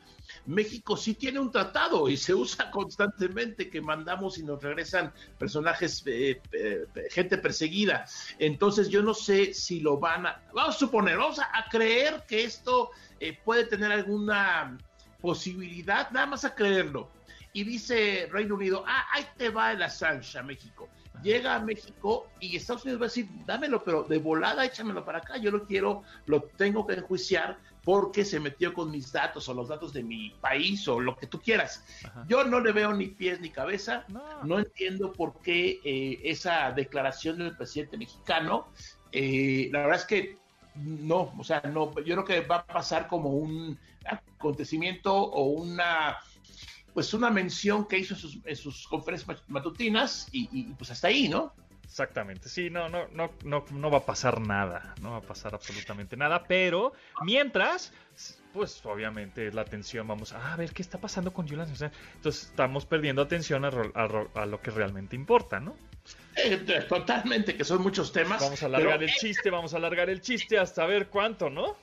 México 0.45 0.95
sí 0.95 1.15
tiene 1.15 1.39
un 1.39 1.51
tratado 1.51 2.07
y 2.07 2.17
se 2.17 2.35
usa 2.35 2.69
constantemente 2.71 3.69
que 3.69 3.81
mandamos 3.81 4.37
y 4.37 4.43
nos 4.43 4.61
regresan 4.61 5.11
personajes, 5.39 6.03
eh, 6.05 6.39
eh, 6.51 6.85
gente 7.09 7.39
perseguida. 7.39 8.05
Entonces 8.37 8.89
yo 8.89 9.01
no 9.01 9.15
sé 9.15 9.55
si 9.55 9.79
lo 9.79 9.97
van 9.97 10.27
a, 10.27 10.43
vamos 10.53 10.75
a 10.75 10.79
suponer, 10.79 11.17
vamos 11.17 11.39
a, 11.39 11.67
creer 11.71 12.25
que 12.27 12.43
esto 12.43 12.91
puede 13.43 13.65
tener 13.65 13.91
alguna 13.91 14.77
posibilidad, 15.21 16.09
nada 16.11 16.25
más 16.25 16.45
a 16.45 16.55
creerlo. 16.55 17.09
Y 17.51 17.63
dice 17.63 18.29
Reino 18.31 18.55
Unido, 18.55 18.83
ah, 18.87 19.05
ahí 19.13 19.25
te 19.37 19.49
va 19.49 19.71
el 19.71 19.81
Assange 19.81 20.37
a 20.37 20.43
México. 20.43 20.87
Llega 21.23 21.55
a 21.55 21.59
México 21.59 22.27
y 22.39 22.55
Estados 22.55 22.83
Unidos 22.83 23.01
va 23.01 23.05
a 23.05 23.09
decir, 23.09 23.27
dámelo, 23.45 23.83
pero 23.83 24.03
de 24.03 24.19
volada 24.19 24.65
échamelo 24.65 25.03
para 25.03 25.17
acá, 25.17 25.37
yo 25.37 25.51
lo 25.51 25.65
quiero, 25.65 26.03
lo 26.27 26.43
tengo 26.43 26.87
que 26.87 26.93
enjuiciar 26.93 27.57
porque 27.83 28.23
se 28.23 28.39
metió 28.39 28.73
con 28.73 28.91
mis 28.91 29.11
datos 29.11 29.49
o 29.49 29.53
los 29.53 29.67
datos 29.67 29.91
de 29.91 30.03
mi 30.03 30.29
país 30.41 30.87
o 30.87 30.99
lo 30.99 31.17
que 31.17 31.27
tú 31.27 31.41
quieras. 31.41 31.83
Yo 32.27 32.43
no 32.45 32.59
le 32.59 32.71
veo 32.71 32.93
ni 32.93 33.07
pies 33.07 33.41
ni 33.41 33.49
cabeza, 33.49 34.05
no, 34.43 34.59
entiendo 34.59 35.11
por 35.11 35.41
qué 35.41 35.81
eh, 35.83 36.21
esa 36.23 36.71
declaración 36.71 37.39
del 37.39 37.57
presidente 37.57 37.97
mexicano, 37.97 38.67
eh, 39.11 39.69
la 39.73 39.79
verdad 39.79 39.97
es 39.97 40.05
que 40.05 40.37
no, 40.83 41.33
o 41.37 41.43
sea, 41.43 41.61
no, 41.61 41.93
yo 42.01 42.15
creo 42.15 42.25
que 42.25 42.41
va 42.41 42.57
a 42.57 42.65
pasar 42.65 43.07
como 43.07 43.29
un 43.29 43.77
acontecimiento 44.05 45.13
o 45.15 45.43
una 45.43 46.17
pues 46.93 47.13
una 47.13 47.29
mención 47.29 47.85
que 47.85 47.97
hizo 47.99 48.15
en 48.43 48.55
sus, 48.55 48.87
conferencias 48.87 49.43
matutinas 49.47 50.27
y, 50.31 50.63
pues 50.73 50.91
hasta 50.91 51.07
ahí, 51.07 51.29
¿no? 51.29 51.53
Exactamente, 51.83 52.49
sí, 52.49 52.69
no, 52.69 52.87
no, 52.87 53.07
no, 53.07 53.31
no, 53.43 53.65
no 53.71 53.89
va 53.89 53.99
a 53.99 54.05
pasar 54.05 54.41
nada, 54.41 54.93
no 55.01 55.11
va 55.11 55.17
a 55.17 55.21
pasar 55.21 55.55
absolutamente 55.55 56.15
nada, 56.15 56.43
pero 56.43 56.93
mientras, 57.23 57.93
pues 58.53 58.85
obviamente 58.85 59.51
la 59.51 59.61
atención, 59.61 60.07
vamos 60.07 60.33
a 60.33 60.55
ver 60.55 60.71
qué 60.71 60.83
está 60.83 60.99
pasando 60.99 61.33
con 61.33 61.47
Julian 61.47 61.67
Entonces 61.69 62.43
estamos 62.43 62.85
perdiendo 62.85 63.23
atención 63.23 63.65
a, 63.65 63.69
a, 63.69 64.45
lo 64.45 64.61
que 64.61 64.69
realmente 64.69 65.15
importa, 65.15 65.59
¿no? 65.59 65.75
Eh, 66.35 66.85
totalmente, 66.87 67.55
que 67.55 67.63
son 67.63 67.81
muchos 67.81 68.11
temas. 68.11 68.41
Vamos 68.41 68.63
a 68.63 68.67
alargar 68.67 69.03
el 69.03 69.11
chiste, 69.11 69.49
vamos 69.49 69.73
a 69.73 69.77
alargar 69.77 70.09
el 70.09 70.21
chiste 70.21 70.57
hasta 70.57 70.85
ver 70.85 71.07
cuánto, 71.07 71.49
¿no? 71.49 71.75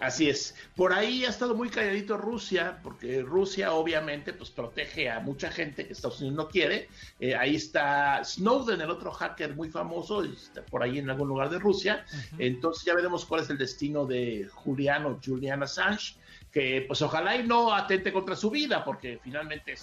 Así 0.00 0.30
es. 0.30 0.54
Por 0.76 0.94
ahí 0.94 1.26
ha 1.26 1.28
estado 1.28 1.54
muy 1.54 1.68
calladito 1.68 2.16
Rusia, 2.16 2.80
porque 2.82 3.20
Rusia 3.20 3.74
obviamente 3.74 4.32
pues 4.32 4.50
protege 4.50 5.10
a 5.10 5.20
mucha 5.20 5.50
gente 5.50 5.86
que 5.86 5.92
Estados 5.92 6.20
Unidos 6.20 6.36
no 6.36 6.48
quiere. 6.48 6.88
Eh, 7.20 7.34
ahí 7.34 7.54
está 7.54 8.24
Snowden, 8.24 8.80
el 8.80 8.90
otro 8.90 9.12
hacker 9.12 9.54
muy 9.54 9.68
famoso, 9.68 10.24
está 10.24 10.64
por 10.64 10.82
ahí 10.82 10.98
en 10.98 11.10
algún 11.10 11.28
lugar 11.28 11.50
de 11.50 11.58
Rusia. 11.58 12.06
Entonces 12.38 12.84
ya 12.84 12.94
veremos 12.94 13.26
cuál 13.26 13.42
es 13.42 13.50
el 13.50 13.58
destino 13.58 14.06
de 14.06 14.48
Julian 14.50 15.04
o 15.04 15.20
Julian 15.22 15.62
Assange, 15.62 16.14
que 16.50 16.84
pues 16.88 17.02
ojalá 17.02 17.36
y 17.36 17.46
no 17.46 17.74
atente 17.74 18.10
contra 18.10 18.34
su 18.36 18.50
vida, 18.50 18.82
porque 18.82 19.20
finalmente 19.22 19.76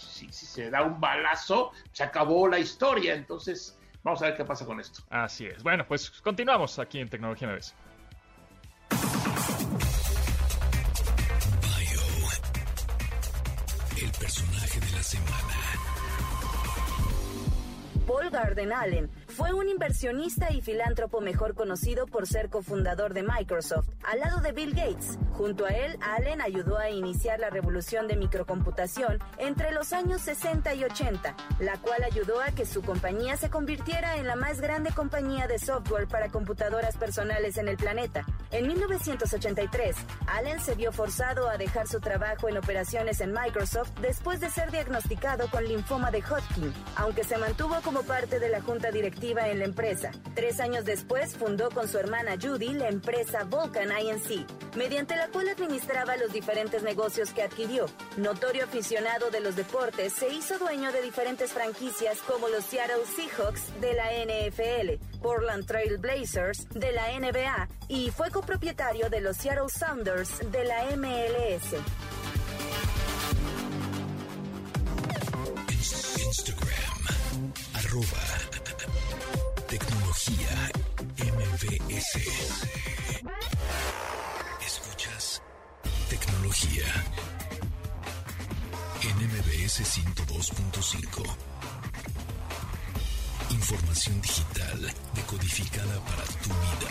si, 0.00 0.30
se 0.32 0.70
da 0.70 0.82
un 0.82 1.00
balazo, 1.00 1.72
se 1.92 2.02
acabó 2.02 2.48
la 2.48 2.58
historia. 2.58 3.14
Entonces 3.14 3.78
vamos 4.02 4.22
a 4.22 4.26
ver 4.26 4.36
qué 4.36 4.44
pasa 4.44 4.66
con 4.66 4.80
esto. 4.80 5.02
Así 5.10 5.46
es. 5.46 5.62
Bueno, 5.62 5.86
pues 5.86 6.10
continuamos 6.22 6.78
aquí 6.78 6.98
en 6.98 7.08
Tecnología 7.08 7.48
Neves. 7.48 7.74
personaje 14.20 14.80
de 14.80 14.92
la 14.92 15.02
semana. 15.02 15.54
Paul 18.06 18.30
Garden 18.30 18.72
Allen 18.72 19.10
fue 19.40 19.54
un 19.54 19.70
inversionista 19.70 20.52
y 20.52 20.60
filántropo 20.60 21.22
mejor 21.22 21.54
conocido 21.54 22.06
por 22.06 22.26
ser 22.26 22.50
cofundador 22.50 23.14
de 23.14 23.22
Microsoft, 23.22 23.88
al 24.02 24.20
lado 24.20 24.42
de 24.42 24.52
Bill 24.52 24.74
Gates, 24.74 25.18
Junto 25.40 25.64
a 25.64 25.70
él, 25.70 25.96
Allen 26.02 26.42
ayudó 26.42 26.76
a 26.76 26.90
iniciar 26.90 27.40
la 27.40 27.48
revolución 27.48 28.06
de 28.06 28.14
microcomputación 28.14 29.18
entre 29.38 29.72
los 29.72 29.94
años 29.94 30.20
60 30.20 30.74
y 30.74 30.84
80, 30.84 31.34
la 31.60 31.78
cual 31.78 32.04
ayudó 32.04 32.42
a 32.42 32.50
que 32.50 32.66
su 32.66 32.82
compañía 32.82 33.38
se 33.38 33.48
convirtiera 33.48 34.16
en 34.16 34.26
la 34.26 34.36
más 34.36 34.60
grande 34.60 34.90
compañía 34.90 35.46
de 35.46 35.58
software 35.58 36.08
para 36.08 36.28
computadoras 36.28 36.98
personales 36.98 37.56
en 37.56 37.68
el 37.68 37.78
planeta. 37.78 38.26
En 38.50 38.66
1983, 38.66 39.96
Allen 40.26 40.60
se 40.60 40.74
vio 40.74 40.92
forzado 40.92 41.48
a 41.48 41.56
dejar 41.56 41.88
su 41.88 42.00
trabajo 42.00 42.50
en 42.50 42.58
operaciones 42.58 43.22
en 43.22 43.32
Microsoft 43.32 43.92
después 44.02 44.40
de 44.40 44.50
ser 44.50 44.70
diagnosticado 44.70 45.48
con 45.48 45.64
linfoma 45.64 46.10
de 46.10 46.22
Hodgkin, 46.22 46.70
aunque 46.96 47.24
se 47.24 47.38
mantuvo 47.38 47.76
como 47.82 48.02
parte 48.02 48.40
de 48.40 48.50
la 48.50 48.60
junta 48.60 48.90
directiva 48.90 49.29
en 49.38 49.60
la 49.60 49.64
empresa. 49.64 50.10
Tres 50.34 50.58
años 50.60 50.84
después 50.84 51.36
fundó 51.36 51.70
con 51.70 51.88
su 51.88 51.98
hermana 51.98 52.36
Judy 52.40 52.72
la 52.72 52.88
empresa 52.88 53.44
Vulcan 53.44 53.90
Inc., 54.00 54.46
mediante 54.76 55.14
la 55.16 55.28
cual 55.28 55.48
administraba 55.48 56.16
los 56.16 56.32
diferentes 56.32 56.82
negocios 56.82 57.30
que 57.30 57.42
adquirió. 57.42 57.86
Notorio 58.16 58.64
aficionado 58.64 59.30
de 59.30 59.40
los 59.40 59.54
deportes, 59.54 60.12
se 60.12 60.28
hizo 60.32 60.58
dueño 60.58 60.90
de 60.92 61.02
diferentes 61.02 61.52
franquicias 61.52 62.18
como 62.26 62.48
los 62.48 62.64
Seattle 62.64 63.04
Seahawks 63.16 63.80
de 63.80 63.94
la 63.94 64.10
NFL, 64.24 65.20
Portland 65.22 65.64
Trail 65.66 65.98
Blazers 65.98 66.68
de 66.70 66.92
la 66.92 67.18
NBA 67.18 67.68
y 67.88 68.10
fue 68.10 68.30
copropietario 68.30 69.08
de 69.10 69.20
los 69.20 69.36
Seattle 69.36 69.68
Sounders 69.68 70.38
de 70.50 70.64
la 70.64 70.84
MLS. 70.96 71.76
Instagram, 76.30 77.52
arroba 77.74 78.40
tecnología 79.70 80.50
MBS. 81.16 82.18
Escuchas 84.66 85.40
tecnología 86.08 86.86
en 89.02 89.16
MBS 89.28 89.82
102.5. 89.96 91.22
Información 93.50 94.20
digital 94.20 94.92
decodificada 95.14 96.00
para 96.00 96.24
tu 96.24 96.50
vida. 96.50 96.90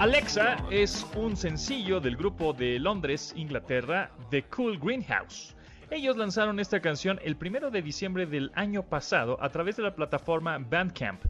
Alexa 0.00 0.56
es 0.70 1.06
un 1.14 1.36
sencillo 1.36 2.00
del 2.00 2.16
grupo 2.16 2.52
de 2.52 2.80
Londres, 2.80 3.32
Inglaterra, 3.36 4.10
The 4.30 4.42
Cool 4.44 4.78
Greenhouse. 4.78 5.54
Ellos 5.88 6.16
lanzaron 6.16 6.58
esta 6.58 6.80
canción 6.80 7.20
el 7.22 7.36
primero 7.36 7.70
de 7.70 7.80
diciembre 7.80 8.26
del 8.26 8.50
año 8.54 8.82
pasado 8.82 9.38
a 9.40 9.50
través 9.50 9.76
de 9.76 9.84
la 9.84 9.94
plataforma 9.94 10.58
Bandcamp 10.58 11.22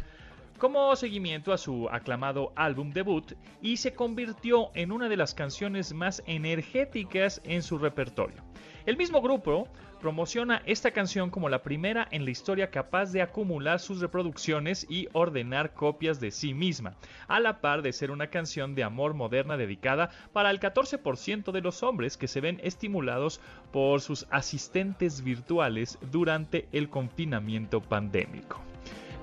como 0.58 0.96
seguimiento 0.96 1.52
a 1.52 1.58
su 1.58 1.88
aclamado 1.90 2.52
álbum 2.56 2.90
debut 2.90 3.32
y 3.60 3.76
se 3.76 3.92
convirtió 3.92 4.70
en 4.74 4.92
una 4.92 5.10
de 5.10 5.18
las 5.18 5.34
canciones 5.34 5.92
más 5.92 6.22
energéticas 6.26 7.42
en 7.44 7.62
su 7.62 7.76
repertorio. 7.76 8.42
El 8.86 8.98
mismo 8.98 9.22
grupo 9.22 9.66
promociona 10.00 10.60
esta 10.66 10.90
canción 10.90 11.30
como 11.30 11.48
la 11.48 11.62
primera 11.62 12.06
en 12.10 12.26
la 12.26 12.30
historia 12.30 12.70
capaz 12.70 13.12
de 13.12 13.22
acumular 13.22 13.80
sus 13.80 14.00
reproducciones 14.00 14.86
y 14.90 15.08
ordenar 15.14 15.72
copias 15.72 16.20
de 16.20 16.30
sí 16.30 16.52
misma, 16.52 16.94
a 17.26 17.40
la 17.40 17.62
par 17.62 17.80
de 17.80 17.94
ser 17.94 18.10
una 18.10 18.26
canción 18.26 18.74
de 18.74 18.84
amor 18.84 19.14
moderna 19.14 19.56
dedicada 19.56 20.10
para 20.34 20.50
el 20.50 20.60
14% 20.60 21.50
de 21.50 21.62
los 21.62 21.82
hombres 21.82 22.18
que 22.18 22.28
se 22.28 22.42
ven 22.42 22.60
estimulados 22.62 23.40
por 23.72 24.02
sus 24.02 24.26
asistentes 24.30 25.24
virtuales 25.24 25.98
durante 26.12 26.68
el 26.72 26.90
confinamiento 26.90 27.80
pandémico. 27.80 28.60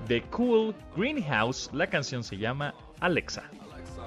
The 0.08 0.22
Cool 0.22 0.74
Greenhouse, 0.96 1.70
la 1.72 1.86
canción 1.86 2.24
se 2.24 2.36
llama 2.36 2.74
Alexa. 2.98 3.44
Alexa. 3.72 4.02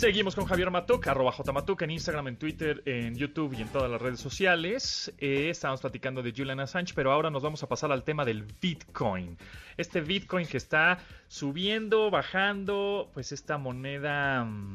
Seguimos 0.00 0.34
con 0.34 0.46
Javier 0.46 0.70
Matuk, 0.70 1.06
arroba 1.08 1.30
jmatuk 1.30 1.82
en 1.82 1.90
Instagram, 1.90 2.28
en 2.28 2.36
Twitter, 2.38 2.82
en 2.86 3.14
YouTube 3.16 3.52
y 3.58 3.60
en 3.60 3.68
todas 3.68 3.90
las 3.90 4.00
redes 4.00 4.18
sociales. 4.18 5.12
Eh, 5.18 5.50
estábamos 5.50 5.82
platicando 5.82 6.22
de 6.22 6.32
Julian 6.34 6.58
Assange, 6.60 6.94
pero 6.94 7.12
ahora 7.12 7.28
nos 7.28 7.42
vamos 7.42 7.62
a 7.62 7.68
pasar 7.68 7.92
al 7.92 8.02
tema 8.02 8.24
del 8.24 8.46
Bitcoin. 8.62 9.36
Este 9.76 10.00
Bitcoin 10.00 10.46
que 10.46 10.56
está 10.56 11.00
subiendo, 11.28 12.10
bajando, 12.10 13.10
pues 13.12 13.32
esta 13.32 13.58
moneda 13.58 14.42
mm, 14.44 14.74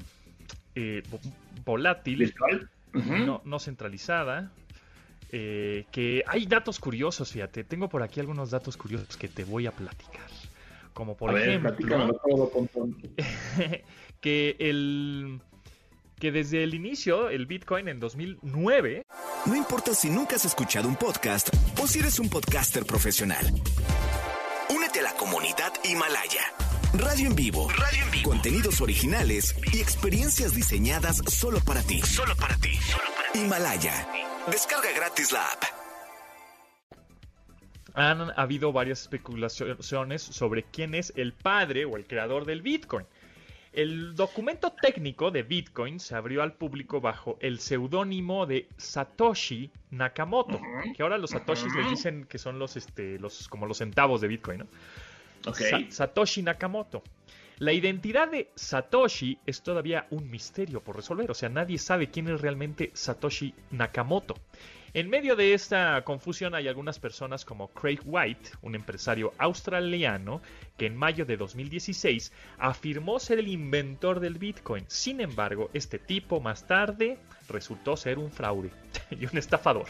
eh, 0.75 1.01
vo- 1.09 1.33
volátil, 1.65 2.21
no 3.45 3.57
centralizada. 3.59 4.51
eh, 5.31 5.85
que 5.91 6.23
hay 6.27 6.45
datos 6.45 6.79
curiosos, 6.79 7.31
fíjate, 7.31 7.63
tengo 7.63 7.89
por 7.89 8.03
aquí 8.03 8.19
algunos 8.19 8.51
datos 8.51 8.77
curiosos 8.77 9.17
que 9.17 9.27
te 9.27 9.43
voy 9.43 9.65
a 9.65 9.71
platicar. 9.71 10.29
Como 10.95 11.17
por 11.17 11.33
ver, 11.33 11.49
ejemplo 11.49 11.75
que 14.21 14.55
el 14.59 15.41
que 16.17 16.31
desde 16.31 16.63
el 16.63 16.73
inicio 16.73 17.27
el 17.27 17.45
Bitcoin 17.45 17.89
en 17.89 17.99
2009 17.99 19.05
No 19.45 19.55
importa 19.57 19.93
si 19.93 20.09
nunca 20.09 20.37
has 20.37 20.45
escuchado 20.45 20.87
un 20.87 20.95
podcast 20.95 21.49
o 21.83 21.85
si 21.85 21.99
eres 21.99 22.17
un 22.19 22.29
podcaster 22.29 22.85
profesional. 22.85 23.45
Únete 24.73 25.01
a 25.01 25.03
la 25.03 25.13
comunidad 25.15 25.73
Himalaya. 25.83 26.53
Radio 26.93 27.27
en 27.27 27.35
vivo. 27.35 27.67
Radio 27.71 28.05
en 28.05 28.11
vivo. 28.11 28.29
Contenidos 28.29 28.79
originales 28.79 29.53
y 29.73 29.81
experiencias 29.81 30.55
diseñadas 30.55 31.17
solo 31.27 31.59
para 31.59 31.81
ti. 31.81 32.01
Solo 32.03 32.37
para 32.37 32.55
ti. 32.55 32.71
Himalaya. 33.33 34.07
Descarga 34.49 34.93
gratis 34.95 35.33
la 35.33 35.43
app. 35.43 35.74
Han 37.95 38.31
habido 38.37 38.71
varias 38.73 39.01
especulaciones 39.01 40.21
sobre 40.21 40.63
quién 40.63 40.93
es 40.95 41.13
el 41.15 41.33
padre 41.33 41.85
o 41.85 41.97
el 41.97 42.05
creador 42.05 42.45
del 42.45 42.61
Bitcoin. 42.61 43.05
El 43.73 44.15
documento 44.15 44.71
técnico 44.81 45.31
de 45.31 45.43
Bitcoin 45.43 45.99
se 45.99 46.15
abrió 46.15 46.41
al 46.43 46.53
público 46.53 47.01
bajo 47.01 47.37
el 47.41 47.59
seudónimo 47.59 48.45
de 48.45 48.69
Satoshi 48.77 49.69
Nakamoto, 49.91 50.61
que 50.95 51.03
ahora 51.03 51.17
los 51.17 51.31
Satoshis 51.31 51.73
les 51.75 51.89
dicen 51.89 52.25
que 52.25 52.37
son 52.37 52.57
los, 52.57 52.77
este, 52.77 53.19
los, 53.19 53.49
como 53.49 53.65
los 53.65 53.79
centavos 53.79 54.21
de 54.21 54.29
Bitcoin, 54.29 54.59
¿no? 54.59 54.67
Sa- 55.89 55.91
Satoshi 55.91 56.41
Nakamoto. 56.41 57.03
La 57.59 57.71
identidad 57.73 58.29
de 58.29 58.49
Satoshi 58.55 59.37
es 59.45 59.61
todavía 59.61 60.07
un 60.09 60.29
misterio 60.29 60.81
por 60.81 60.95
resolver, 60.95 61.29
o 61.31 61.33
sea, 61.33 61.49
nadie 61.49 61.77
sabe 61.77 62.09
quién 62.09 62.27
es 62.29 62.39
realmente 62.41 62.91
Satoshi 62.93 63.53
Nakamoto. 63.71 64.35
En 64.95 65.09
medio 65.09 65.35
de 65.35 65.53
esta 65.53 66.01
confusión 66.05 66.55
hay 66.55 66.69
algunas 66.69 66.99
personas 66.99 67.43
como 67.43 67.67
Craig 67.67 67.99
White, 68.05 68.51
un 68.61 68.75
empresario 68.75 69.33
australiano, 69.37 70.41
que 70.77 70.85
en 70.85 70.95
mayo 70.95 71.25
de 71.25 71.35
2016 71.35 72.31
afirmó 72.57 73.19
ser 73.19 73.39
el 73.39 73.49
inventor 73.49 74.21
del 74.21 74.37
Bitcoin. 74.37 74.85
Sin 74.87 75.19
embargo, 75.19 75.69
este 75.73 75.99
tipo 75.99 76.39
más 76.39 76.65
tarde 76.65 77.19
resultó 77.49 77.97
ser 77.97 78.17
un 78.17 78.31
fraude 78.31 78.71
y 79.11 79.25
un 79.25 79.37
estafador. 79.37 79.87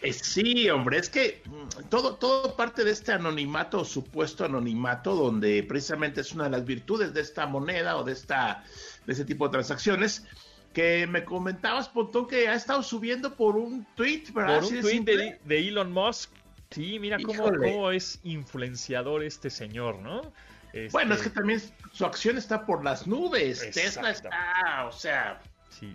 Eh, 0.00 0.12
sí, 0.12 0.70
hombre, 0.70 0.98
es 0.98 1.10
que 1.10 1.42
mm, 1.46 1.88
todo, 1.88 2.14
todo 2.14 2.54
parte 2.54 2.84
de 2.84 2.92
este 2.92 3.10
anonimato, 3.10 3.84
supuesto 3.84 4.44
anonimato, 4.44 5.16
donde 5.16 5.60
precisamente 5.64 6.20
es 6.20 6.32
una 6.32 6.44
de 6.44 6.50
las 6.50 6.64
virtudes 6.64 7.12
de 7.12 7.20
esta 7.20 7.46
moneda 7.46 7.96
o 7.96 8.04
de 8.04 8.14
de 8.14 9.12
ese 9.12 9.24
tipo 9.24 9.48
de 9.48 9.52
transacciones, 9.52 10.24
que 10.72 11.06
me 11.06 11.24
comentabas, 11.24 11.88
Pontón, 11.88 12.26
que 12.28 12.48
ha 12.48 12.54
estado 12.54 12.82
subiendo 12.82 13.34
por 13.34 13.56
un 13.56 13.84
tweet, 13.96 14.24
¿verdad? 14.32 14.56
Por 14.60 14.64
un 14.64 14.74
de 14.74 14.80
tweet 14.80 15.00
de, 15.00 15.40
de 15.44 15.68
Elon 15.68 15.92
Musk. 15.92 16.30
Sí, 16.70 16.98
mira 17.00 17.18
cómo, 17.24 17.42
cómo 17.44 17.90
es 17.90 18.20
influenciador 18.22 19.24
este 19.24 19.50
señor, 19.50 19.98
¿no? 19.98 20.20
Este, 20.72 20.88
Bueno, 20.92 21.14
es 21.16 21.22
que 21.22 21.30
también 21.30 21.60
su 21.92 22.04
acción 22.06 22.38
está 22.38 22.64
por 22.64 22.84
las 22.84 23.06
nubes. 23.08 23.68
Tesla 23.72 24.10
está, 24.10 24.86
o 24.86 24.92
sea, 24.92 25.40
Sí. 25.70 25.92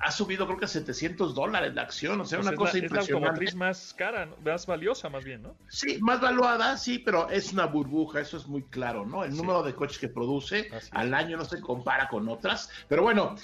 ha 0.00 0.10
subido 0.10 0.44
creo 0.46 0.58
que 0.58 0.64
a 0.66 0.68
700 0.68 1.34
dólares 1.34 1.72
la 1.74 1.82
acción, 1.82 2.20
o 2.20 2.24
sea, 2.26 2.38
Pues 2.38 2.46
una 2.48 2.52
es 2.52 2.58
cosa 2.58 2.72
la, 2.72 2.76
es 2.76 2.82
la 2.82 2.86
impresionante. 2.86 3.26
automotriz 3.26 3.54
más 3.54 3.94
cara, 3.96 4.28
más 4.44 4.66
valiosa 4.66 5.08
más 5.08 5.24
bien, 5.24 5.42
¿no? 5.42 5.56
Sí, 5.68 5.98
más 6.02 6.20
valuada, 6.20 6.76
sí, 6.76 6.98
pero 6.98 7.30
es 7.30 7.52
una 7.54 7.64
burbuja, 7.64 8.20
eso 8.20 8.36
es 8.36 8.46
muy 8.46 8.62
claro, 8.64 9.06
¿no? 9.06 9.24
El 9.24 9.32
Sí. 9.32 9.38
número 9.38 9.62
de 9.62 9.74
coches 9.74 9.98
que 9.98 10.08
produce 10.08 10.68
Así 10.70 10.88
al 10.92 11.14
año 11.14 11.38
no 11.38 11.44
se 11.46 11.58
compara 11.60 12.08
con 12.08 12.28
otras, 12.28 12.68
pero 12.88 13.02
bueno, 13.02 13.36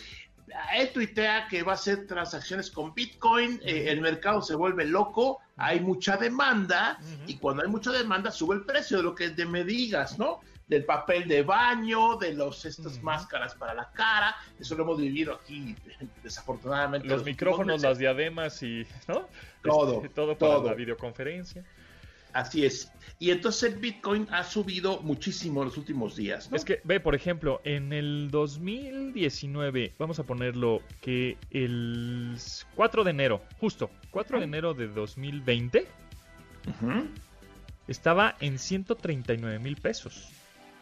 él 0.75 0.91
tuitea 0.93 1.49
que 1.49 1.63
va 1.63 1.73
a 1.73 1.75
hacer 1.75 2.07
transacciones 2.07 2.71
con 2.71 2.95
Bitcoin, 2.95 3.61
eh, 3.65 3.87
el 3.89 4.01
mercado 4.01 4.43
se 4.43 4.55
vuelve 4.55 4.85
loco, 4.85 5.41
hay 5.57 5.81
mucha 5.81 6.17
demanda 6.17 6.99
y 7.27 7.37
cuando 7.37 7.63
hay 7.63 7.69
mucha 7.69 7.91
demanda 7.91 8.31
sube 8.31 8.57
el 8.57 8.65
precio 8.65 8.99
de 8.99 9.03
lo 9.03 9.15
que 9.15 9.31
de 9.31 9.47
me 9.47 9.65
digas, 9.65 10.19
¿no? 10.19 10.41
del 10.67 10.85
papel 10.85 11.29
de 11.29 11.43
baño, 11.43 12.17
de 12.17 12.35
los 12.35 12.65
estas 12.65 13.01
máscaras 13.03 13.55
para 13.55 13.75
la 13.75 13.91
cara. 13.93 14.35
Eso 14.59 14.75
lo 14.75 14.83
hemos 14.83 14.99
vivido 14.99 15.35
aquí, 15.35 15.77
desafortunadamente. 16.23 17.07
Los 17.07 17.25
micrófonos, 17.25 17.83
las 17.83 17.99
diademas 17.99 18.63
y, 18.63 18.87
¿no? 19.07 19.29
Todo, 19.63 19.97
Este, 19.97 20.09
todo 20.09 20.37
para 20.37 20.55
todo. 20.55 20.69
la 20.69 20.75
videoconferencia. 20.75 21.65
Así 22.37 22.67
es. 22.67 22.93
Y 23.19 23.31
entonces 23.31 23.73
el 23.73 23.79
Bitcoin 23.79 24.29
ha 24.31 24.45
subido 24.45 25.01
muchísimo 25.01 25.63
en 25.63 25.69
los 25.69 25.79
últimos 25.79 26.17
días. 26.17 26.51
¿no? 26.51 26.57
Es 26.59 26.67
que, 26.67 26.83
ve, 26.85 27.01
por 27.01 27.15
ejemplo, 27.15 27.63
en 27.65 27.95
el 27.95 28.31
2019, 28.31 29.95
vamos 29.99 30.19
a 30.19 30.25
ponerlo 30.25 30.83
que 31.01 31.39
el 31.51 32.37
4 32.75 33.05
de 33.05 33.11
enero, 33.11 33.43
justo, 33.59 33.91
4 34.11 34.39
de 34.41 34.45
enero 34.45 34.75
de 34.75 34.89
2020, 34.89 35.87
Ujú. 36.69 37.09
estaba 37.89 38.37
en 38.41 38.59
139 38.59 39.59
mil 39.59 39.77
pesos. 39.77 40.29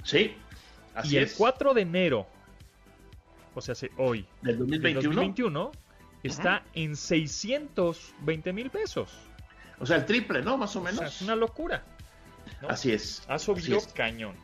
Sí, 0.03 0.33
así 0.97 1.15
y 1.15 1.19
el 1.19 1.25
es. 1.25 1.35
4 1.35 1.73
de 1.73 1.83
enero, 1.83 2.27
o 3.55 3.61
sea, 3.61 3.77
hoy, 3.97 4.27
del 4.43 4.59
del 4.59 4.59
2021. 4.59 5.15
2021, 5.15 5.73
está 6.25 6.65
en 6.75 6.97
620 6.97 8.53
mil 8.53 8.71
pesos. 8.71 9.13
O 9.85 9.87
sea, 9.87 9.99
el 9.99 10.07
triple, 10.07 10.41
¿no? 10.43 10.57
Más 10.57 10.75
o 10.77 10.81
O 10.81 10.83
menos. 10.83 10.99
sea, 10.99 11.09
es 11.09 11.21
una 11.23 11.37
locura. 11.37 11.85
¿no? 12.63 12.69
Así 12.69 12.91
es. 12.93 13.23
Ha 13.29 13.39
subido 13.39 13.77
es. 13.79 13.87
cañón. 13.89 14.35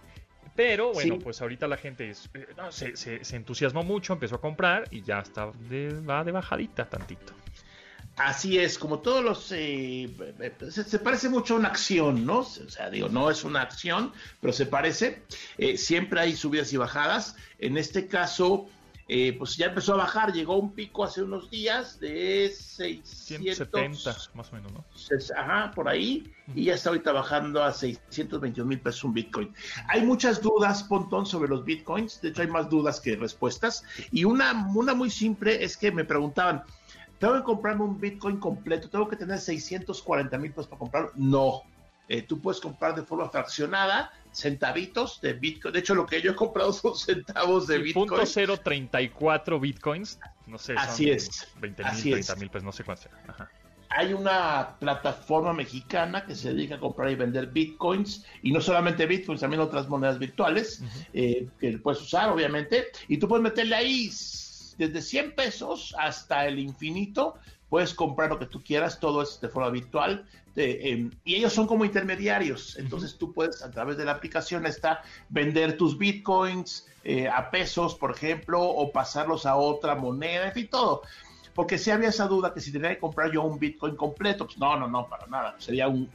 Pero 0.55 0.93
bueno, 0.93 1.15
Sí. 1.15 1.21
pues 1.23 1.41
ahorita 1.41 1.67
la 1.67 1.79
gente 1.79 2.11
es- 2.11 2.29
eh, 2.35 2.47
no, 2.57 2.71
se, 2.71 2.95
se- 2.97 3.25
se 3.25 3.37
entusiasmó 3.37 3.83
mucho, 3.83 4.13
empezó 4.13 4.35
a 4.37 4.41
comprar 4.41 4.87
y 4.91 5.01
ya 5.03 5.21
está 5.21 5.51
de, 5.71 5.89
va 6.03 6.23
de 6.25 6.33
bajadita 6.33 6.85
tantito. 6.89 7.33
Así 8.17 8.59
es, 8.59 8.79
como 8.79 8.99
todos 8.99 9.25
los... 9.25 9.51
eh, 9.53 10.11
eh, 10.41 10.53
se, 10.71 10.85
se 10.85 10.99
parece 10.99 11.31
mucho 11.31 11.55
a 11.55 11.59
una 11.59 11.69
acción, 11.69 12.27
¿no? 12.27 12.41
O 12.41 12.45
sea, 12.45 12.91
digo, 12.91 13.09
no 13.09 13.31
es 13.31 13.45
una 13.45 13.63
acción, 13.63 14.13
pero 14.41 14.53
se 14.53 14.67
parece. 14.67 15.23
Eh, 15.57 15.79
siempre 15.79 16.21
hay 16.21 16.37
subidas 16.37 16.71
y 16.75 16.77
bajadas. 16.77 17.37
En 17.59 17.79
este 17.79 18.07
caso, 18.09 18.69
eh, 19.13 19.35
pues 19.37 19.57
ya 19.57 19.67
empezó 19.67 19.95
a 19.95 19.97
bajar, 19.97 20.33
llegó 20.33 20.53
a 20.53 20.59
un 20.59 20.73
pico 20.73 21.03
hace 21.03 21.21
unos 21.21 21.51
días 21.51 21.99
de 21.99 22.49
600... 22.49 23.11
170 23.67 24.17
más 24.35 24.53
o 24.53 24.55
menos, 24.55 24.73
¿no? 24.73 24.85
Ajá, 25.37 25.73
por 25.75 25.89
ahí, 25.89 26.33
y 26.55 26.67
ya 26.67 26.75
está 26.75 26.91
ahorita 26.91 27.11
bajando 27.11 27.61
a 27.61 27.73
621 27.73 28.69
mil 28.69 28.81
pesos 28.81 29.03
un 29.03 29.13
Bitcoin. 29.13 29.53
Hay 29.89 30.03
muchas 30.03 30.41
dudas, 30.41 30.85
Pontón, 30.85 31.27
sobre 31.27 31.49
los 31.49 31.65
Bitcoins, 31.65 32.21
de 32.21 32.29
hecho 32.29 32.43
hay 32.43 32.49
más 32.49 32.71
dudas 32.71 33.01
que 33.01 33.17
respuestas, 33.17 33.83
y 34.13 34.23
una, 34.23 34.71
una 34.73 34.95
muy 34.95 35.11
simple 35.11 35.65
es 35.65 35.77
que 35.77 35.91
me 35.91 36.05
preguntaban, 36.05 36.63
¿tengo 37.19 37.35
que 37.35 37.43
comprarme 37.43 37.83
un 37.83 38.01
Bitcoin 38.01 38.37
completo? 38.37 38.89
¿Tengo 38.89 39.09
que 39.09 39.17
tener 39.17 39.41
640 39.41 40.39
mil 40.39 40.53
pesos 40.53 40.69
para 40.69 40.79
comprarlo? 40.79 41.11
No, 41.17 41.65
Eh, 42.13 42.23
tú 42.23 42.41
puedes 42.41 42.61
comprar 42.61 42.97
de 42.97 43.03
forma 43.05 43.29
fraccionada, 43.31 44.13
centavitos 44.33 45.21
de 45.21 45.33
Bitcoin, 45.35 45.73
de 45.73 45.79
hecho 45.79 45.95
lo 45.95 46.07
que 46.07 46.21
yo 46.21 46.33
he 46.33 46.35
comprado 46.35 46.73
son 46.73 46.97
centavos 46.97 47.69
de 47.69 47.79
Bitcoin. 47.79 48.09
punto 48.09 48.25
034 48.25 49.61
bitcoins, 49.61 50.19
no 50.49 50.59
sé, 50.59 50.75
son 50.75 50.79
Así 50.79 51.09
es, 51.09 51.47
20 51.61 51.85
mil, 51.85 51.93
así 51.93 52.11
30 52.11 52.33
es. 52.33 52.39
mil, 52.41 52.51
pues 52.51 52.65
no 52.65 52.73
sé 52.73 52.83
cuánto 52.83 53.05
será. 53.05 53.15
Ajá. 53.29 53.49
hay 53.91 54.13
una 54.13 54.77
plataforma 54.81 55.53
mexicana 55.53 56.25
que 56.27 56.35
se 56.35 56.53
dedica 56.53 56.75
a 56.75 56.81
comprar 56.81 57.11
y 57.13 57.15
vender 57.15 57.47
bitcoins 57.47 58.25
y 58.43 58.51
no 58.51 58.61
solamente 58.61 59.07
bitcoins, 59.07 59.41
también 59.41 59.61
otras 59.61 59.89
monedas 59.89 60.19
virtuales 60.19 60.83
eh, 61.13 61.47
que 61.61 61.79
puedes 61.79 62.03
usar, 62.03 62.29
obviamente, 62.31 62.89
y 63.07 63.19
tú 63.19 63.29
puedes 63.29 63.45
meterle 63.45 63.77
ahí 63.77 64.11
desde 64.79 65.01
100 65.01 65.35
pesos 65.37 65.95
hasta 65.97 66.47
el 66.47 66.59
infinito, 66.59 67.39
puedes 67.71 67.95
comprar 67.95 68.29
lo 68.29 68.39
que 68.39 68.47
tú 68.47 68.63
quieras, 68.63 69.01
todo 69.01 69.23
es 69.23 69.41
de 69.41 69.49
forma 69.49 69.71
virtual. 69.71 70.27
de, 70.55 70.91
em, 70.91 71.11
y 71.25 71.37
ellos 71.37 71.53
son 71.53 71.69
como 71.69 71.85
intermediarios, 71.85 72.77
entonces 72.77 73.17
tú 73.17 73.33
puedes 73.33 73.63
a 73.63 73.71
través 73.71 73.97
de 73.97 74.05
la 74.05 74.11
aplicación 74.13 74.67
esta 74.67 75.01
vender 75.29 75.77
tus 75.77 75.97
bitcoins 75.97 76.89
eh, 77.05 77.29
a 77.29 77.53
pesos, 77.53 77.95
por 77.95 78.11
ejemplo, 78.11 78.61
o 78.61 78.91
pasarlos 78.91 79.47
a 79.47 79.55
otra 79.55 79.95
moneda, 79.95 80.49
en 80.49 80.53
fin, 80.53 80.69
todo 80.69 81.03
porque 81.55 81.79
si 81.79 81.91
había 81.91 82.09
esa 82.09 82.27
duda 82.27 82.55
que 82.55 82.61
si 82.61 82.73
tenía 82.73 82.91
que 82.91 82.99
comprar 82.99 83.31
yo 83.33 83.43
un 83.43 83.59
Bitcoin 83.59 83.97
completo, 83.97 84.47
pues 84.47 84.59
no, 84.59 84.79
no, 84.79 84.89
no, 84.89 85.07
para 85.09 85.27
nada. 85.27 85.57
Sería 85.59 85.89
un 85.89 86.09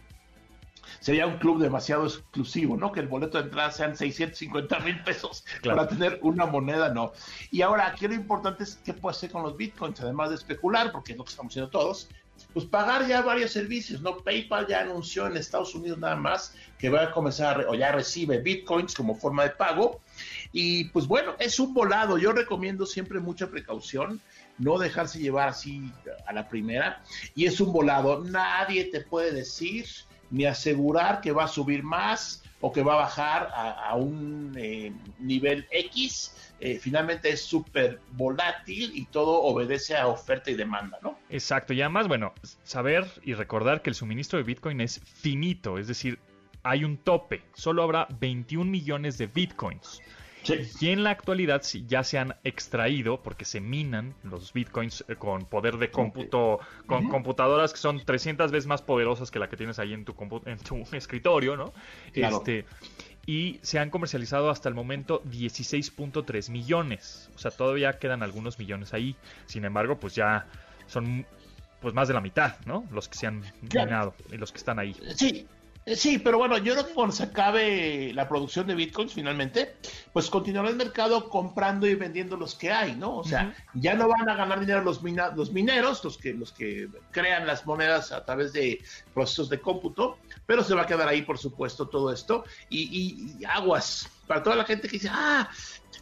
sería 1.00 1.28
un 1.28 1.38
club 1.38 1.60
demasiado 1.62 2.06
exclusivo, 2.06 2.78
¿no? 2.78 2.92
Que 2.92 3.00
el 3.00 3.08
boleto 3.08 3.38
de 3.38 3.46
entrada 3.46 3.72
sean 3.72 3.96
650 3.96 4.80
mil 4.80 5.04
pesos 5.04 5.44
Claro. 5.62 5.78
para 5.78 5.90
tener 5.90 6.20
una 6.22 6.46
moneda, 6.46 6.90
no. 6.90 7.12
Y 7.52 7.62
ahora, 7.62 7.88
aquí 7.88 8.08
lo 8.08 8.14
importante 8.14 8.64
es 8.64 8.80
qué 8.84 8.94
puede 8.94 9.16
hacer 9.16 9.32
con 9.32 9.44
los 9.44 9.58
Bitcoins, 9.58 10.00
además 10.02 10.30
de 10.30 10.36
especular, 10.36 10.92
porque 10.92 11.14
es 11.14 11.18
lo 11.18 11.24
que 11.24 11.32
estamos 11.32 11.52
haciendo 11.52 11.70
todos, 11.70 12.10
pues 12.54 12.66
pagar 12.66 13.08
ya 13.08 13.22
varios 13.22 13.52
servicios, 13.52 14.02
¿no? 14.02 14.18
PayPal 14.18 14.68
ya 14.68 14.82
anunció 14.82 15.26
en 15.28 15.38
Estados 15.38 15.74
Unidos 15.74 16.00
nada 16.00 16.18
más 16.18 16.54
que 16.78 16.90
va 16.90 17.04
a 17.04 17.12
comenzar, 17.12 17.66
o 17.70 17.76
ya 17.76 17.94
recibe 17.94 18.40
Bitcoins 18.40 18.94
como 18.94 19.16
forma 19.16 19.44
de 19.44 19.52
pago. 19.52 20.02
Y 20.52 20.86
pues 20.90 21.08
bueno, 21.08 21.36
es 21.40 21.60
un 21.60 21.74
volado. 21.74 22.18
Yo 22.18 22.34
recomiendo 22.34 22.86
siempre 22.86 23.20
mucha 23.20 23.48
precaución, 23.50 24.20
no 24.58 24.78
dejarse 24.78 25.20
llevar 25.20 25.50
así 25.50 25.92
a 26.28 26.34
la 26.34 26.48
primera. 26.50 27.02
Y 27.36 27.46
es 27.46 27.60
un 27.62 27.72
volado. 27.72 28.22
Nadie 28.24 28.86
te 28.86 29.02
puede 29.02 29.32
decir 29.32 29.86
ni 30.32 30.46
asegurar 30.46 31.22
que 31.22 31.32
va 31.32 31.46
a 31.46 31.48
subir 31.48 31.84
más 31.84 32.44
o 32.62 32.72
que 32.72 32.82
va 32.82 32.94
a 32.94 32.98
bajar 32.98 33.52
a, 33.54 33.96
un 33.96 34.54
eh, 34.58 34.92
nivel 35.20 35.68
X. 35.72 36.36
Eh, 36.60 36.80
finalmente 36.80 37.30
es 37.30 37.42
súper 37.42 38.00
volátil 38.14 38.92
y 38.96 39.06
todo 39.06 39.42
obedece 39.44 39.96
a 39.96 40.08
oferta 40.08 40.50
y 40.50 40.56
demanda, 40.56 40.98
¿no? 41.04 41.18
Exacto, 41.30 41.74
y 41.74 41.82
además, 41.82 42.08
bueno, 42.08 42.34
saber 42.64 43.06
y 43.24 43.34
recordar 43.34 43.82
que 43.82 43.90
el 43.90 43.96
suministro 43.96 44.38
de 44.38 44.44
Bitcoin 44.44 44.82
es 44.82 45.02
finito, 45.04 45.78
es 45.78 45.88
decir, 45.88 46.18
hay 46.64 46.84
un 46.84 46.98
tope, 46.98 47.44
solo 47.54 47.84
habrá 47.84 48.08
21 48.20 48.72
millones 48.72 49.20
de 49.20 49.28
Bitcoins. 49.28 50.02
Y 50.80 50.90
en 50.90 51.04
la 51.04 51.12
actualidad 51.12 51.62
sí, 51.64 51.86
ya 51.88 52.04
se 52.04 52.18
han 52.18 52.36
extraído, 52.44 53.22
porque 53.22 53.46
se 53.46 53.62
minan 53.62 54.14
los 54.24 54.54
bitcoins 54.54 55.06
eh, 55.08 55.16
con 55.16 55.46
poder 55.46 55.78
de 55.78 55.90
cómputo, 55.92 56.60
con 56.86 57.10
computadoras 57.10 57.74
que 57.74 57.80
son 57.80 58.04
300 58.04 58.52
veces 58.52 58.68
más 58.68 58.82
poderosas 58.82 59.32
que 59.32 59.40
la 59.40 59.50
que 59.50 59.58
tienes 59.58 59.80
ahí 59.80 59.94
en 59.94 60.06
tu, 60.06 60.16
en 60.46 60.58
tu 60.60 60.84
escritorio, 60.96 61.58
¿no? 61.58 61.74
Claro. 62.14 62.38
Este, 62.38 62.66
y 63.26 63.60
se 63.64 63.80
han 63.80 63.90
comercializado 63.90 64.50
hasta 64.50 64.70
el 64.70 64.76
momento 64.76 65.24
16.3 65.24 66.52
millones. 66.52 67.30
O 67.36 67.40
sea, 67.40 67.52
todavía 67.52 67.94
quedan 67.94 68.22
algunos 68.22 68.60
millones 68.60 68.94
ahí. 68.94 69.16
Sin 69.48 69.66
embargo, 69.66 70.00
pues 70.00 70.14
ya 70.14 70.46
son 70.86 71.26
pues 71.82 71.94
más 71.94 72.08
de 72.08 72.14
la 72.14 72.22
mitad, 72.22 72.56
¿no? 72.66 72.86
Los 72.92 73.10
que 73.10 73.18
se 73.18 73.28
han 73.28 73.44
minado 73.62 74.14
y 74.32 74.38
los 74.38 74.52
que 74.52 74.58
están 74.60 74.80
ahí. 74.80 74.96
Sí, 75.16 75.48
sí, 75.96 76.18
pero 76.18 76.38
bueno, 76.40 76.58
yo 76.58 76.74
creo 76.74 76.88
que 76.88 76.94
cuando 76.94 77.16
se 77.16 77.24
acabe 77.24 78.12
la 78.14 78.28
producción 78.28 78.66
de 78.66 78.74
bitcoins 78.76 79.14
finalmente, 79.14 79.76
pues 80.14 80.30
continuará 80.30 80.70
el 80.70 80.76
mercado 80.76 81.30
comprando 81.30 81.86
y 81.86 81.94
vendiendo 81.96 82.38
los 82.38 82.56
que 82.56 82.72
hay, 82.72 82.96
¿no? 82.96 83.18
O 83.18 83.24
sea, 83.24 83.56
ya 83.76 83.94
no 83.94 84.08
van 84.08 84.28
a 84.28 84.36
ganar 84.36 84.60
dinero 84.60 84.82
los, 84.82 85.04
mina- 85.04 85.30
los 85.36 85.52
mineros, 85.52 86.04
los 86.04 86.18
que, 86.18 86.34
los 86.34 86.52
que 86.52 86.88
crean 87.12 87.46
las 87.46 87.66
monedas 87.68 88.12
a 88.12 88.26
través 88.26 88.52
de 88.54 88.82
procesos 89.14 89.48
de 89.50 89.60
cómputo, 89.62 90.18
pero 90.48 90.64
se 90.64 90.74
va 90.74 90.84
a 90.84 90.88
quedar 90.88 91.08
ahí, 91.08 91.22
por 91.22 91.38
supuesto, 91.38 91.88
todo 91.88 92.12
esto. 92.12 92.46
Y, 92.70 92.84
y- 92.84 93.38
y 93.42 93.46
aguas, 93.46 94.10
para 94.28 94.42
toda 94.42 94.56
la 94.56 94.66
gente 94.66 94.88
que 94.88 94.94
dice, 94.98 95.10
ah, 95.12 95.50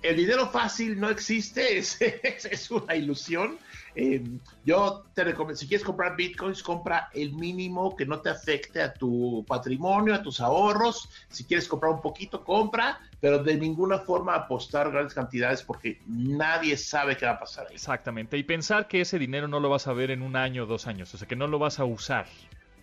el 0.01 0.15
dinero 0.15 0.49
fácil 0.49 0.99
no 0.99 1.09
existe, 1.09 1.77
es, 1.77 2.01
es, 2.01 2.45
es 2.45 2.71
una 2.71 2.95
ilusión. 2.95 3.57
Eh, 3.95 4.23
yo 4.65 5.05
te 5.13 5.23
recomiendo, 5.23 5.59
si 5.59 5.67
quieres 5.67 5.85
comprar 5.85 6.15
bitcoins, 6.15 6.63
compra 6.63 7.09
el 7.13 7.33
mínimo 7.33 7.95
que 7.95 8.05
no 8.05 8.21
te 8.21 8.29
afecte 8.29 8.81
a 8.81 8.93
tu 8.93 9.45
patrimonio, 9.47 10.15
a 10.15 10.21
tus 10.21 10.39
ahorros. 10.39 11.09
Si 11.29 11.43
quieres 11.43 11.67
comprar 11.67 11.91
un 11.91 12.01
poquito, 12.01 12.43
compra, 12.43 12.99
pero 13.19 13.43
de 13.43 13.55
ninguna 13.55 13.99
forma 13.99 14.35
apostar 14.35 14.91
grandes 14.91 15.13
cantidades 15.13 15.63
porque 15.63 15.99
nadie 16.07 16.77
sabe 16.77 17.17
qué 17.17 17.25
va 17.25 17.33
a 17.33 17.39
pasar 17.39 17.67
ahí. 17.67 17.75
Exactamente. 17.75 18.37
Y 18.37 18.43
pensar 18.43 18.87
que 18.87 19.01
ese 19.01 19.19
dinero 19.19 19.47
no 19.47 19.59
lo 19.59 19.69
vas 19.69 19.87
a 19.87 19.93
ver 19.93 20.11
en 20.11 20.21
un 20.21 20.35
año 20.35 20.63
o 20.63 20.65
dos 20.65 20.87
años. 20.87 21.13
O 21.13 21.17
sea, 21.17 21.27
que 21.27 21.35
no 21.35 21.47
lo 21.47 21.59
vas 21.59 21.79
a 21.79 21.85
usar. 21.85 22.25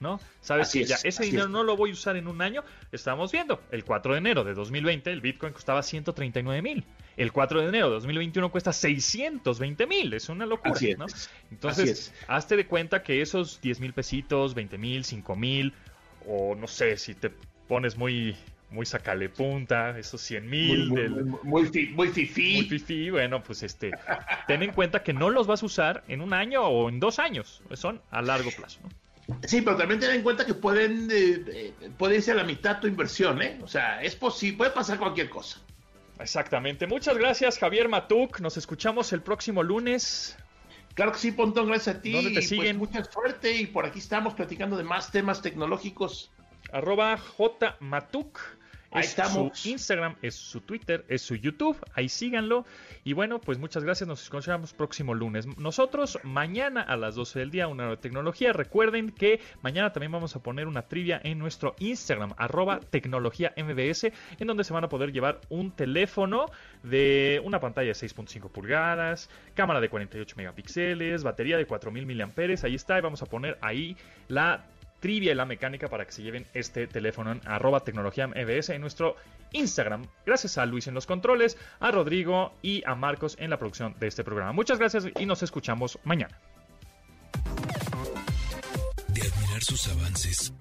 ¿No? 0.00 0.18
Sabes 0.40 0.68
Así 0.68 0.80
que 0.80 0.84
ya 0.86 0.94
es, 0.96 1.04
ese 1.04 1.24
dinero 1.24 1.44
es. 1.44 1.50
no 1.50 1.62
lo 1.62 1.76
voy 1.76 1.90
a 1.90 1.92
usar 1.92 2.16
en 2.16 2.26
un 2.26 2.40
año. 2.40 2.64
Estamos 2.90 3.30
viendo. 3.32 3.60
El 3.70 3.84
4 3.84 4.12
de 4.14 4.18
enero 4.18 4.44
de 4.44 4.54
2020 4.54 5.12
el 5.12 5.20
Bitcoin 5.20 5.52
costaba 5.52 5.82
139 5.82 6.62
mil. 6.62 6.84
El 7.18 7.32
4 7.32 7.60
de 7.60 7.68
enero 7.68 7.88
de 7.88 7.92
2021 7.96 8.50
cuesta 8.50 8.72
620 8.72 9.86
mil. 9.86 10.14
Es 10.14 10.30
una 10.30 10.46
locura. 10.46 10.72
Así. 10.72 10.94
¿no? 10.94 11.04
Entonces, 11.50 11.90
es. 11.90 12.14
hazte 12.28 12.56
de 12.56 12.66
cuenta 12.66 13.02
que 13.02 13.20
esos 13.20 13.60
10 13.60 13.80
mil 13.80 13.92
pesitos, 13.92 14.54
20 14.54 14.78
mil, 14.78 15.04
5 15.04 15.36
mil, 15.36 15.74
o 16.26 16.54
no 16.54 16.66
sé, 16.66 16.96
si 16.96 17.14
te 17.14 17.30
pones 17.68 17.98
muy, 17.98 18.36
muy 18.70 18.86
sacale 18.86 19.28
punta, 19.28 19.98
esos 19.98 20.20
100 20.22 20.48
Muy, 20.48 20.50
mil 20.58 20.88
muy, 20.88 21.00
del, 21.02 21.10
muy, 21.26 21.40
muy 21.42 21.66
fi- 21.66 21.88
muy 21.88 22.08
fifí. 22.08 22.54
muy 22.54 22.64
fifí, 22.68 23.10
bueno, 23.10 23.42
pues 23.42 23.62
este, 23.62 23.90
ten 24.46 24.62
en 24.62 24.72
cuenta 24.72 25.02
que 25.02 25.12
no 25.12 25.28
los 25.28 25.46
vas 25.46 25.62
a 25.62 25.66
usar 25.66 26.04
en 26.08 26.20
un 26.22 26.32
año 26.32 26.62
o 26.62 26.88
en 26.88 27.00
dos 27.00 27.18
años, 27.18 27.62
son 27.74 28.00
a 28.10 28.22
largo 28.22 28.50
plazo, 28.50 28.80
¿no? 28.82 28.88
Sí, 29.46 29.62
pero 29.62 29.76
también 29.76 30.00
ten 30.00 30.10
en 30.10 30.22
cuenta 30.22 30.44
que 30.44 30.54
pueden 30.54 31.10
eh, 31.10 31.44
eh, 31.80 31.90
puede 31.96 32.16
irse 32.16 32.32
a 32.32 32.34
la 32.34 32.44
mitad 32.44 32.80
tu 32.80 32.86
inversión, 32.86 33.40
¿eh? 33.42 33.58
O 33.62 33.68
sea, 33.68 34.02
es 34.02 34.16
posible, 34.16 34.58
puede 34.58 34.70
pasar 34.70 34.98
cualquier 34.98 35.28
cosa. 35.28 35.60
Exactamente. 36.18 36.86
Muchas 36.86 37.16
gracias, 37.16 37.58
Javier 37.58 37.88
Matuk. 37.88 38.40
Nos 38.40 38.56
escuchamos 38.56 39.12
el 39.12 39.22
próximo 39.22 39.62
lunes. 39.62 40.36
Claro 40.94 41.12
que 41.12 41.18
sí, 41.18 41.32
Pontón, 41.32 41.68
gracias 41.68 41.96
a 41.96 42.02
ti. 42.02 42.12
¿Dónde 42.12 42.30
te 42.30 42.34
pues, 42.34 42.48
siguen? 42.48 42.76
mucha 42.76 43.04
suerte 43.04 43.56
y 43.56 43.66
por 43.66 43.86
aquí 43.86 44.00
estamos 44.00 44.34
platicando 44.34 44.76
de 44.76 44.84
más 44.84 45.10
temas 45.10 45.40
tecnológicos. 45.40 46.30
Arroba 46.72 47.18
jmatuk 47.18 48.40
Ahí 48.92 49.04
es 49.04 49.10
estamos. 49.10 49.58
su 49.58 49.68
Instagram, 49.68 50.16
es 50.20 50.34
su 50.34 50.60
Twitter, 50.60 51.04
es 51.08 51.22
su 51.22 51.36
YouTube. 51.36 51.76
Ahí 51.94 52.08
síganlo. 52.08 52.66
Y 53.04 53.12
bueno, 53.12 53.40
pues 53.40 53.58
muchas 53.58 53.84
gracias. 53.84 54.08
Nos 54.08 54.22
escuchamos 54.22 54.72
próximo 54.72 55.14
lunes. 55.14 55.46
Nosotros 55.58 56.18
mañana 56.24 56.82
a 56.82 56.96
las 56.96 57.14
12 57.14 57.38
del 57.38 57.50
día, 57.50 57.68
una 57.68 57.84
nueva 57.84 58.00
tecnología. 58.00 58.52
Recuerden 58.52 59.10
que 59.10 59.40
mañana 59.62 59.92
también 59.92 60.10
vamos 60.10 60.34
a 60.34 60.42
poner 60.42 60.66
una 60.66 60.82
trivia 60.82 61.20
en 61.22 61.38
nuestro 61.38 61.76
Instagram, 61.78 62.34
arroba 62.36 62.80
tecnología 62.80 63.54
MBS, 63.56 64.12
en 64.38 64.46
donde 64.46 64.64
se 64.64 64.72
van 64.72 64.84
a 64.84 64.88
poder 64.88 65.12
llevar 65.12 65.40
un 65.48 65.70
teléfono 65.70 66.46
de 66.82 67.40
una 67.44 67.60
pantalla 67.60 67.88
de 67.88 67.94
6.5 67.94 68.50
pulgadas, 68.50 69.30
cámara 69.54 69.80
de 69.80 69.88
48 69.88 70.34
megapíxeles, 70.36 71.22
batería 71.22 71.56
de 71.56 71.66
4000 71.66 72.06
mAh. 72.06 72.32
Ahí 72.64 72.74
está. 72.74 72.98
Y 72.98 73.02
vamos 73.02 73.22
a 73.22 73.26
poner 73.26 73.56
ahí 73.60 73.96
la 74.28 74.64
trivia 75.00 75.32
y 75.32 75.34
la 75.34 75.46
mecánica 75.46 75.88
para 75.88 76.04
que 76.04 76.12
se 76.12 76.22
lleven 76.22 76.46
este 76.54 76.86
teléfono 76.86 77.32
en 77.32 77.40
arroba 77.46 77.80
tecnología 77.80 78.26
MBS 78.28 78.70
en 78.70 78.80
nuestro 78.80 79.16
Instagram. 79.52 80.06
Gracias 80.24 80.58
a 80.58 80.66
Luis 80.66 80.86
en 80.86 80.94
los 80.94 81.06
controles, 81.06 81.56
a 81.80 81.90
Rodrigo 81.90 82.54
y 82.62 82.82
a 82.86 82.94
Marcos 82.94 83.36
en 83.40 83.50
la 83.50 83.58
producción 83.58 83.94
de 83.98 84.06
este 84.06 84.24
programa. 84.24 84.52
Muchas 84.52 84.78
gracias 84.78 85.06
y 85.18 85.26
nos 85.26 85.42
escuchamos 85.42 85.98
mañana. 86.04 86.38
De 89.08 89.22
admirar 89.22 89.62
sus 89.62 89.88
avances, 89.88 90.52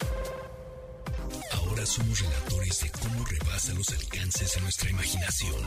ahora 1.54 1.86
somos 1.86 2.20
relatores 2.22 2.82
de 2.82 2.92
cómo 2.92 3.26
rebasa 3.26 3.74
los 3.74 3.90
alcances 3.90 4.56
de 4.56 4.62
nuestra 4.62 4.90
imaginación. 4.90 5.62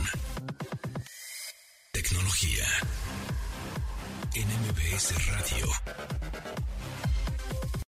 Tecnología 1.93 2.64
en 4.35 4.49
Radio. 5.31 5.66